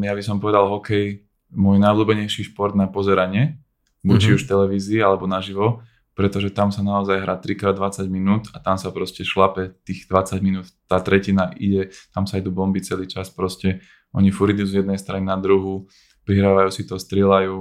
ja 0.00 0.12
by 0.16 0.22
som 0.24 0.40
povedal, 0.40 0.64
hokej 0.72 1.28
môj 1.52 1.76
najobľúbenejší 1.78 2.52
šport 2.52 2.72
na 2.74 2.88
pozeranie, 2.88 3.60
buď 4.02 4.20
Mhm. 4.24 4.32
už 4.34 4.40
v 4.44 4.50
televízii 4.50 5.00
alebo 5.04 5.30
naživo, 5.30 5.84
pretože 6.12 6.52
tam 6.52 6.68
sa 6.68 6.84
naozaj 6.84 7.24
hrá 7.24 7.40
3x20 7.40 8.08
minút 8.08 8.48
a 8.52 8.60
tam 8.60 8.76
sa 8.76 8.92
proste 8.92 9.24
šlape 9.24 9.72
tých 9.86 10.04
20 10.10 10.42
minút, 10.42 10.66
tá 10.88 11.00
tretina 11.00 11.52
ide, 11.56 11.88
tam 12.12 12.26
sa 12.28 12.36
idú 12.36 12.52
bomby 12.52 12.80
celý 12.84 13.08
čas 13.08 13.32
proste, 13.32 13.80
oni 14.12 14.28
furt 14.28 14.52
idú 14.52 14.68
z 14.68 14.84
jednej 14.84 15.00
strany 15.00 15.24
na 15.24 15.40
druhú, 15.40 15.88
prihrávajú 16.28 16.68
si 16.68 16.84
to, 16.84 17.00
strieľajú, 17.00 17.56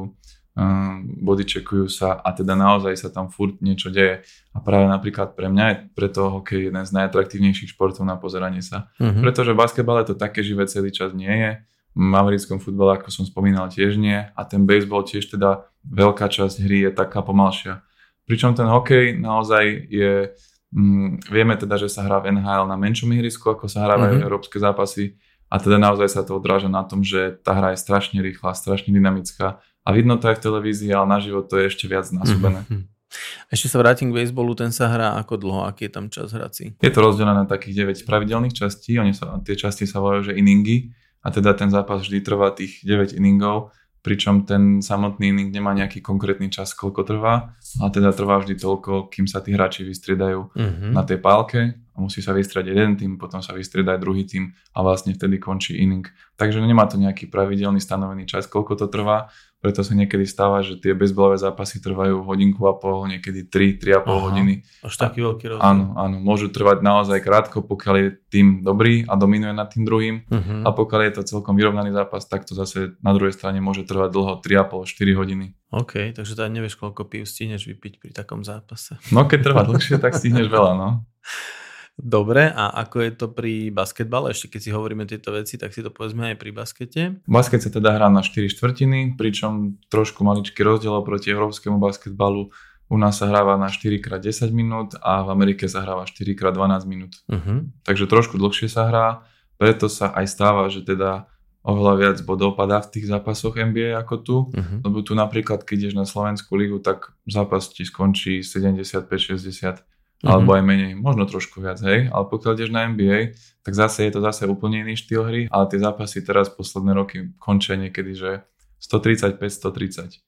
um, 0.52 0.96
bodyčekujú 1.24 1.88
sa 1.88 2.20
a 2.20 2.36
teda 2.36 2.60
naozaj 2.60 2.94
sa 3.00 3.08
tam 3.08 3.32
furt 3.32 3.56
niečo 3.64 3.88
deje. 3.88 4.20
A 4.52 4.60
práve 4.60 4.84
napríklad 4.92 5.32
pre 5.40 5.48
mňa 5.48 5.66
je 5.72 5.76
preto 5.96 6.28
hokej 6.28 6.68
jeden 6.68 6.84
z 6.84 6.92
najatraktívnejších 6.92 7.72
športov 7.72 8.04
na 8.04 8.20
pozeranie 8.20 8.60
sa. 8.60 8.92
Mhm. 9.00 9.24
Pretože 9.24 9.56
v 9.56 9.62
basketbale 9.64 10.04
to 10.04 10.14
také 10.14 10.44
živé 10.44 10.68
celý 10.68 10.92
čas 10.92 11.16
nie 11.16 11.32
je. 11.32 11.52
V 11.92 12.16
americkom 12.16 12.64
futbale, 12.64 12.96
ako 12.98 13.12
som 13.12 13.26
spomínal, 13.28 13.68
tiež 13.68 14.00
nie. 14.00 14.16
A 14.16 14.42
ten 14.48 14.64
baseball 14.64 15.04
tiež 15.04 15.28
teda 15.28 15.68
veľká 15.84 16.32
časť 16.32 16.64
hry 16.64 16.88
je 16.88 16.92
taká 16.96 17.20
pomalšia. 17.20 17.84
Pričom 18.24 18.56
ten 18.56 18.64
hokej 18.64 19.20
naozaj 19.20 19.64
je, 19.92 20.32
mm, 20.72 21.28
vieme 21.28 21.60
teda, 21.60 21.76
že 21.76 21.92
sa 21.92 22.08
hrá 22.08 22.24
v 22.24 22.32
NHL 22.32 22.64
na 22.64 22.80
menšom 22.80 23.12
ihrisku, 23.12 23.52
ako 23.52 23.68
sa 23.68 23.84
hrávajú 23.84 24.20
Mhm. 24.20 24.24
európske 24.24 24.56
zápasy. 24.56 25.20
A 25.52 25.60
teda 25.60 25.76
naozaj 25.76 26.08
sa 26.08 26.22
to 26.24 26.40
odráža 26.40 26.72
na 26.72 26.88
tom, 26.88 27.04
že 27.04 27.36
tá 27.44 27.52
hra 27.52 27.76
je 27.76 27.84
strašne 27.84 28.24
rýchla, 28.24 28.56
strašne 28.56 28.96
dynamická. 28.96 29.60
A 29.84 29.90
vidno 29.92 30.16
to 30.16 30.32
aj 30.32 30.40
v 30.40 30.44
televízii, 30.48 30.96
ale 30.96 31.12
na 31.12 31.20
život 31.20 31.52
to 31.52 31.60
je 31.60 31.68
ešte 31.68 31.92
viac 31.92 32.08
násobené. 32.08 32.64
Mhm. 32.72 32.88
Ešte 33.52 33.68
sa 33.68 33.84
vrátim 33.84 34.08
k 34.08 34.24
baseballu, 34.24 34.56
ten 34.56 34.72
sa 34.72 34.88
hrá 34.88 35.20
ako 35.20 35.36
dlho, 35.36 35.68
aký 35.68 35.92
je 35.92 35.92
tam 35.92 36.08
čas 36.08 36.32
hrací? 36.32 36.80
Je 36.80 36.88
to 36.96 37.04
rozdelené 37.04 37.44
na 37.44 37.48
takých 37.50 37.84
9 37.84 38.08
pravidelných 38.08 38.56
častí, 38.56 38.96
oni 38.96 39.12
sa, 39.12 39.36
tie 39.44 39.60
časti 39.60 39.84
sa 39.84 40.00
volajú, 40.00 40.32
že 40.32 40.40
inningy 40.40 40.96
a 41.22 41.28
teda 41.32 41.54
ten 41.54 41.70
zápas 41.70 42.02
vždy 42.02 42.20
trvá 42.22 42.52
tých 42.52 42.82
9 42.84 43.14
inningov, 43.14 43.72
pričom 44.02 44.50
ten 44.50 44.82
samotný 44.82 45.30
inning 45.30 45.54
nemá 45.54 45.78
nejaký 45.78 46.02
konkrétny 46.02 46.50
čas, 46.50 46.74
koľko 46.74 47.06
trvá, 47.06 47.54
ale 47.78 47.90
teda 47.94 48.10
trvá 48.10 48.42
vždy 48.42 48.58
toľko, 48.58 49.14
kým 49.14 49.30
sa 49.30 49.46
tí 49.46 49.54
hráči 49.54 49.86
vystriedajú 49.86 50.58
Mhm. 50.58 50.90
na 50.90 51.06
tej 51.06 51.22
pálke 51.22 51.78
a 51.94 51.98
musí 52.02 52.18
sa 52.26 52.34
vystriedať 52.34 52.66
jeden 52.74 52.98
tým, 52.98 53.22
potom 53.22 53.46
sa 53.46 53.54
vystrieda 53.54 53.94
aj 53.94 54.02
druhý 54.02 54.26
tým 54.26 54.50
a 54.74 54.82
vlastne 54.82 55.14
vtedy 55.14 55.38
končí 55.38 55.78
inning. 55.78 56.10
Takže 56.34 56.58
nemá 56.66 56.90
to 56.90 56.98
nejaký 56.98 57.30
pravidelný 57.30 57.78
stanovený 57.78 58.26
čas, 58.26 58.50
koľko 58.50 58.74
to 58.74 58.88
trvá, 58.90 59.30
preto 59.62 59.86
sa 59.86 59.94
niekedy 59.94 60.26
stáva, 60.26 60.66
že 60.66 60.82
tie 60.82 60.98
bezbolové 60.98 61.38
zápasy 61.38 61.78
trvajú 61.78 62.26
hodinku 62.26 62.66
a 62.66 62.74
pol, 62.74 63.06
niekedy 63.06 63.46
3, 63.46 63.78
3,5 63.78 64.10
Aha. 64.10 64.22
hodiny. 64.26 64.54
Až 64.82 64.94
taký 64.98 65.22
veľký 65.22 65.46
rozdiel. 65.54 65.62
Áno, 65.62 65.94
áno, 65.94 66.18
môžu 66.18 66.50
trvať 66.50 66.82
naozaj 66.82 67.22
krátko, 67.22 67.62
pokiaľ 67.62 67.96
je 68.02 68.08
tým 68.34 68.66
dobrý 68.66 69.06
a 69.06 69.14
dominuje 69.14 69.54
nad 69.54 69.70
tým 69.70 69.86
druhým. 69.86 70.26
Mhm. 70.26 70.66
A 70.66 70.74
pokiaľ 70.74 71.02
je 71.06 71.14
to 71.22 71.22
celkom 71.38 71.54
vyrovnaný 71.54 71.94
zápas, 71.94 72.26
tak 72.26 72.50
to 72.50 72.58
zase 72.58 72.98
na 73.06 73.14
druhej 73.14 73.38
strane 73.38 73.62
môže 73.62 73.86
trvať 73.86 74.10
dlho, 74.10 74.34
3,5-4 74.42 75.14
hodiny. 75.14 75.46
OK, 75.72 76.18
takže 76.18 76.34
teda 76.36 76.50
nevieš, 76.50 76.76
koľko 76.82 77.06
pív 77.06 77.30
stihneš 77.30 77.70
vypiť 77.70 78.02
pri 78.02 78.12
takom 78.12 78.42
zápase. 78.42 78.98
No 79.14 79.30
keď 79.30 79.40
trvá 79.46 79.62
dlhšie, 79.64 80.02
tak 80.02 80.18
stihneš 80.18 80.50
veľa, 80.50 80.74
no. 80.74 80.90
Dobre, 82.00 82.50
a 82.50 82.72
ako 82.82 82.98
je 83.04 83.12
to 83.14 83.28
pri 83.30 83.54
basketbale? 83.70 84.32
Ešte 84.32 84.58
keď 84.58 84.62
si 84.64 84.72
hovoríme 84.72 85.04
tieto 85.06 85.36
veci, 85.36 85.60
tak 85.60 85.76
si 85.76 85.84
to 85.84 85.94
povedzme 85.94 86.34
aj 86.34 86.38
pri 86.40 86.52
baskete. 86.56 87.02
Basket 87.28 87.62
sa 87.62 87.70
teda 87.70 87.94
hrá 87.94 88.08
na 88.08 88.26
4 88.26 88.48
štvrtiny, 88.48 89.20
pričom 89.20 89.78
trošku 89.92 90.24
maličký 90.24 90.66
rozdiel 90.66 90.96
oproti 90.98 91.30
európskemu 91.30 91.78
basketbalu. 91.78 92.50
U 92.92 92.96
nás 93.00 93.22
sa 93.22 93.30
hráva 93.30 93.56
na 93.56 93.72
4x10 93.72 94.52
minút 94.52 94.98
a 95.00 95.24
v 95.24 95.32
Amerike 95.32 95.70
sa 95.70 95.86
hráva 95.86 96.10
4x12 96.10 96.84
minút. 96.90 97.14
Uh-huh. 97.30 97.70
Takže 97.88 98.10
trošku 98.10 98.36
dlhšie 98.36 98.68
sa 98.68 98.90
hrá, 98.90 99.08
preto 99.56 99.88
sa 99.88 100.12
aj 100.12 100.26
stáva, 100.28 100.68
že 100.68 100.84
teda 100.84 101.30
oveľa 101.62 101.94
viac 102.02 102.18
bodov 102.26 102.58
padá 102.58 102.82
v 102.82 102.98
tých 102.98 103.06
zápasoch 103.08 103.54
NBA 103.56 103.94
ako 103.96 104.16
tu. 104.26 104.38
Uh-huh. 104.50 104.78
Lebo 104.82 105.06
tu 105.06 105.14
napríklad, 105.14 105.64
keď 105.64 105.88
ideš 105.88 105.96
na 105.96 106.10
Slovenskú 106.10 106.58
ligu, 106.58 106.82
tak 106.82 107.14
zápas 107.30 107.70
ti 107.70 107.86
skončí 107.86 108.42
75-60 108.42 109.91
alebo 110.22 110.54
aj 110.54 110.64
menej, 110.64 110.94
možno 110.94 111.26
trošku 111.26 111.62
viac, 111.62 111.82
hej. 111.82 112.10
Ale 112.14 112.24
pokiaľ 112.30 112.52
ideš 112.54 112.72
na 112.72 112.86
NBA, 112.86 113.34
tak 113.66 113.74
zase 113.74 114.06
je 114.06 114.12
to 114.14 114.22
zase 114.22 114.46
úplne 114.46 114.86
iný 114.86 114.94
štýl 114.94 115.26
hry, 115.26 115.42
ale 115.50 115.66
tie 115.70 115.82
zápasy 115.82 116.22
teraz 116.22 116.50
posledné 116.54 116.94
roky 116.94 117.18
končia 117.42 117.74
niekedy, 117.78 118.14
že 118.14 118.46
135-130. 118.82 120.22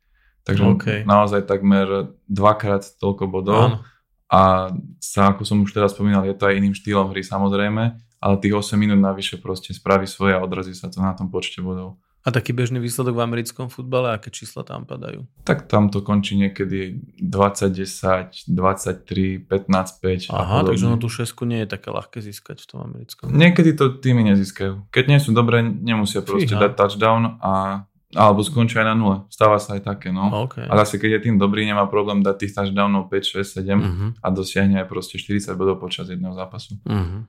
Takže 0.43 0.63
OK. 0.65 0.85
naozaj 1.07 1.47
takmer 1.47 2.11
dvakrát 2.27 2.83
toľko 2.99 3.23
bodov. 3.31 3.61
Áno. 3.63 3.77
A 4.33 4.73
sa, 4.97 5.29
ako 5.29 5.45
som 5.45 5.61
už 5.61 5.71
teraz 5.71 5.93
spomínal, 5.93 6.25
je 6.25 6.33
to 6.33 6.49
aj 6.49 6.57
iným 6.57 6.73
štýlom 6.73 7.13
hry 7.13 7.21
samozrejme, 7.21 7.83
ale 8.17 8.41
tých 8.41 8.55
8 8.57 8.73
minút 8.81 8.97
navyše 8.97 9.37
proste 9.37 9.77
spraví 9.77 10.09
svoje 10.09 10.33
a 10.33 10.41
odrazí 10.41 10.73
sa 10.73 10.89
to 10.89 10.97
na 10.99 11.13
tom 11.13 11.29
počte 11.29 11.61
bodov. 11.61 12.01
A 12.23 12.31
taký 12.31 12.55
bežný 12.55 12.79
výsledok 12.79 13.19
v 13.19 13.23
americkom 13.27 13.67
futbale, 13.67 14.15
aké 14.15 14.31
čísla 14.31 14.63
tam 14.63 14.87
padajú? 14.87 15.27
Tak 15.43 15.67
tam 15.67 15.91
to 15.91 15.99
končí 15.99 16.39
niekedy 16.39 17.03
20-10, 17.19 18.47
23, 18.47 19.43
15-5. 19.43 20.31
a 20.31 20.39
Aha, 20.39 20.57
takže 20.63 20.87
ono 20.87 20.95
tú 20.95 21.11
šesku 21.11 21.43
nie 21.43 21.67
je 21.67 21.75
také 21.75 21.91
ľahké 21.91 22.23
získať 22.23 22.63
v 22.63 22.67
tom 22.71 22.79
americkom. 22.87 23.27
Niekedy 23.27 23.75
to 23.75 23.99
týmy 23.99 24.23
nezískajú. 24.31 24.87
Keď 24.87 25.05
nie 25.11 25.19
sú 25.19 25.35
dobré, 25.35 25.67
nemusia 25.67 26.23
proste 26.23 26.55
Fíha. 26.55 26.63
dať 26.63 26.71
touchdown 26.79 27.43
a 27.43 27.83
alebo 28.13 28.45
skončia 28.45 28.85
aj 28.85 28.87
na 28.93 28.95
nule. 28.95 29.17
Stáva 29.29 29.57
sa 29.57 29.75
aj 29.77 29.81
také, 29.83 30.13
no. 30.13 30.45
OK. 30.45 30.61
A 30.61 30.73
zase, 30.85 31.01
keď 31.01 31.17
je 31.17 31.29
tým 31.29 31.35
dobrý, 31.41 31.65
nemá 31.65 31.89
problém 31.89 32.21
dať 32.21 32.45
tých 32.45 32.53
touchdownov 32.53 33.09
5, 33.09 33.41
6, 33.41 33.59
7 33.59 33.81
Uh-huh. 33.83 34.13
a 34.21 34.27
dosiahne 34.29 34.79
aj 34.79 34.87
proste 34.87 35.17
40 35.17 35.57
bodov 35.57 35.81
počas 35.81 36.07
jedného 36.07 36.31
zápasu. 36.37 36.77
Uh-huh. 36.85 37.25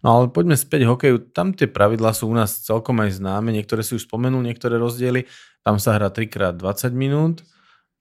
No 0.00 0.08
ale 0.18 0.32
poďme 0.32 0.56
späť 0.56 0.88
hokeju. 0.88 1.30
Tam 1.36 1.52
tie 1.52 1.68
pravidlá 1.68 2.16
sú 2.16 2.28
u 2.28 2.34
nás 2.34 2.64
celkom 2.64 2.98
aj 3.04 3.20
známe. 3.20 3.52
Niektoré 3.52 3.84
si 3.84 3.94
už 3.96 4.08
spomenul, 4.08 4.40
niektoré 4.42 4.80
rozdiely. 4.80 5.28
Tam 5.62 5.76
sa 5.78 5.94
hrá 5.94 6.08
3x20 6.10 6.92
minút. 6.96 7.46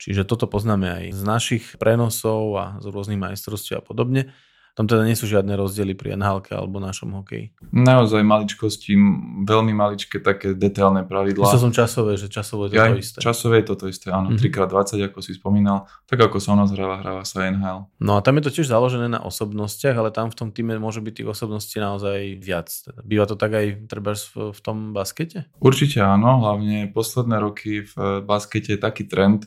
Čiže 0.01 0.25
toto 0.25 0.49
poznáme 0.49 0.89
aj 0.89 1.03
z 1.13 1.21
našich 1.21 1.63
prenosov 1.77 2.57
a 2.57 2.65
z 2.81 2.89
rôznych 2.89 3.21
majstrovstiev 3.21 3.79
a 3.79 3.85
podobne. 3.85 4.33
Tam 4.71 4.85
teda 4.85 5.03
nie 5.03 5.13
sú 5.13 5.25
žiadne 5.25 5.51
rozdiely 5.53 5.93
pri 5.93 6.13
NHL 6.13 6.41
alebo 6.49 6.77
našom 6.77 7.11
hokeji. 7.13 7.51
Naozaj 7.69 8.21
maličkosti, 8.21 8.95
veľmi 9.41 9.71
maličké 9.71 10.17
také 10.17 10.53
detailné 10.53 11.03
pravidlá. 11.03 11.43
Myslel 11.43 11.59
som 11.61 11.73
časové, 11.73 12.15
že 12.15 12.27
časové 12.27 12.67
je 12.67 12.71
to, 12.71 12.75
Ja, 12.75 12.87
to 12.87 12.97
isté. 12.97 13.17
časové 13.19 13.55
je 13.57 13.65
toto 13.67 13.85
isté, 13.85 14.07
áno, 14.09 14.31
Mhm. 14.31 14.39
3x20, 14.39 15.03
ako 15.03 15.19
si 15.19 15.31
spomínal. 15.33 15.91
Tak 16.05 16.19
ako 16.21 16.37
sa 16.37 16.51
u 16.51 16.57
nás 16.57 16.69
hráva, 16.69 16.97
hráva 16.97 17.23
sa 17.23 17.43
NHL. 17.45 17.91
No 17.97 18.15
a 18.15 18.21
tam 18.21 18.37
je 18.37 18.43
to 18.43 18.51
tiež 18.53 18.67
založené 18.67 19.07
na 19.07 19.19
osobnostiach, 19.19 19.93
ale 19.93 20.09
tam 20.09 20.27
v 20.27 20.37
tom 20.37 20.49
týme 20.49 20.77
môže 20.77 20.99
byť 20.99 21.13
tých 21.13 21.29
osobností 21.29 21.77
naozaj 21.77 22.37
viac. 22.37 22.71
Teda 22.71 22.99
býva 23.01 23.25
to 23.25 23.35
tak 23.35 23.51
aj 23.51 23.65
treba 23.85 24.13
v, 24.13 24.25
v 24.49 24.59
tom 24.61 24.77
baskete? 24.91 25.51
Určite 25.57 25.99
áno, 25.99 26.39
hlavne 26.39 26.87
posledné 26.87 27.37
roky 27.37 27.83
v 27.83 27.93
baskete 28.21 28.71
je 28.71 28.79
taký 28.79 29.03
trend, 29.03 29.45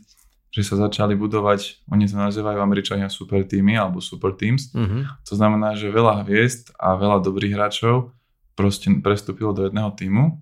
že 0.55 0.63
sa 0.63 0.79
začali 0.79 1.19
budovať, 1.19 1.83
oni 1.91 2.07
to 2.07 2.15
nazývajú 2.15 2.63
Američania 2.63 3.11
super 3.11 3.43
týmy 3.43 3.75
alebo 3.75 3.99
super 3.99 4.31
teams. 4.39 4.71
Uh-huh. 4.71 5.03
To 5.27 5.35
znamená, 5.35 5.75
že 5.75 5.91
veľa 5.91 6.23
hviezd 6.23 6.71
a 6.79 6.95
veľa 6.95 7.27
dobrých 7.27 7.59
hráčov 7.59 8.15
proste 8.55 8.87
prestúpilo 9.03 9.51
do 9.51 9.67
jedného 9.67 9.91
týmu 9.99 10.39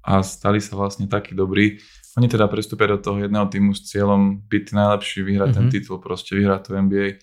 a 0.00 0.24
stali 0.24 0.64
sa 0.64 0.80
vlastne 0.80 1.04
takí 1.04 1.36
dobrí. 1.36 1.76
Oni 2.16 2.24
teda 2.24 2.48
prestúpia 2.48 2.88
do 2.88 2.96
toho 2.96 3.20
jedného 3.20 3.44
týmu 3.52 3.76
s 3.76 3.84
cieľom 3.84 4.40
byť 4.48 4.64
najlepší, 4.72 5.20
vyhrať 5.28 5.50
ten 5.52 5.68
Mhm. 5.68 5.72
titul, 5.76 6.00
proste 6.00 6.32
vyhrať 6.40 6.60
to 6.64 6.70
NBA. 6.80 7.20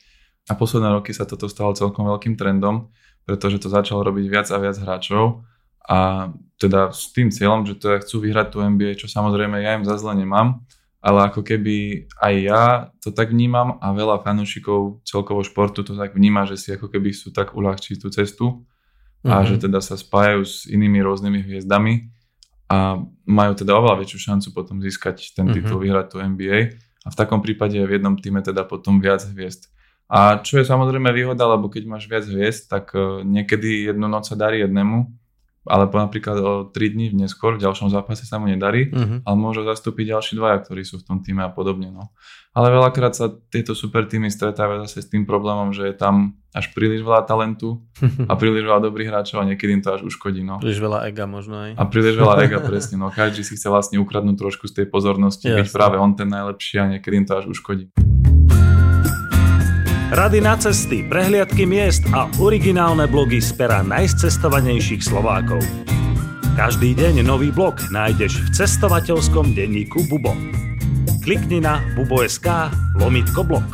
A 0.48 0.54
posledné 0.54 0.94
roky 0.94 1.12
sa 1.18 1.26
toto 1.26 1.50
stalo 1.50 1.74
celkom 1.74 2.06
veľkým 2.06 2.38
trendom, 2.38 2.94
pretože 3.26 3.58
to 3.60 3.68
začalo 3.68 4.06
robiť 4.06 4.26
viac 4.30 4.48
a 4.54 4.62
viac 4.62 4.78
hráčov 4.78 5.42
a 5.90 6.30
teda 6.62 6.94
s 6.94 7.12
tým 7.12 7.34
cieľom, 7.34 7.66
že 7.66 7.82
teda 7.82 8.06
chcú 8.06 8.22
vyhrať 8.24 8.48
tú 8.54 8.58
NBA, 8.62 8.94
čo 8.96 9.10
samozrejme 9.10 9.58
ja 9.60 9.74
im 9.74 9.84
za 9.84 9.98
zle 9.98 10.14
nemám, 10.16 10.62
ale 11.08 11.32
ako 11.32 11.40
keby 11.40 11.76
aj 12.20 12.34
ja 12.44 12.64
to 13.00 13.16
tak 13.16 13.32
vnímam 13.32 13.80
a 13.80 13.96
veľa 13.96 14.20
fanúšikov 14.28 15.08
celkovo 15.08 15.40
športu 15.48 15.88
to 15.88 15.96
tak 15.96 16.12
vníma, 16.12 16.44
že 16.44 16.60
si 16.60 16.76
ako 16.76 16.92
keby 16.92 17.16
sú 17.16 17.32
tak 17.32 17.56
uľahčiť 17.56 17.96
tú 17.96 18.12
cestu 18.12 18.46
a 19.24 19.40
Mhm. 19.40 19.46
že 19.48 19.56
teda 19.64 19.80
sa 19.80 19.96
spájajú 19.96 20.42
s 20.44 20.56
inými 20.68 21.00
rôznymi 21.00 21.40
hviezdami 21.48 22.12
a 22.68 23.00
majú 23.24 23.52
teda 23.56 23.72
oveľa 23.72 24.04
väčšiu 24.04 24.20
šancu 24.28 24.48
potom 24.52 24.84
získať 24.84 25.32
ten 25.32 25.48
Mhm. 25.48 25.54
titul, 25.56 25.80
vyhrať 25.80 26.06
tú 26.12 26.18
NBA 26.20 26.76
a 26.76 27.08
v 27.08 27.16
takom 27.16 27.40
prípade 27.40 27.80
v 27.80 27.92
jednom 27.96 28.20
týme 28.20 28.44
teda 28.44 28.68
potom 28.68 29.00
viac 29.00 29.24
hviezd. 29.24 29.72
A 30.08 30.40
čo 30.40 30.60
je 30.60 30.64
samozrejme 30.64 31.12
výhoda, 31.12 31.44
lebo 31.48 31.68
keď 31.68 31.84
máš 31.88 32.08
viac 32.08 32.24
hviezd, 32.24 32.68
tak 32.68 32.92
eh, 32.96 33.24
niekedy 33.24 33.88
jednu 33.92 34.08
noc 34.08 34.28
sa 34.28 34.36
darí 34.36 34.60
jednému, 34.64 35.08
ale 35.68 35.88
po 35.88 36.00
napríklad 36.00 36.38
o 36.40 36.52
3 36.68 36.74
dní 36.90 37.06
neskôr 37.14 37.56
v 37.56 37.64
ďalšom 37.64 37.92
zápase 37.92 38.24
sa 38.24 38.40
mu 38.40 38.48
nedarí, 38.48 38.90
Uh-huh. 38.90 39.20
ale 39.22 39.36
môžu 39.36 39.62
zastúpiť 39.62 40.16
ďalší 40.16 40.34
dvaja, 40.36 40.64
ktorí 40.64 40.82
sú 40.82 40.98
v 40.98 41.06
tom 41.06 41.18
týme 41.20 41.44
a 41.44 41.52
podobne. 41.52 41.92
No. 41.92 42.10
Ale 42.52 42.74
veľakrát 42.74 43.14
sa 43.14 43.30
tieto 43.30 43.78
super 43.78 44.10
týmy 44.10 44.34
stretávajú 44.34 44.88
zase 44.90 45.06
s 45.06 45.12
tým 45.14 45.28
problémom, 45.30 45.70
že 45.70 45.92
je 45.92 45.96
tam 45.96 46.34
až 46.52 46.74
príliš 46.74 47.06
veľa 47.06 47.28
talentu 47.30 47.86
a 48.32 48.34
príliš 48.34 48.66
veľa 48.66 48.82
dobrých 48.82 49.14
hráčov 49.14 49.38
a 49.40 49.48
niekedy 49.48 49.78
im 49.78 49.84
to 49.86 49.94
až 49.94 50.02
uškodí. 50.04 50.42
No. 50.42 50.58
Príliš 50.58 50.82
veľa 50.82 51.06
ega 51.06 51.30
možno 51.30 51.56
aj. 51.62 51.72
A 51.78 51.84
príliš 51.86 52.16
veľa 52.18 52.36
ega, 52.50 52.58
presne. 52.64 52.98
No. 52.98 53.14
Každý 53.14 53.46
si 53.46 53.54
chce 53.54 53.68
vlastne 53.70 54.02
ukradnúť 54.02 54.36
trošku 54.40 54.66
z 54.66 54.82
tej 54.82 54.86
pozornosti, 54.90 55.46
byť 55.48 55.70
Jasne. 55.70 55.78
práve 55.78 55.96
on 56.02 56.18
ten 56.18 56.26
najlepší 56.28 56.76
a 56.82 56.86
niekedy 56.98 57.14
im 57.22 57.26
to 57.30 57.38
až 57.38 57.46
uškodí. 57.52 57.94
Rady 60.08 60.40
na 60.40 60.56
cesty, 60.56 61.04
prehliadky 61.04 61.68
miest 61.68 62.08
a 62.16 62.32
originálne 62.40 63.12
blogy 63.12 63.44
z 63.44 63.52
pera 63.60 63.84
najcestovanejších 63.84 65.04
Slovákov. 65.04 65.60
Každý 66.56 66.96
deň 66.96 67.28
nový 67.28 67.52
blog 67.52 67.76
nájdeš 67.92 68.40
v 68.40 68.48
cestovateľskom 68.56 69.52
denníku 69.52 70.08
Bubo. 70.08 70.32
Klikni 71.28 71.60
na 71.60 71.84
bubo.sk 72.00 72.48
lomitko 72.96 73.44
blog. 73.44 73.68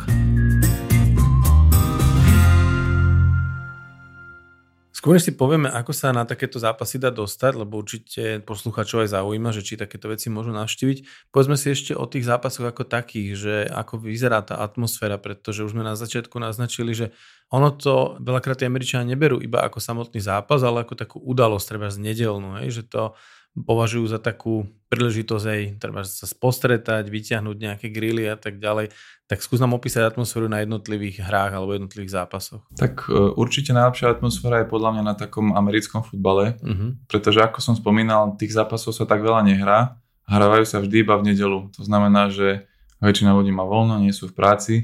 Skôr 5.04 5.20
si 5.20 5.36
povieme, 5.36 5.68
ako 5.68 5.92
sa 5.92 6.16
na 6.16 6.24
takéto 6.24 6.56
zápasy 6.56 6.96
dá 6.96 7.12
dostať, 7.12 7.60
lebo 7.60 7.76
určite 7.76 8.40
posluchačov 8.40 9.04
aj 9.04 9.12
zaujíma, 9.12 9.52
že 9.52 9.60
či 9.60 9.76
takéto 9.76 10.08
veci 10.08 10.32
môžu 10.32 10.48
navštíviť. 10.56 11.28
Povedzme 11.28 11.60
si 11.60 11.76
ešte 11.76 11.92
o 11.92 12.08
tých 12.08 12.24
zápasoch 12.24 12.64
ako 12.64 12.88
takých, 12.88 13.36
že 13.36 13.54
ako 13.68 14.00
vyzerá 14.00 14.40
tá 14.40 14.64
atmosféra, 14.64 15.20
pretože 15.20 15.60
už 15.60 15.76
sme 15.76 15.84
na 15.84 15.92
začiatku 15.92 16.40
naznačili, 16.40 16.96
že 16.96 17.12
ono 17.52 17.68
to 17.76 18.16
veľakrát 18.16 18.56
tí 18.56 18.64
Američania 18.64 19.04
neberú 19.04 19.44
iba 19.44 19.60
ako 19.60 19.76
samotný 19.76 20.24
zápas, 20.24 20.64
ale 20.64 20.88
ako 20.88 20.96
takú 20.96 21.20
udalosť, 21.20 21.68
treba 21.68 21.92
z 21.92 22.00
nedelnú, 22.00 22.64
hej, 22.64 22.80
že 22.80 22.88
to 22.88 23.12
považujú 23.54 24.10
za 24.10 24.18
takú 24.18 24.66
príležitosť 24.90 25.46
aj 25.46 25.60
treba 25.78 26.02
sa 26.02 26.26
spostretať, 26.26 27.06
vyťahnuť 27.06 27.56
nejaké 27.58 27.86
grily 27.90 28.26
a 28.26 28.34
tak 28.34 28.58
ďalej. 28.58 28.90
Tak 29.30 29.40
skús 29.40 29.62
nám 29.62 29.74
opísať 29.74 30.04
atmosféru 30.04 30.50
na 30.50 30.62
jednotlivých 30.62 31.22
hrách 31.22 31.54
alebo 31.54 31.74
jednotlivých 31.74 32.12
zápasoch. 32.14 32.62
Tak 32.74 33.10
e, 33.10 33.34
určite 33.34 33.74
najlepšia 33.74 34.10
atmosféra 34.10 34.62
je 34.62 34.70
podľa 34.70 34.90
mňa 34.98 35.02
na 35.06 35.14
takom 35.14 35.54
americkom 35.54 36.02
futbale, 36.02 36.58
Uh-huh. 36.64 36.96
pretože 37.10 37.40
ako 37.40 37.58
som 37.62 37.74
spomínal, 37.74 38.36
tých 38.36 38.54
zápasov 38.54 38.94
sa 38.94 39.06
tak 39.08 39.22
veľa 39.22 39.46
nehrá, 39.46 39.98
hrávajú 40.28 40.64
sa 40.64 40.78
vždy 40.80 41.04
iba 41.04 41.14
v 41.16 41.32
nedelu. 41.32 41.68
To 41.76 41.82
znamená, 41.84 42.32
že 42.32 42.68
väčšina 43.00 43.36
ľudí 43.36 43.52
má 43.52 43.64
voľno, 43.64 44.00
nie 44.00 44.12
sú 44.12 44.32
v 44.32 44.36
práci 44.36 44.74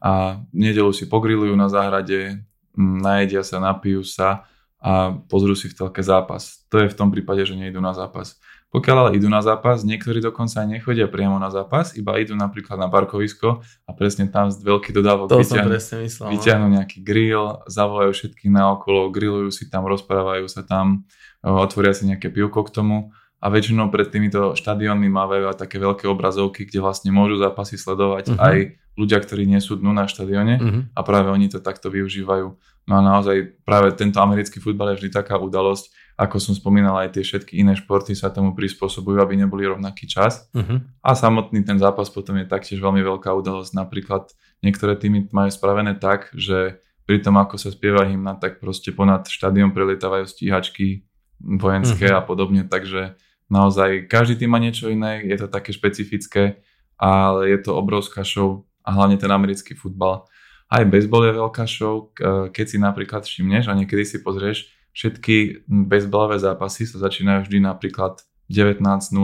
a 0.00 0.42
v 0.52 0.56
nedelu 0.70 0.90
si 0.92 1.08
pogrilujú 1.08 1.52
na 1.56 1.68
záhrade, 1.68 2.40
najedia 2.76 3.40
sa, 3.40 3.60
napijú 3.60 4.04
sa 4.04 4.44
a 4.86 4.92
pozrú 5.26 5.52
si 5.52 5.66
v 5.66 5.74
telke 5.74 5.98
zápas. 6.00 6.62
To 6.70 6.78
je 6.78 6.86
v 6.86 6.94
tom 6.94 7.10
prípade, 7.10 7.42
že 7.42 7.52
nejdú 7.52 7.80
na 7.80 7.90
zápas. 7.90 8.38
Pokiaľ 8.66 8.96
ale 8.98 9.10
idú 9.14 9.26
na 9.26 9.40
zápas, 9.40 9.82
niektorí 9.82 10.18
dokonca 10.20 10.62
aj 10.62 10.68
nechodia 10.68 11.06
priamo 11.06 11.38
na 11.38 11.48
zápas, 11.48 11.94
iba 11.94 12.18
idú 12.18 12.34
napríklad 12.34 12.76
na 12.76 12.86
parkovisko 12.86 13.62
a 13.62 13.90
presne 13.90 14.26
tam 14.26 14.46
z 14.46 14.58
veľký 14.60 14.90
dodávok 14.92 15.26
To 15.26 15.38
presne 15.38 15.62
myslel. 16.02 16.26
no. 16.26 16.30
vyťahnú 16.34 16.66
nejaký 16.70 16.98
grill, 17.00 17.62
zavolajú 17.66 18.10
všetkých 18.12 18.50
naokolo, 18.52 19.10
grillujú 19.10 19.50
si 19.50 19.64
tam, 19.66 19.86
rozprávajú 19.86 20.46
sa 20.46 20.62
tam, 20.62 21.06
o, 21.42 21.56
otvoria 21.56 21.94
si 21.94 22.06
nejaké 22.06 22.28
pivko 22.28 22.62
k 22.62 22.74
tomu 22.74 22.96
a 23.38 23.46
väčšinou 23.48 23.86
pred 23.88 24.06
týmito 24.06 24.54
štadiónmi 24.54 25.08
mávajú 25.08 25.50
aj 25.50 25.56
také 25.56 25.78
veľké 25.78 26.04
obrazovky, 26.06 26.66
kde 26.66 26.78
vlastne 26.78 27.10
môžu 27.10 27.38
zápasy 27.38 27.74
sledovať 27.74 28.34
Mhm. 28.34 28.38
aj 28.38 28.56
ľudia, 28.96 29.18
ktorí 29.20 29.44
nie 29.44 29.60
sú 29.60 29.76
dnu 29.76 29.92
na 29.92 30.08
štadióne 30.08 30.54
Uh-huh. 30.56 30.82
a 30.90 31.00
práve 31.04 31.28
oni 31.28 31.48
to 31.48 31.60
takto 31.60 31.86
využívajú. 31.88 32.48
No 32.86 32.98
a 32.98 33.02
naozaj 33.02 33.66
práve 33.66 33.90
tento 33.98 34.22
americký 34.22 34.62
futbal 34.62 34.94
je 34.94 35.02
vždy 35.02 35.10
taká 35.10 35.34
udalosť, 35.42 35.90
ako 36.16 36.38
som 36.38 36.54
spomínal, 36.54 36.96
aj 37.02 37.18
tie 37.18 37.26
všetky 37.26 37.58
iné 37.60 37.74
športy 37.74 38.14
sa 38.14 38.30
tomu 38.30 38.54
prispôsobujú, 38.54 39.20
aby 39.20 39.36
neboli 39.36 39.66
rovnaký 39.66 40.06
čas. 40.08 40.48
Uh-huh. 40.54 40.80
A 41.02 41.10
samotný 41.12 41.66
ten 41.66 41.76
zápas 41.76 42.08
potom 42.08 42.38
je 42.40 42.46
taktiež 42.48 42.80
veľmi 42.80 43.02
veľká 43.02 43.28
udalosť. 43.36 43.74
Napríklad 43.74 44.32
niektoré 44.64 44.96
týmy 44.96 45.28
majú 45.34 45.50
spravené 45.50 45.98
tak, 45.98 46.30
že 46.32 46.80
pri 47.04 47.20
tom, 47.20 47.36
ako 47.36 47.58
sa 47.58 47.74
spieva 47.74 48.06
hymna, 48.06 48.38
tak 48.38 48.58
proste 48.62 48.94
ponad 48.94 49.28
štadión 49.28 49.74
prelietávajú 49.74 50.26
stíhačky 50.26 51.06
vojenské 51.42 52.08
Mhm. 52.10 52.16
a 52.16 52.20
podobne, 52.24 52.62
takže 52.64 53.14
naozaj 53.52 54.08
každý 54.08 54.40
tým 54.40 54.50
má 54.50 54.58
niečo 54.58 54.88
iné, 54.88 55.22
je 55.22 55.36
to 55.36 55.46
také 55.46 55.70
špecifické, 55.70 56.62
ale 56.96 57.52
je 57.52 57.58
to 57.60 57.76
obrovská 57.76 58.24
show 58.24 58.64
a 58.82 58.90
hlavne 58.94 59.20
ten 59.20 59.28
americký 59.30 59.76
futbal. 59.76 60.24
Aj 60.66 60.82
baseball 60.82 61.24
je 61.26 61.34
veľká 61.34 61.64
show, 61.64 62.10
k- 62.10 62.50
keď 62.50 62.66
si 62.66 62.76
napríklad 62.76 63.22
všimneš 63.22 63.70
a 63.70 63.76
niekedy 63.78 64.02
si 64.02 64.18
pozrieš, 64.18 64.66
všetky 64.90 65.66
baseballové 65.68 66.40
zápasy 66.40 66.88
sa 66.88 66.98
začínajú 66.98 67.46
vždy 67.46 67.58
napríklad 67.62 68.24
19.07 68.50 69.14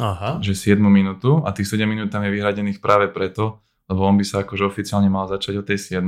Aha. 0.00 0.40
že 0.40 0.52
7 0.56 0.80
minútu 0.80 1.40
a 1.44 1.52
tých 1.52 1.68
7 1.68 1.84
minút 1.84 2.08
tam 2.10 2.24
je 2.24 2.32
vyhradených 2.32 2.80
práve 2.80 3.08
preto, 3.08 3.60
lebo 3.88 4.04
on 4.04 4.16
by 4.16 4.24
sa 4.24 4.44
akože 4.44 4.64
oficiálne 4.64 5.08
mal 5.08 5.28
začať 5.28 5.60
o 5.60 5.64
tej 5.64 6.00
7, 6.00 6.04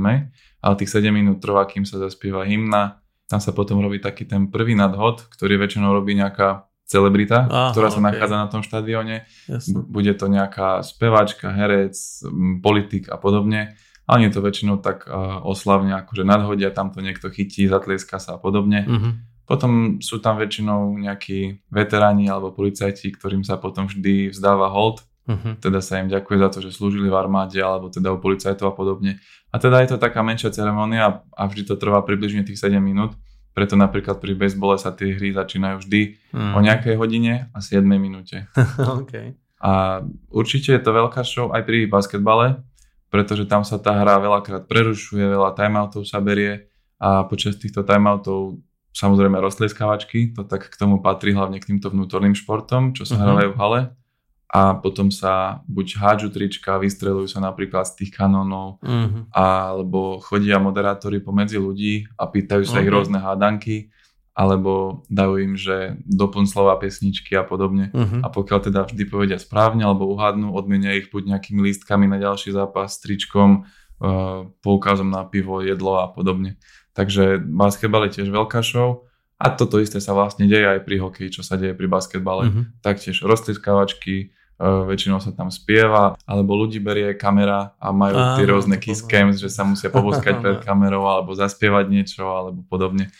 ale 0.61 0.73
tých 0.77 0.91
7 0.91 1.09
minút 1.09 1.41
trvá, 1.41 1.65
kým 1.65 1.85
sa 1.85 1.97
zaspieva 1.97 2.45
hymna, 2.45 3.01
tam 3.25 3.39
sa 3.39 3.55
potom 3.55 3.79
robí 3.79 3.97
taký 3.97 4.27
ten 4.27 4.51
prvý 4.51 4.75
nadhod, 4.75 5.23
ktorý 5.31 5.55
väčšinou 5.57 5.95
robí 5.95 6.13
nejaká 6.13 6.67
celebrita, 6.83 7.47
Aha, 7.47 7.71
ktorá 7.71 7.87
sa 7.87 8.03
ok. 8.03 8.05
nachádza 8.11 8.35
na 8.35 8.47
tom 8.51 8.61
štadióne. 8.61 9.23
Jasne. 9.47 9.79
Bude 9.87 10.11
to 10.11 10.27
nejaká 10.27 10.83
speváčka, 10.83 11.47
herec, 11.47 11.95
politik 12.59 13.07
a 13.07 13.15
podobne. 13.15 13.79
A 14.11 14.19
oni 14.19 14.27
to 14.27 14.43
väčšinou 14.43 14.83
tak 14.83 15.07
uh, 15.07 15.39
oslavne 15.47 15.95
akože 16.03 16.27
nadhodia, 16.27 16.75
tam 16.75 16.91
to 16.91 16.99
niekto 16.99 17.31
chytí, 17.31 17.63
zatlieska 17.71 18.19
sa 18.19 18.35
a 18.35 18.39
podobne. 18.43 18.83
Uh-huh. 18.83 19.15
Potom 19.47 20.03
sú 20.03 20.19
tam 20.19 20.35
väčšinou 20.35 20.99
nejakí 20.99 21.63
veteráni 21.71 22.27
alebo 22.27 22.51
policajti, 22.51 23.07
ktorým 23.15 23.47
sa 23.47 23.55
potom 23.55 23.87
vždy 23.87 24.35
vzdáva 24.35 24.67
hold, 24.67 25.07
Uh-huh. 25.21 25.53
teda 25.61 25.85
sa 25.85 26.01
im 26.01 26.09
ďakuje 26.09 26.37
za 26.41 26.49
to, 26.49 26.57
že 26.65 26.73
slúžili 26.73 27.05
v 27.05 27.13
armáde 27.13 27.61
alebo 27.61 27.93
teda 27.93 28.09
u 28.09 28.17
policajtov 28.17 28.73
a 28.73 28.73
podobne. 28.73 29.21
A 29.53 29.61
teda 29.61 29.77
je 29.85 29.93
to 29.93 30.01
taká 30.01 30.25
menšia 30.25 30.49
ceremonia 30.49 31.21
a 31.37 31.41
vždy 31.45 31.69
to 31.69 31.77
trvá 31.77 32.01
približne 32.01 32.41
tých 32.41 32.57
7 32.57 32.81
minút, 32.81 33.13
preto 33.53 33.77
napríklad 33.77 34.17
pri 34.17 34.33
basebole 34.33 34.81
sa 34.81 34.89
tie 34.89 35.13
hry 35.13 35.29
začínajú 35.29 35.77
vždy 35.85 36.01
Uh-huh. 36.33 36.57
o 36.57 36.59
nejakej 36.65 36.97
hodine 36.97 37.53
a 37.53 37.61
7 37.61 37.85
minúte. 37.85 38.49
okay. 39.05 39.37
A 39.61 40.01
určite 40.33 40.73
je 40.73 40.81
to 40.81 40.89
veľká 40.89 41.21
show 41.21 41.53
aj 41.53 41.69
pri 41.69 41.85
basketbale, 41.85 42.65
pretože 43.11 43.43
tam 43.45 43.67
sa 43.67 43.75
tá 43.77 43.91
hra 43.91 44.17
veľakrát 44.17 44.65
prerušuje, 44.65 45.21
veľa 45.21 45.51
timeoutov 45.53 46.07
sa 46.07 46.23
berie 46.23 46.71
a 46.97 47.27
počas 47.27 47.59
týchto 47.59 47.83
timeoutov 47.83 48.63
samozrejme 48.95 49.39
roztlieskavačky, 49.39 50.31
to 50.31 50.43
tak 50.47 50.71
k 50.71 50.75
tomu 50.75 51.03
patrí 51.03 51.35
hlavne 51.35 51.59
k 51.59 51.67
týmto 51.75 51.91
vnútorným 51.91 52.33
športom, 52.33 52.91
čo 52.95 53.03
sa 53.03 53.19
hrávajú 53.19 53.51
v 53.53 53.59
hale. 53.59 53.81
a 54.51 54.75
potom 54.75 55.07
sa 55.15 55.63
buď 55.63 55.87
hádžu 55.95 56.27
trička, 56.27 56.75
vystrelujú 56.75 57.23
sa 57.23 57.39
napríklad 57.39 57.87
z 57.87 58.03
tých 58.03 58.11
kanónov, 58.11 58.83
Mhm. 58.83 59.31
alebo 59.31 60.19
chodia 60.19 60.59
moderátori 60.59 61.23
pomedzi 61.23 61.55
ľudí 61.55 62.03
a 62.19 62.27
pýtajú 62.27 62.67
sa 62.67 62.83
ich 62.83 62.91
Mhm. 62.91 62.95
rôzne 62.99 63.19
hádanky, 63.23 63.87
alebo 64.31 65.03
dajú 65.11 65.43
im, 65.43 65.53
že 65.59 65.99
doplň 66.07 66.45
slova 66.47 66.79
pesničky 66.79 67.35
a 67.35 67.43
podobne. 67.43 67.91
Mhm. 67.91 68.23
A 68.23 68.27
pokiaľ 68.31 68.59
teda 68.71 68.79
vždy 68.87 69.03
povedia 69.11 69.37
správne 69.37 69.83
alebo 69.83 70.07
uhádnu, 70.07 70.55
odmenia 70.55 70.95
ich 70.95 71.11
buď 71.11 71.35
nejakými 71.35 71.59
lístkami 71.59 72.07
na 72.07 72.15
ďalší 72.15 72.55
zápas, 72.55 72.95
tričkom, 73.03 73.67
uh, 73.99 74.47
poukazom 74.63 75.11
na 75.11 75.27
pivo, 75.27 75.59
jedlo 75.59 75.99
a 75.99 76.07
podobne. 76.07 76.55
Takže 76.95 77.39
basketbal 77.43 78.07
je 78.07 78.23
tiež 78.23 78.29
veľká 78.31 78.63
show 78.63 79.07
a 79.35 79.51
toto 79.51 79.79
isté 79.79 79.99
sa 79.99 80.15
vlastne 80.15 80.47
deje 80.47 80.67
aj 80.67 80.79
pri 80.83 80.99
hokeji, 81.03 81.29
čo 81.39 81.41
sa 81.43 81.59
deje 81.59 81.75
pri 81.75 81.91
basketbale. 81.91 82.47
Mhm. 82.47 82.61
Taktiež 82.79 83.27
roztýskavačky, 83.27 84.31
uh, 84.63 84.87
väčšinou 84.87 85.19
sa 85.19 85.35
tam 85.35 85.51
spieva, 85.51 86.15
alebo 86.23 86.55
ľudí 86.55 86.79
berie 86.79 87.19
kamera 87.19 87.75
a 87.83 87.91
majú 87.91 88.39
tie 88.39 88.47
rôzne 88.47 88.79
to 88.79 88.87
kiss 88.87 89.03
cams, 89.03 89.43
že 89.43 89.51
sa 89.51 89.67
musia 89.67 89.91
poboskať 89.95 90.39
pred 90.39 90.57
kamerou 90.63 91.03
alebo 91.03 91.35
zaspievať 91.35 91.91
niečo 91.91 92.23
alebo 92.31 92.63
podobne. 92.63 93.11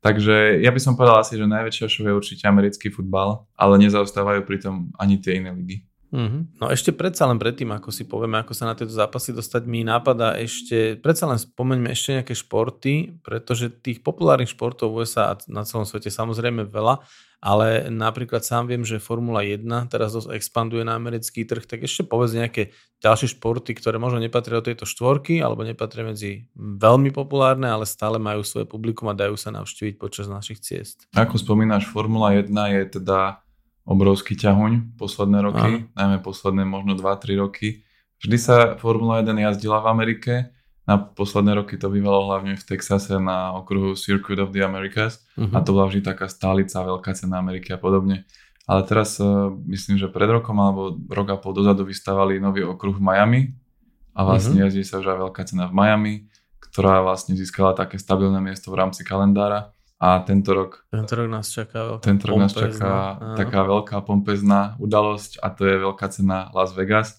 Takže 0.00 0.64
ja 0.64 0.72
by 0.72 0.80
som 0.80 0.96
povedal 0.96 1.20
asi, 1.20 1.36
že 1.36 1.44
najväčšia 1.44 1.86
show 1.92 2.08
je 2.08 2.16
určite 2.16 2.48
americký 2.48 2.88
futbal, 2.88 3.44
ale 3.52 3.74
nezaostávajú 3.84 4.48
pritom 4.48 4.96
ani 4.96 5.20
tie 5.20 5.36
iné 5.36 5.52
ligy. 5.52 5.84
Mhm. 6.10 6.58
No 6.58 6.66
ešte 6.74 6.90
predsa 6.90 7.30
len 7.30 7.38
predtým, 7.38 7.70
ako 7.70 7.94
si 7.94 8.02
povieme, 8.02 8.42
ako 8.42 8.50
sa 8.50 8.66
na 8.66 8.74
tieto 8.74 8.90
zápasy 8.90 9.30
dostať, 9.30 9.62
mi 9.70 9.86
napadá 9.86 10.34
ešte, 10.34 10.98
predsa 10.98 11.30
len 11.30 11.38
spomeňme 11.38 11.86
ešte 11.94 12.18
nejaké 12.18 12.34
športy, 12.34 13.22
pretože 13.22 13.70
tých 13.70 14.02
populárnych 14.02 14.50
športov 14.50 14.90
v 14.90 15.06
USA 15.06 15.32
a 15.32 15.38
na 15.46 15.62
celom 15.62 15.86
svete 15.86 16.10
samozrejme 16.10 16.66
veľa, 16.66 16.98
ale 17.40 17.88
napríklad 17.88 18.44
sám 18.44 18.68
viem, 18.68 18.84
že 18.84 19.00
Formula 19.00 19.40
1 19.40 19.64
teraz 19.88 20.12
dosť 20.12 20.36
expanduje 20.36 20.84
na 20.84 20.92
americký 20.92 21.48
trh, 21.48 21.64
tak 21.64 21.88
ešte 21.88 22.04
povedz 22.04 22.36
nejaké 22.36 22.76
ďalšie 23.00 23.40
športy, 23.40 23.72
ktoré 23.80 23.96
možno 23.96 24.20
nepatria 24.20 24.60
do 24.60 24.68
tejto 24.68 24.84
štvorky, 24.84 25.40
alebo 25.40 25.64
nepatria 25.64 26.04
medzi 26.04 26.52
veľmi 26.54 27.08
populárne, 27.16 27.72
ale 27.72 27.88
stále 27.88 28.20
majú 28.20 28.44
svoje 28.44 28.68
publikum 28.68 29.08
a 29.08 29.16
dajú 29.16 29.40
sa 29.40 29.48
navštíviť 29.56 29.96
počas 29.96 30.28
našich 30.28 30.60
ciest. 30.60 31.08
Ako 31.16 31.40
spomínaš, 31.40 31.88
Formula 31.88 32.36
1 32.36 32.52
je 32.52 33.00
teda 33.00 33.40
obrovský 33.88 34.36
ťahuň 34.36 35.00
posledné 35.00 35.38
roky, 35.40 35.70
najmä 35.96 36.20
posledné 36.20 36.68
možno 36.68 36.92
2-3 36.94 37.40
roky. 37.40 37.82
Vždy 38.20 38.36
sa 38.36 38.56
Formula 38.76 39.24
1 39.24 39.32
jazdila 39.32 39.80
v 39.80 39.86
Amerike, 39.88 40.32
na 40.90 40.98
posledné 40.98 41.54
roky 41.54 41.76
to 41.76 41.86
bývalo 41.86 42.26
hlavne 42.26 42.52
v 42.52 42.64
Texase 42.64 43.14
na 43.14 43.54
okruhu 43.54 43.94
Circuit 43.94 44.38
of 44.38 44.50
the 44.50 44.58
Americas 44.60 45.22
Mhm. 45.38 45.54
a 45.54 45.58
to 45.60 45.70
bola 45.70 45.86
vždy 45.86 46.02
taká 46.04 46.26
stálica, 46.26 46.82
veľká 46.82 47.14
cena 47.14 47.38
Ameriky 47.38 47.70
a 47.70 47.78
podobne. 47.78 48.26
Ale 48.66 48.82
teraz 48.82 49.18
uh, 49.18 49.48
myslím, 49.66 49.96
že 49.96 50.06
pred 50.06 50.26
rokom 50.28 50.54
alebo 50.56 50.82
rok 51.08 51.28
a 51.28 51.36
pol 51.36 51.50
dozadu 51.52 51.82
vystavali 51.82 52.38
nový 52.38 52.62
okruh 52.64 52.92
v 52.92 53.00
Miami 53.00 53.40
a 54.10 54.20
vlastne 54.22 54.58
Mhm. 54.58 54.62
jazdí 54.64 54.82
sa 54.82 54.98
už 54.98 55.06
aj 55.06 55.18
veľká 55.20 55.42
cena 55.44 55.64
v 55.64 55.74
Miami, 55.74 56.14
ktorá 56.60 56.98
vlastne 57.00 57.34
získala 57.34 57.70
také 57.72 57.94
stabilné 57.96 58.38
miesto 58.38 58.68
v 58.68 58.78
rámci 58.78 59.02
kalendára 59.02 59.70
a 59.96 60.18
tento 60.20 60.50
rok 60.50 60.86
Tento 60.88 61.14
rok 61.14 61.28
nás 61.28 61.46
čaká 61.46 61.78
veľká 61.88 62.02
tento 62.02 62.24
rok 62.26 62.38
nás 62.40 62.52
čaká 62.52 62.92
áno. 63.12 63.36
taká 63.36 63.60
veľká 63.64 63.96
pompezná 64.00 64.60
udalosť 64.78 65.38
a 65.38 65.46
to 65.48 65.62
je 65.62 65.76
veľká 65.76 66.06
cena 66.08 66.48
Las 66.50 66.72
Vegas, 66.72 67.18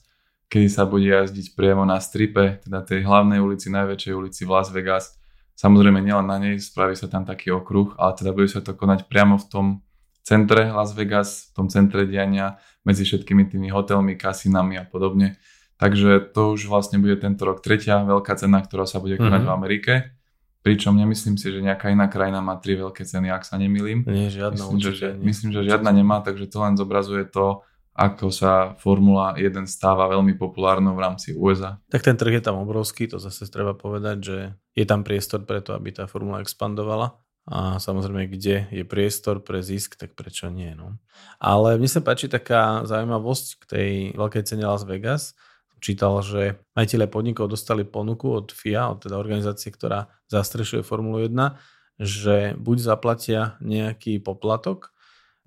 kedy 0.51 0.67
sa 0.67 0.83
bude 0.83 1.07
jazdiť 1.07 1.55
priamo 1.55 1.81
na 1.81 1.95
stripe, 1.97 2.59
teda 2.59 2.83
tej 2.83 3.01
hlavnej 3.01 3.39
ulici, 3.39 3.71
najväčšej 3.71 4.13
ulici 4.13 4.43
v 4.43 4.51
Las 4.51 4.67
Vegas. 4.67 5.15
Samozrejme 5.53 5.97
nielen 5.97 6.25
na 6.25 6.35
nej, 6.35 6.59
spraví 6.59 6.91
sa 6.93 7.07
tam 7.07 7.23
taký 7.23 7.49
okruh, 7.49 7.95
ale 7.95 8.11
teda 8.13 8.31
bude 8.31 8.45
sa 8.45 8.59
to 8.59 8.73
konať 8.73 9.07
priamo 9.07 9.39
v 9.39 9.45
tom 9.47 9.65
centre 10.21 10.67
Las 10.67 10.91
Vegas, 10.91 11.47
v 11.49 11.51
tom 11.55 11.67
centre 11.67 12.03
diania, 12.03 12.59
medzi 12.81 13.01
všetkými 13.01 13.47
tými 13.47 13.69
hotelmi, 13.69 14.13
kasinami 14.15 14.75
a 14.75 14.83
podobne. 14.83 15.37
Takže 15.77 16.29
to 16.29 16.53
už 16.53 16.67
vlastne 16.67 16.99
bude 16.99 17.15
tento 17.15 17.41
rok 17.41 17.61
tretia 17.61 18.01
veľká 18.01 18.35
cena, 18.35 18.59
ktorá 18.59 18.83
sa 18.83 18.99
bude 18.99 19.17
konať 19.17 19.41
Mhm. 19.41 19.47
v 19.47 19.53
Amerike. 19.53 19.93
Pričom 20.61 20.93
nemyslím 20.93 21.41
si, 21.41 21.49
že 21.49 21.57
nejaká 21.57 21.89
iná 21.89 22.05
krajina 22.05 22.37
má 22.37 22.53
tri 22.53 22.77
veľké 22.77 23.01
ceny, 23.01 23.33
ak 23.33 23.41
sa 23.41 23.57
nemýlim. 23.57 24.05
Nie, 24.05 24.29
žiadna 24.29 24.61
Myslím, 24.61 24.77
že, 24.77 24.89
určite 24.93 25.07
nie. 25.17 25.25
myslím, 25.25 25.49
že 25.51 25.59
žiadna 25.65 25.89
nemá, 25.89 26.21
takže 26.21 26.45
to 26.45 26.57
len 26.61 26.77
zobrazuje 26.77 27.25
to, 27.25 27.65
ako 27.91 28.31
sa 28.31 28.73
Formula 28.79 29.35
1 29.35 29.67
stáva 29.67 30.07
veľmi 30.07 30.39
populárnou 30.39 30.95
v 30.95 31.03
rámci 31.03 31.35
USA. 31.35 31.75
Tak 31.91 32.07
ten 32.07 32.15
trh 32.15 32.39
je 32.39 32.43
tam 32.43 32.63
obrovský, 32.63 33.11
to 33.11 33.19
zase 33.19 33.51
treba 33.51 33.75
povedať, 33.75 34.17
že 34.23 34.37
je 34.71 34.85
tam 34.87 35.03
priestor 35.03 35.43
preto, 35.43 35.75
aby 35.75 35.91
tá 35.91 36.07
formula 36.07 36.39
expandovala. 36.39 37.19
A 37.49 37.81
samozrejme, 37.81 38.29
kde 38.29 38.69
je 38.69 38.83
priestor 38.85 39.41
pre 39.41 39.65
zisk, 39.65 39.97
tak 39.97 40.13
prečo 40.13 40.47
nie. 40.53 40.71
No. 40.77 41.01
Ale 41.41 41.75
mne 41.81 41.89
sa 41.89 41.99
páči 41.99 42.29
taká 42.29 42.85
zaujímavosť 42.85 43.45
k 43.59 43.63
tej 43.65 43.89
veľkej 44.13 44.43
cene 44.45 44.69
Las 44.69 44.85
Vegas. 44.85 45.33
Čítal, 45.81 46.21
že 46.21 46.61
majiteľe 46.77 47.09
podnikov 47.09 47.49
dostali 47.49 47.81
ponuku 47.81 48.29
od 48.29 48.53
FIA, 48.53 48.93
od 48.93 49.01
teda 49.01 49.17
organizácie, 49.17 49.73
ktorá 49.73 50.13
zastrešuje 50.29 50.85
Formulu 50.85 51.25
1, 51.25 51.57
že 51.97 52.53
buď 52.61 52.77
zaplatia 52.77 53.57
nejaký 53.59 54.21
poplatok, 54.21 54.93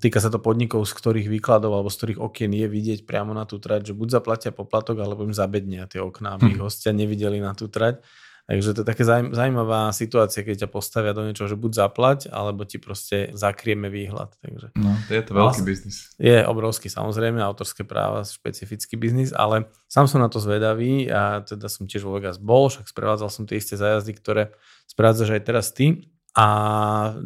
Týka 0.03 0.19
sa 0.19 0.29
to 0.29 0.43
podnikov, 0.43 0.83
z 0.85 0.93
ktorých 0.93 1.31
výkladov 1.31 1.71
alebo 1.71 1.87
z 1.89 1.97
ktorých 2.03 2.19
okien 2.21 2.51
je 2.51 2.67
vidieť 2.67 3.01
priamo 3.07 3.31
na 3.31 3.47
tú 3.47 3.63
trať, 3.63 3.91
že 3.91 3.95
buď 3.95 4.09
zaplatia 4.21 4.51
poplatok, 4.51 4.99
alebo 5.01 5.23
im 5.23 5.33
zabednia 5.33 5.87
tie 5.87 6.03
okná, 6.03 6.35
aby 6.37 6.59
ich 6.59 6.61
hostia 6.61 6.91
nevideli 6.91 7.39
na 7.39 7.55
tú 7.55 7.71
trať. 7.71 8.03
Takže 8.45 8.77
to 8.77 8.85
je 8.85 8.89
také 8.93 9.09
zaujím- 9.09 9.33
zaujímavá 9.33 9.89
situácia, 9.97 10.45
keď 10.45 10.67
ťa 10.67 10.69
postavia 10.69 11.17
do 11.17 11.25
niečoho, 11.25 11.49
že 11.49 11.57
buď 11.57 11.73
zaplať, 11.81 12.19
alebo 12.29 12.69
ti 12.69 12.77
proste 12.77 13.33
zakrieme 13.33 13.89
výhľad. 13.89 14.37
Takže 14.45 14.77
No, 14.77 14.93
to 15.09 15.17
je 15.17 15.23
to 15.25 15.33
veľký 15.33 15.63
biznis. 15.65 16.13
je 16.21 16.45
obrovský 16.45 16.93
samozrejme, 16.93 17.41
autorské 17.41 17.89
práva, 17.89 18.21
špecifický 18.29 19.01
biznis, 19.01 19.33
ale 19.33 19.73
sám 19.89 20.13
som 20.13 20.21
na 20.21 20.29
to 20.29 20.45
zvedavý 20.45 21.09
a 21.09 21.41
teda 21.41 21.73
som 21.73 21.89
tiež 21.89 22.05
vo 22.05 22.21
Vegas 22.21 22.37
bol, 22.37 22.69
však 22.69 22.85
sprevádzal 22.85 23.33
som 23.33 23.49
tie 23.49 23.57
isté 23.57 23.81
zájazdy, 23.81 24.13
ktoré 24.13 24.53
sprevádzaš 24.93 25.41
aj 25.41 25.43
teraz 25.49 25.73
ty. 25.73 26.13
A 26.35 26.47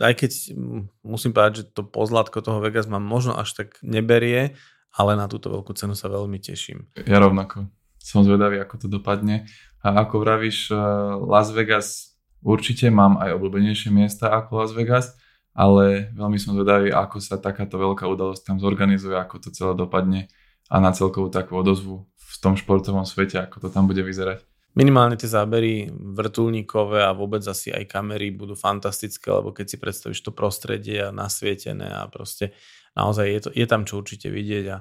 aj 0.05 0.15
keď 0.21 0.31
musím 1.01 1.33
povedať, 1.33 1.65
že 1.65 1.65
to 1.73 1.81
pozlátko 1.81 2.45
toho 2.45 2.61
Vegas 2.61 2.85
ma 2.85 3.01
možno 3.01 3.41
až 3.41 3.57
tak 3.57 3.81
neberie, 3.81 4.53
ale 4.93 5.17
na 5.17 5.25
túto 5.33 5.49
veľkú 5.49 5.73
cenu 5.73 5.97
sa 5.97 6.13
veľmi 6.13 6.37
teším. 6.37 6.93
Ja 7.09 7.17
rovnako. 7.17 7.73
Som 7.97 8.25
zvedavý, 8.25 8.61
ako 8.61 8.85
to 8.85 8.87
dopadne. 8.89 9.49
A 9.81 10.05
ako 10.05 10.21
vravíš, 10.21 10.73
eh, 10.73 10.77
Las 11.25 11.49
Vegas 11.57 12.19
určite 12.45 12.93
mám 12.93 13.17
aj 13.17 13.37
obľúbenejšie 13.37 13.89
miesta 13.89 14.29
ako 14.29 14.61
Las 14.61 14.73
Vegas, 14.77 15.17
ale 15.57 16.13
veľmi 16.15 16.39
som 16.39 16.55
zvedavý, 16.55 16.93
ako 16.93 17.19
sa 17.19 17.41
takáto 17.41 17.81
veľká 17.81 18.07
udalosť 18.07 18.43
tam 18.45 18.57
zorganizuje, 18.63 19.17
ako 19.17 19.43
to 19.43 19.49
celé 19.51 19.73
dopadne 19.75 20.31
a 20.69 20.77
na 20.79 20.93
celkovú 20.93 21.33
takú 21.33 21.57
odozvu 21.59 22.07
v 22.15 22.35
tom 22.45 22.55
športovom 22.55 23.09
svete, 23.09 23.41
ako 23.41 23.67
to 23.67 23.69
tam 23.73 23.89
bude 23.89 24.05
vyzerať. 24.05 24.45
Minimálne 24.73 25.15
tie 25.15 25.27
zábery 25.27 25.89
vrtulníkové 25.91 27.03
a 27.03 27.11
vôbec 27.11 27.43
asi 27.43 27.69
aj 27.69 27.85
kamery 27.85 28.31
budú 28.31 28.55
fantastické, 28.55 29.27
lebo 29.29 29.51
keď 29.51 29.67
si 29.67 29.77
predstavíš 29.77 30.21
to 30.21 30.31
prostredie 30.31 31.03
a 31.03 31.11
nasvietené 31.11 31.89
a 31.89 32.07
proste 32.07 32.53
naozaj 32.93 33.27
je, 33.27 33.41
to, 33.41 33.51
je 33.51 33.67
tam 33.67 33.83
čo 33.83 33.99
určite 33.99 34.29
vidieť 34.29 34.65
a, 34.69 34.79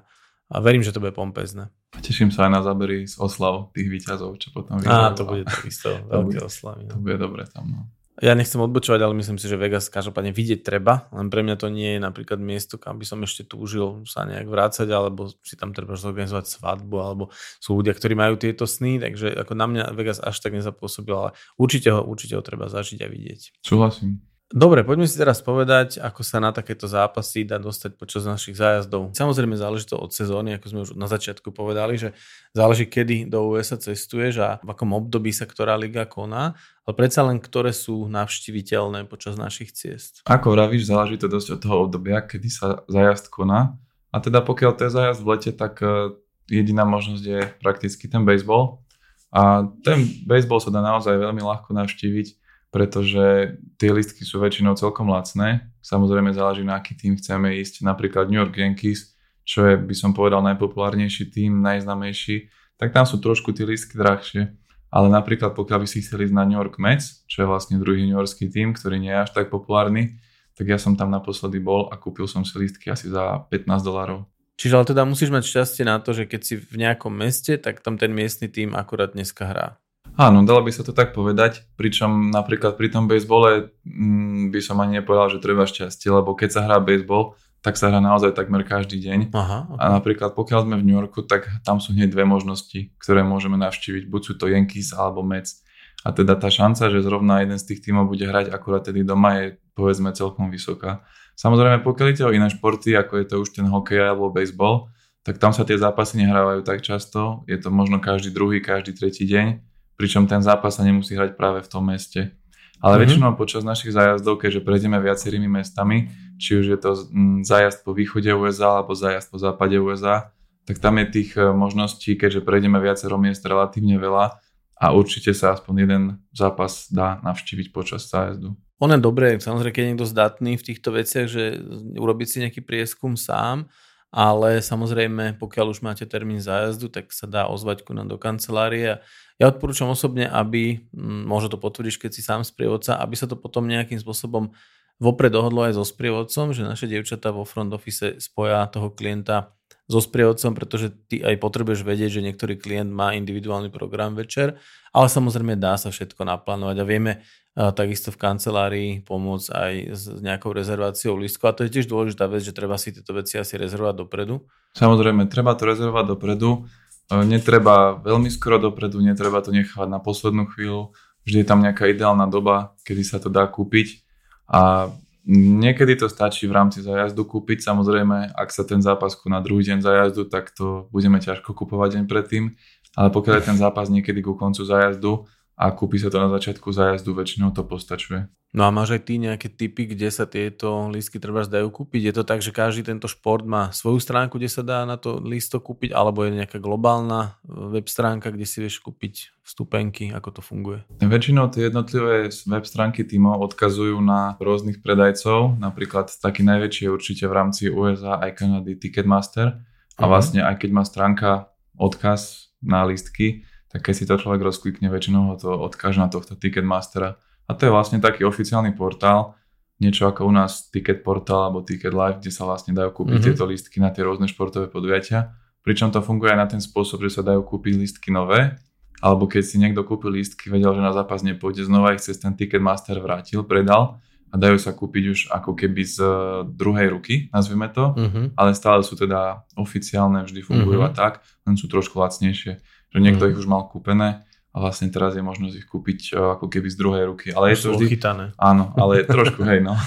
a 0.47 0.55
verím, 0.59 0.81
že 0.81 0.91
to 0.91 0.99
bude 0.99 1.11
pompezné. 1.11 1.71
Teším 1.97 2.29
sa 2.29 2.45
aj 2.45 2.51
na 2.51 2.61
zábery 2.61 3.03
z 3.03 3.17
oslav 3.17 3.71
tých 3.71 3.89
výťazov, 3.89 4.37
čo 4.37 4.51
potom 4.51 4.77
Á, 4.77 4.83
vyzerajú. 4.83 5.15
to 5.15 5.23
bude 5.25 5.43
takisto 5.45 5.89
To 5.89 6.05
veľké 6.11 6.37
oslavy. 6.41 6.81
To 6.85 6.93
No. 6.93 7.01
bude 7.01 7.17
dobre 7.17 7.43
tam. 7.47 7.65
No. 7.65 7.81
Ja 8.17 8.33
nechcem 8.33 8.57
odbočovať, 8.57 8.97
ale 8.97 9.13
myslím 9.21 9.37
si, 9.37 9.45
že 9.45 9.61
Vegas 9.61 9.93
každopádne 9.93 10.33
vidieť 10.33 10.65
treba, 10.65 11.05
len 11.13 11.29
pre 11.29 11.45
mňa 11.45 11.55
to 11.61 11.69
nie 11.69 11.97
je 11.97 12.01
napríklad 12.01 12.41
miesto, 12.41 12.81
kam 12.81 12.97
by 12.97 13.05
som 13.05 13.21
ešte 13.21 13.45
túžil 13.45 14.09
sa 14.09 14.25
nejak 14.25 14.49
vrácať, 14.49 14.89
alebo 14.89 15.29
si 15.45 15.53
tam 15.53 15.69
treba 15.69 15.93
zorganizovať 15.93 16.49
svadbu, 16.49 16.97
alebo 16.97 17.23
sú 17.61 17.77
ľudia, 17.77 17.93
ktorí 17.93 18.17
majú 18.17 18.33
tieto 18.41 18.65
sny, 18.65 18.97
takže 18.97 19.37
ako 19.37 19.53
na 19.53 19.69
mňa 19.69 19.83
Vegas 19.93 20.17
až 20.17 20.33
tak 20.41 20.57
nezapôsobil, 20.57 21.13
ale 21.13 21.29
určite 21.61 21.93
ho, 21.93 22.01
určite 22.01 22.33
ho 22.33 22.41
treba 22.41 22.65
zažiť 22.65 23.05
a 23.05 23.07
vidieť. 23.07 23.61
Súhlasím. 23.61 24.17
Dobre, 24.47 24.87
poďme 24.87 25.11
si 25.11 25.19
teraz 25.19 25.43
povedať, 25.43 25.99
ako 25.99 26.23
sa 26.23 26.39
na 26.39 26.55
takéto 26.55 26.87
zápasy 26.87 27.43
dá 27.43 27.59
dostať 27.59 27.99
počas 27.99 28.23
našich 28.23 28.55
zájazdov. 28.55 29.11
Samozrejme 29.11 29.59
záleží 29.59 29.91
to 29.91 29.99
od 29.99 30.15
sezóny, 30.15 30.55
ako 30.55 30.65
sme 30.71 30.79
už 30.87 30.91
na 30.95 31.11
začiatku 31.11 31.51
povedali, 31.51 31.99
že 31.99 32.15
záleží, 32.55 32.87
kedy 32.87 33.27
do 33.27 33.43
USA 33.51 33.75
cestuješ 33.75 34.39
a 34.39 34.49
v 34.63 34.71
akom 34.71 34.95
období 34.95 35.35
sa 35.35 35.43
ktorá 35.43 35.75
liga 35.75 36.07
koná, 36.07 36.55
ale 36.87 36.93
predsa 36.95 37.27
len 37.27 37.43
ktoré 37.43 37.75
sú 37.75 38.07
navštíviteľné 38.07 39.11
počas 39.11 39.35
našich 39.35 39.75
ciest. 39.75 40.23
Ako 40.23 40.55
vravíš, 40.55 40.87
záleží 40.87 41.19
to 41.19 41.27
dosť 41.27 41.59
od 41.59 41.59
toho 41.59 41.75
obdobia, 41.83 42.23
kedy 42.23 42.47
sa 42.47 42.87
zájazd 42.87 43.27
koná. 43.27 43.75
A 44.15 44.23
teda 44.23 44.39
pokiaľ 44.39 44.79
to 44.79 44.87
je 44.87 44.95
zájazd 44.95 45.27
v 45.27 45.29
lete, 45.35 45.51
tak 45.59 45.83
eh, 45.83 46.15
jediná 46.47 46.87
možnosť 46.87 47.23
je 47.27 47.41
prakticky 47.59 48.07
ten 48.07 48.23
baseball. 48.23 48.79
A 49.27 49.67
ten 49.83 50.07
baseball 50.23 50.63
sa 50.63 50.71
dá 50.71 50.79
naozaj 50.79 51.19
veľmi 51.19 51.43
ľahko 51.43 51.75
navštíviť, 51.75 52.46
pretože 52.69 53.57
tie 53.79 53.89
listky 53.95 54.27
sú 54.27 54.43
väčšinou 54.43 54.75
celkom 54.75 55.07
lacné. 55.07 55.71
Samozrejme 55.79 56.35
záleží 56.35 56.67
na 56.67 56.79
aký 56.79 56.93
tým 56.99 57.15
chceme 57.15 57.55
ísť. 57.63 57.87
Napríklad 57.87 58.27
New 58.27 58.39
York 58.39 58.55
Yankees, 58.59 59.15
čo 59.47 59.63
je, 59.63 59.79
by 59.79 59.95
som 59.95 60.11
povedal, 60.11 60.43
najpopulárnejší 60.43 61.31
tým, 61.31 61.63
najznamejší, 61.63 62.51
tak 62.75 62.91
tam 62.91 63.07
sú 63.07 63.23
trošku 63.23 63.55
tie 63.55 63.63
listky 63.63 63.95
drahšie. 63.95 64.51
Ale 64.87 65.07
napríklad 65.11 65.51
pokiaľ 65.51 65.83
by 65.83 65.87
si 65.87 65.99
chceli 65.99 66.31
ísť 66.31 66.35
na 66.35 66.47
New 66.47 66.59
York 66.59 66.79
Mets, 66.79 67.27
čo 67.27 67.43
je 67.43 67.47
vlastne 67.47 67.75
druhý 67.79 68.07
New 68.07 68.15
Yorkský 68.15 68.47
tým, 68.47 68.71
ktorý 68.71 69.03
nie 69.03 69.11
je 69.11 69.19
až 69.19 69.31
tak 69.35 69.51
populárny, 69.51 70.19
tak 70.55 70.65
ja 70.71 70.79
som 70.79 70.95
tam 70.95 71.11
naposledy 71.11 71.59
bol 71.59 71.91
a 71.91 71.99
kúpil 71.99 72.25
som 72.25 72.47
si 72.47 72.55
listky 72.55 72.87
asi 72.89 73.11
za 73.11 73.45
15 73.51 73.83
dolárov. 73.83 74.25
Čiže 74.57 74.73
ale 74.73 74.89
teda 74.89 75.05
musíš 75.05 75.29
mať 75.29 75.43
šťastie 75.45 75.83
na 75.85 76.01
to, 76.01 76.17
že 76.17 76.25
keď 76.25 76.41
si 76.41 76.53
v 76.57 76.81
nejakom 76.81 77.13
meste, 77.13 77.61
tak 77.61 77.85
tam 77.85 77.93
ten 77.93 78.09
miestny 78.09 78.49
tým 78.49 78.73
akurát 78.73 79.13
dneska 79.13 79.45
hrá. 79.45 79.77
Áno, 80.17 80.41
dalo 80.41 80.65
by 80.65 80.73
sa 80.73 80.81
to 80.81 80.97
tak 80.97 81.13
povedať, 81.13 81.69
pričom 81.77 82.33
napríklad 82.33 82.73
pri 82.73 82.89
tom 82.89 83.05
bejsbole 83.05 83.69
mm, 83.85 84.49
by 84.49 84.59
som 84.65 84.81
ani 84.81 84.97
nepovedal, 84.97 85.29
že 85.29 85.37
treba 85.37 85.69
šťastie, 85.69 86.09
lebo 86.09 86.33
keď 86.33 86.49
sa 86.57 86.61
hrá 86.65 86.81
bejsbol, 86.81 87.37
tak 87.61 87.77
sa 87.77 87.93
hrá 87.93 88.01
naozaj 88.01 88.33
takmer 88.33 88.65
každý 88.65 88.97
deň. 88.97 89.29
Aha, 89.37 89.57
okay. 89.69 89.77
A 89.77 89.83
napríklad 89.93 90.33
pokiaľ 90.33 90.65
sme 90.65 90.75
v 90.81 90.85
New 90.89 90.97
Yorku, 90.97 91.21
tak 91.21 91.45
tam 91.61 91.77
sú 91.77 91.93
hneď 91.93 92.09
dve 92.17 92.25
možnosti, 92.25 92.97
ktoré 92.97 93.21
môžeme 93.21 93.61
navštíviť. 93.61 94.09
Buď 94.09 94.21
sú 94.25 94.33
to 94.41 94.49
Yankees 94.49 94.89
alebo 94.97 95.21
Mets. 95.21 95.61
A 96.01 96.13
teda 96.13 96.33
tá 96.33 96.49
šanca, 96.49 96.89
že 96.89 97.05
zrovna 97.05 97.45
jeden 97.45 97.57
z 97.61 97.73
tých 97.73 97.85
tímov 97.85 98.09
bude 98.09 98.25
hrať 98.25 98.53
akurát 98.53 98.85
tedy 98.85 99.05
doma 99.05 99.37
je 99.37 99.45
povedzme 99.77 100.09
celkom 100.17 100.49
vysoká. 100.49 101.05
Samozrejme, 101.37 101.85
pokiaľ 101.85 102.07
ide 102.09 102.23
o 102.25 102.33
iné 102.33 102.49
športy, 102.49 102.97
ako 102.97 103.21
je 103.21 103.25
to 103.29 103.35
už 103.37 103.53
ten 103.53 103.69
hokej 103.69 104.01
alebo 104.01 104.33
baseball, 104.33 104.89
tak 105.21 105.37
tam 105.37 105.53
sa 105.53 105.67
tie 105.67 105.77
zápasy 105.77 106.23
nehrávajú 106.23 106.63
tak 106.63 106.81
často. 106.81 107.45
Je 107.45 107.59
to 107.61 107.69
možno 107.69 108.01
každý 108.01 108.31
druhý, 108.31 108.63
každý 108.63 108.95
tretí 108.95 109.27
deň, 109.27 109.59
pričom 109.97 110.29
ten 110.29 110.39
zápas 110.45 110.77
sa 110.77 110.85
nemusí 110.85 111.17
hrať 111.17 111.33
práve 111.33 111.65
v 111.65 111.69
tom 111.69 111.89
meste. 111.89 112.37
Ale 112.77 112.95
mm-hmm. 112.95 113.01
väčšinou 113.09 113.31
počas 113.33 113.65
našich 113.65 113.91
zájazdov, 113.91 114.37
keďže 114.37 114.61
prejdeme 114.61 115.01
viacerými 115.01 115.49
mestami, 115.49 116.13
či 116.37 116.61
už 116.61 116.65
je 116.77 116.79
to 116.79 116.93
zájazd 117.41 117.81
po 117.81 117.97
východe 117.97 118.29
USA 118.37 118.77
alebo 118.77 118.93
zájazd 118.93 119.33
po 119.33 119.41
západe 119.41 119.73
USA, 119.81 120.29
tak 120.69 120.77
tam 120.77 121.01
je 121.01 121.05
tých 121.09 121.33
e, 121.33 121.49
možností, 121.49 122.13
keďže 122.13 122.45
prejdeme 122.45 122.77
viacero 122.77 123.17
miest 123.17 123.41
relatívne 123.41 123.97
veľa 123.97 124.37
a 124.77 124.85
určite 124.93 125.33
sa 125.33 125.57
aspoň 125.57 125.73
jeden 125.73 126.03
zápas 126.29 126.93
dá 126.93 127.17
navštíviť 127.25 127.73
počas 127.73 128.05
zájazdu. 128.05 128.53
Ono 128.77 128.93
je 128.93 129.01
dobré, 129.01 129.41
samozrejme, 129.41 129.73
keď 129.73 129.81
je 129.81 129.89
niekto 129.89 130.05
zdatný 130.05 130.53
v 130.53 130.67
týchto 130.69 130.93
veciach, 130.93 131.25
že 131.25 131.57
urobiť 131.97 132.27
si 132.29 132.37
nejaký 132.45 132.61
prieskum 132.61 133.17
sám, 133.17 133.65
ale 134.07 134.63
samozrejme, 134.63 135.35
pokiaľ 135.35 135.75
už 135.75 135.79
máte 135.83 136.07
termín 136.07 136.39
zájazdu, 136.39 136.87
tak 136.87 137.11
sa 137.11 137.27
dá 137.27 137.51
ozvať 137.51 137.83
ku 137.83 137.91
nám 137.91 138.07
do 138.07 138.15
kancelárie. 138.15 139.03
Ja 139.35 139.45
odporúčam 139.51 139.91
osobne, 139.91 140.25
aby, 140.31 140.87
mm, 140.95 141.27
možno 141.27 141.51
to 141.51 141.59
potvrdíš, 141.59 141.99
keď 141.99 142.11
si 142.15 142.23
sám 142.23 142.47
sprievodca, 142.47 142.95
aby 142.97 143.19
sa 143.19 143.27
to 143.27 143.35
potom 143.35 143.67
nejakým 143.67 143.99
spôsobom 143.99 144.55
vopred 144.97 145.29
dohodlo 145.29 145.67
aj 145.67 145.77
so 145.77 145.83
sprievodcom, 145.85 146.55
že 146.55 146.65
naše 146.65 146.89
dievčatá 146.89 147.29
vo 147.29 147.45
front 147.45 147.69
office 147.75 148.17
spoja 148.17 148.65
toho 148.71 148.89
klienta 148.95 149.56
so 149.87 150.03
sprievodcom, 150.03 150.51
pretože 150.51 150.91
ty 151.07 151.23
aj 151.23 151.39
potrebuješ 151.39 151.87
vedieť, 151.87 152.19
že 152.19 152.25
niektorý 152.25 152.59
klient 152.59 152.91
má 152.91 153.15
individuálny 153.15 153.71
program 153.71 154.19
večer, 154.19 154.59
ale 154.91 155.07
samozrejme 155.07 155.55
dá 155.55 155.79
sa 155.79 155.89
všetko 155.89 156.27
naplánovať 156.27 156.75
a 156.83 156.85
vieme 156.85 157.11
a 157.57 157.73
takisto 157.73 158.13
v 158.13 158.21
kancelárii 158.21 158.89
pomôcť 159.01 159.49
aj 159.49 159.73
s 159.89 160.03
nejakou 160.21 160.53
rezerváciou 160.53 161.17
lístku. 161.17 161.49
A 161.49 161.57
to 161.57 161.65
je 161.65 161.73
tiež 161.73 161.89
dôležitá 161.89 162.29
vec, 162.29 162.45
že 162.45 162.53
treba 162.53 162.77
si 162.77 162.93
tieto 162.93 163.17
veci 163.17 163.41
asi 163.41 163.57
rezervovať 163.57 163.97
dopredu. 163.97 164.45
Samozrejme, 164.77 165.25
treba 165.25 165.57
to 165.57 165.65
rezervovať 165.65 166.05
dopredu. 166.05 166.69
E, 167.09 167.25
netreba 167.25 167.97
veľmi 167.97 168.29
skoro 168.29 168.61
dopredu, 168.61 169.01
netreba 169.01 169.41
to 169.41 169.49
nechávať 169.49 169.89
na 169.89 169.97
poslednú 169.97 170.45
chvíľu. 170.53 170.93
Vždy 171.25 171.41
je 171.41 171.47
tam 171.49 171.65
nejaká 171.65 171.89
ideálna 171.89 172.29
doba, 172.29 172.77
kedy 172.85 173.01
sa 173.01 173.17
to 173.17 173.33
dá 173.33 173.49
kúpiť. 173.49 174.05
A 174.53 174.93
niekedy 175.27 175.99
to 175.99 176.07
stačí 176.07 176.47
v 176.47 176.55
rámci 176.55 176.79
zájazdu 176.79 177.27
kúpiť. 177.27 177.59
Samozrejme, 177.59 178.31
ak 178.31 178.49
sa 178.49 178.63
ten 178.63 178.79
zápas 178.79 179.19
na 179.27 179.43
druhý 179.43 179.67
deň 179.67 179.83
zájazdu, 179.83 180.31
tak 180.31 180.55
to 180.55 180.87
budeme 180.89 181.19
ťažko 181.19 181.51
kupovať 181.51 181.99
deň 181.99 182.03
predtým. 182.07 182.55
Ale 182.97 183.13
pokiaľ 183.13 183.35
je 183.43 183.47
ten 183.53 183.59
zápas 183.59 183.91
niekedy 183.91 184.23
ku 184.23 184.33
koncu 184.39 184.63
zájazdu, 184.63 185.27
a 185.57 185.73
kúpi 185.73 185.97
sa 185.97 186.13
to 186.13 186.21
na 186.21 186.29
začiatku 186.29 186.69
zájazdu, 186.69 187.17
väčšinou 187.17 187.49
to 187.49 187.65
postačuje. 187.65 188.29
No 188.53 188.63
a 188.63 188.71
máš 188.71 188.95
aj 188.95 189.09
ty 189.09 189.19
nejaké 189.19 189.49
typy, 189.51 189.89
kde 189.89 190.07
sa 190.07 190.29
tieto 190.29 190.87
lístky 190.87 191.17
treba 191.19 191.43
dajú 191.43 191.67
kúpiť? 191.67 192.01
Je 192.09 192.13
to 192.15 192.23
tak, 192.23 192.39
že 192.45 192.55
každý 192.55 192.85
tento 192.85 193.09
šport 193.09 193.43
má 193.43 193.73
svoju 193.75 193.99
stránku, 193.99 194.39
kde 194.39 194.53
sa 194.53 194.63
dá 194.63 194.85
na 194.87 194.95
to 194.95 195.19
lísto 195.19 195.59
kúpiť, 195.59 195.91
alebo 195.91 196.23
je 196.23 196.37
nejaká 196.37 196.61
globálna 196.61 197.41
web 197.43 197.89
stránka, 197.89 198.29
kde 198.29 198.45
si 198.47 198.63
vieš 198.63 198.79
kúpiť 198.85 199.33
vstupenky, 199.43 200.13
ako 200.13 200.39
to 200.39 200.41
funguje? 200.45 200.79
Väčšinou 201.01 201.49
tie 201.51 201.67
jednotlivé 201.67 202.29
web 202.29 202.65
stránky 202.69 203.03
týmov 203.03 203.41
odkazujú 203.51 203.99
na 203.99 204.37
rôznych 204.39 204.79
predajcov, 204.79 205.57
napríklad 205.59 206.13
taký 206.21 206.45
najväčší 206.45 206.87
je 206.87 206.93
určite 206.93 207.23
v 207.25 207.33
rámci 207.33 207.63
USA 207.67 208.21
aj 208.21 208.45
Kanady 208.45 208.77
Ticketmaster 208.77 209.47
a 209.51 209.57
uh-huh. 209.57 210.07
vlastne 210.07 210.45
aj 210.45 210.61
keď 210.61 210.69
má 210.71 210.85
stránka 210.87 211.51
odkaz 211.75 212.53
na 212.63 212.87
lístky, 212.87 213.43
tak 213.77 213.85
keď 213.85 213.93
si 213.93 214.09
to 214.09 214.17
človek 214.17 214.41
rozklikne, 214.41 214.89
väčšinou 214.89 215.21
ho 215.29 215.35
to 215.37 215.53
odkáže 215.53 216.01
na 216.01 216.09
tohto 216.09 216.33
Ticketmastera. 216.33 217.21
A 217.45 217.53
to 217.53 217.69
je 217.69 217.71
vlastne 217.71 218.01
taký 218.01 218.25
oficiálny 218.25 218.73
portál, 218.73 219.37
niečo 219.77 220.09
ako 220.09 220.25
u 220.25 220.33
nás 220.33 220.73
Ticket 220.73 221.05
Portal 221.05 221.53
alebo 221.53 221.61
Ticket 221.61 221.93
Live, 221.93 222.17
kde 222.17 222.33
sa 222.33 222.49
vlastne 222.49 222.73
dajú 222.73 222.89
kúpiť 222.89 223.21
mm-hmm. 223.21 223.37
tieto 223.37 223.45
lístky 223.45 223.77
na 223.77 223.93
tie 223.93 224.01
rôzne 224.01 224.25
športové 224.25 224.65
podujatia. 224.65 225.37
Pričom 225.61 225.93
to 225.93 226.01
funguje 226.01 226.33
aj 226.33 226.39
na 226.41 226.47
ten 226.49 226.57
spôsob, 226.57 227.05
že 227.05 227.13
sa 227.13 227.21
dajú 227.21 227.45
kúpiť 227.45 227.77
lístky 227.77 228.09
nové, 228.09 228.57
alebo 228.97 229.29
keď 229.29 229.45
si 229.45 229.61
niekto 229.61 229.85
kúpil 229.85 230.09
lístky, 230.09 230.49
vedel, 230.49 230.73
že 230.73 230.81
na 230.81 230.89
zápas 230.89 231.21
nepôjde 231.21 231.69
znova, 231.69 231.93
ich 231.93 232.01
cez 232.01 232.17
ten 232.17 232.33
Ticketmaster 232.33 232.97
vrátil, 232.97 233.45
predal 233.45 234.01
a 234.33 234.35
dajú 234.41 234.57
sa 234.57 234.73
kúpiť 234.73 235.03
už 235.05 235.19
ako 235.29 235.53
keby 235.53 235.85
z 235.85 236.01
eh, 236.01 236.09
druhej 236.49 236.97
ruky, 236.97 237.29
nazvime 237.29 237.69
to, 237.69 237.93
mm-hmm. 237.93 238.33
ale 238.33 238.57
stále 238.57 238.81
sú 238.81 238.97
teda 238.97 239.45
oficiálne, 239.53 240.25
vždy 240.25 240.41
fungujú 240.41 240.81
mm-hmm. 240.81 240.97
a 240.97 240.97
tak, 240.97 241.21
len 241.45 241.53
sú 241.53 241.69
trošku 241.69 242.01
lacnejšie 242.01 242.57
že 242.91 242.99
niekto 242.99 243.27
mm. 243.27 243.29
ich 243.33 243.39
už 243.39 243.47
mal 243.47 243.67
kúpené 243.67 244.27
a 244.51 244.57
vlastne 244.57 244.89
teraz 244.89 245.13
je 245.13 245.21
možnosť 245.21 245.55
ich 245.59 245.67
kúpiť 245.69 245.99
e, 246.17 246.37
ako 246.39 246.49
keby 246.49 246.67
z 246.71 246.77
druhej 246.81 247.03
ruky. 247.05 247.27
Ale 247.29 247.53
je 247.53 247.57
to 247.61 247.77
vždy... 247.77 247.85
Ochytané. 247.93 248.25
Áno, 248.41 248.73
ale 248.73 249.03
trošku, 249.07 249.45
hej, 249.45 249.61
no. 249.61 249.77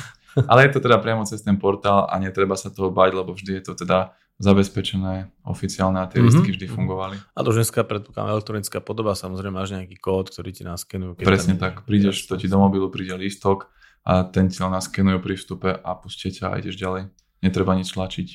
Ale 0.47 0.71
je 0.71 0.79
to 0.79 0.81
teda 0.85 1.03
priamo 1.03 1.27
cez 1.27 1.43
ten 1.43 1.59
portál 1.59 2.07
a 2.07 2.15
netreba 2.23 2.55
sa 2.55 2.71
toho 2.71 2.95
bať, 2.95 3.19
lebo 3.19 3.35
vždy 3.35 3.59
je 3.59 3.63
to 3.67 3.75
teda 3.75 4.15
zabezpečené, 4.41 5.29
oficiálne 5.45 6.01
a 6.01 6.09
tie 6.09 6.17
mm-hmm. 6.17 6.33
listky 6.33 6.51
vždy 6.57 6.67
fungovali. 6.73 7.17
A 7.37 7.41
to 7.45 7.53
dneska 7.53 7.85
predpokladám 7.85 8.41
elektronická 8.41 8.81
podoba, 8.81 9.13
samozrejme 9.13 9.53
máš 9.53 9.77
nejaký 9.77 10.01
kód, 10.01 10.33
ktorý 10.33 10.51
ti 10.57 10.65
naskenujú. 10.65 11.21
Presne 11.21 11.61
tak, 11.61 11.85
prídeš, 11.85 12.25
to 12.25 12.41
ti 12.41 12.49
do 12.49 12.57
mobilu 12.57 12.89
príde 12.89 13.13
lístok 13.21 13.69
a 14.01 14.25
ten 14.25 14.49
ti 14.49 14.57
naskenujú 14.65 15.21
pri 15.21 15.35
vstupe 15.37 15.71
a 15.77 15.91
pustia 15.93 16.33
ťa 16.33 16.57
a 16.57 16.59
ideš 16.63 16.81
ďalej. 16.81 17.13
Netreba 17.45 17.77
nič 17.77 17.93
tlačiť. 17.93 18.29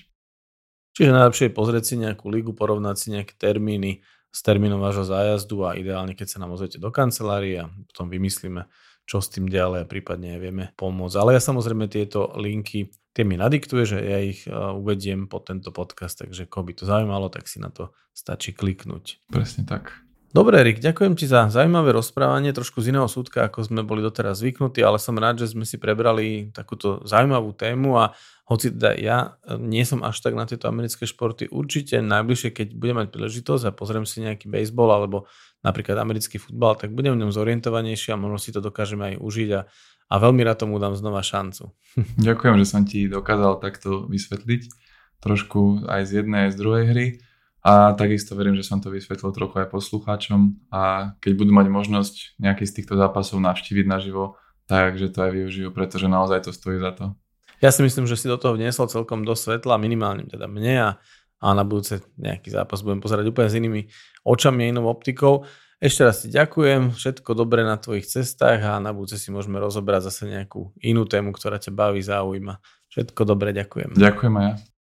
Čiže 0.96 1.12
najlepšie 1.12 1.46
je 1.50 1.54
pozrieť 1.58 1.84
si 1.84 1.96
nejakú 1.98 2.30
ligu, 2.30 2.54
porovnať 2.54 2.96
si 2.96 3.08
nejaké 3.12 3.34
termíny, 3.36 4.06
s 4.36 4.44
termínom 4.44 4.84
vášho 4.84 5.08
zájazdu 5.08 5.64
a 5.64 5.80
ideálne, 5.80 6.12
keď 6.12 6.36
sa 6.36 6.44
nám 6.44 6.52
ozvete 6.52 6.76
do 6.76 6.92
kancelárie 6.92 7.64
a 7.64 7.72
potom 7.72 8.12
vymyslíme, 8.12 8.68
čo 9.08 9.24
s 9.24 9.32
tým 9.32 9.48
ďalej 9.48 9.88
a 9.88 9.90
prípadne 9.90 10.36
vieme 10.36 10.76
pomôcť. 10.76 11.16
Ale 11.16 11.40
ja 11.40 11.42
samozrejme 11.42 11.88
tieto 11.88 12.36
linky, 12.36 12.92
tie 13.16 13.24
mi 13.24 13.40
nadiktuje, 13.40 13.88
že 13.88 13.98
ja 14.04 14.20
ich 14.20 14.44
uvediem 14.52 15.32
po 15.32 15.40
tento 15.40 15.72
podcast, 15.72 16.20
takže 16.20 16.52
koho 16.52 16.68
by 16.68 16.74
to 16.76 16.84
zaujímalo, 16.84 17.32
tak 17.32 17.48
si 17.48 17.64
na 17.64 17.72
to 17.72 17.96
stačí 18.12 18.52
kliknúť. 18.52 19.24
Presne 19.32 19.64
tak. 19.64 20.05
Dobre, 20.36 20.60
Erik, 20.60 20.84
ďakujem 20.84 21.16
ti 21.16 21.32
za 21.32 21.48
zaujímavé 21.48 21.96
rozprávanie, 21.96 22.52
trošku 22.52 22.84
z 22.84 22.92
iného 22.92 23.08
súdka, 23.08 23.48
ako 23.48 23.72
sme 23.72 23.88
boli 23.88 24.04
doteraz 24.04 24.44
zvyknutí, 24.44 24.84
ale 24.84 25.00
som 25.00 25.16
rád, 25.16 25.40
že 25.40 25.56
sme 25.56 25.64
si 25.64 25.80
prebrali 25.80 26.52
takúto 26.52 27.00
zaujímavú 27.08 27.56
tému 27.56 27.96
a 27.96 28.12
hoci 28.44 28.76
teda 28.76 29.00
ja 29.00 29.40
e, 29.48 29.56
nie 29.56 29.88
som 29.88 30.04
až 30.04 30.20
tak 30.20 30.36
na 30.36 30.44
tieto 30.44 30.68
americké 30.68 31.08
športy, 31.08 31.48
určite 31.48 32.04
najbližšie, 32.04 32.52
keď 32.52 32.68
budem 32.76 33.00
mať 33.00 33.16
príležitosť 33.16 33.64
a 33.64 33.72
pozriem 33.72 34.04
si 34.04 34.28
nejaký 34.28 34.52
baseball 34.52 34.92
alebo 34.92 35.24
napríklad 35.64 35.96
americký 36.04 36.36
futbal, 36.36 36.76
tak 36.76 36.92
budem 36.92 37.16
v 37.16 37.24
ňom 37.24 37.32
zorientovanejší 37.32 38.12
a 38.12 38.20
možno 38.20 38.36
si 38.36 38.52
to 38.52 38.60
dokážeme 38.60 39.16
aj 39.16 39.24
užiť 39.24 39.50
a, 39.56 39.72
a 40.12 40.16
veľmi 40.20 40.44
rád 40.44 40.68
tomu 40.68 40.84
dám 40.84 41.00
znova 41.00 41.24
šancu. 41.24 41.72
Ďakujem, 42.28 42.60
že 42.60 42.66
som 42.68 42.84
ti 42.84 43.08
dokázal 43.08 43.64
takto 43.64 44.04
vysvetliť 44.12 44.68
trošku 45.24 45.88
aj 45.88 46.12
z 46.12 46.12
jednej, 46.20 46.52
aj 46.52 46.52
z 46.52 46.58
druhej 46.60 46.86
hry. 46.92 47.08
A 47.66 47.98
takisto 47.98 48.38
verím, 48.38 48.54
že 48.54 48.62
som 48.62 48.78
to 48.78 48.94
vysvetlil 48.94 49.34
trochu 49.34 49.66
aj 49.66 49.74
poslucháčom 49.74 50.70
a 50.70 51.14
keď 51.18 51.32
budú 51.34 51.50
mať 51.50 51.68
možnosť 51.74 52.38
nejaký 52.38 52.62
z 52.62 52.76
týchto 52.78 52.94
zápasov 52.94 53.42
navštíviť 53.42 53.90
naživo, 53.90 54.38
takže 54.70 55.10
to 55.10 55.26
aj 55.26 55.32
využijú, 55.34 55.74
pretože 55.74 56.06
naozaj 56.06 56.46
to 56.46 56.54
stojí 56.54 56.78
za 56.78 56.94
to. 56.94 57.18
Ja 57.66 57.74
si 57.74 57.82
myslím, 57.82 58.06
že 58.06 58.22
si 58.22 58.30
do 58.30 58.38
toho 58.38 58.54
vniesol 58.54 58.86
celkom 58.86 59.26
dosť 59.26 59.42
svetla, 59.58 59.82
minimálne 59.82 60.30
teda 60.30 60.46
mne 60.46 60.74
a, 60.78 60.90
a 61.42 61.48
na 61.58 61.66
budúce 61.66 62.06
nejaký 62.22 62.54
zápas 62.54 62.86
budem 62.86 63.02
pozerať 63.02 63.34
úplne 63.34 63.50
s 63.50 63.58
inými 63.58 63.82
očami 64.22 64.62
a 64.62 64.70
inou 64.70 64.86
optikou. 64.86 65.50
Ešte 65.82 66.02
raz 66.06 66.22
ti 66.22 66.30
ďakujem, 66.30 66.94
všetko 66.94 67.34
dobré 67.34 67.66
na 67.66 67.82
tvojich 67.82 68.06
cestách 68.06 68.62
a 68.62 68.78
na 68.78 68.94
budúce 68.94 69.18
si 69.18 69.34
môžeme 69.34 69.58
rozobrať 69.58 70.14
zase 70.14 70.30
nejakú 70.30 70.70
inú 70.86 71.10
tému, 71.10 71.34
ktorá 71.34 71.58
ťa 71.58 71.74
baví, 71.74 72.06
zaujíma. 72.06 72.62
Všetko 72.94 73.26
dobré, 73.26 73.58
ďakujem. 73.58 73.98
Ďakujem 73.98 74.34
aj 74.38 74.46
ja. 74.54 74.75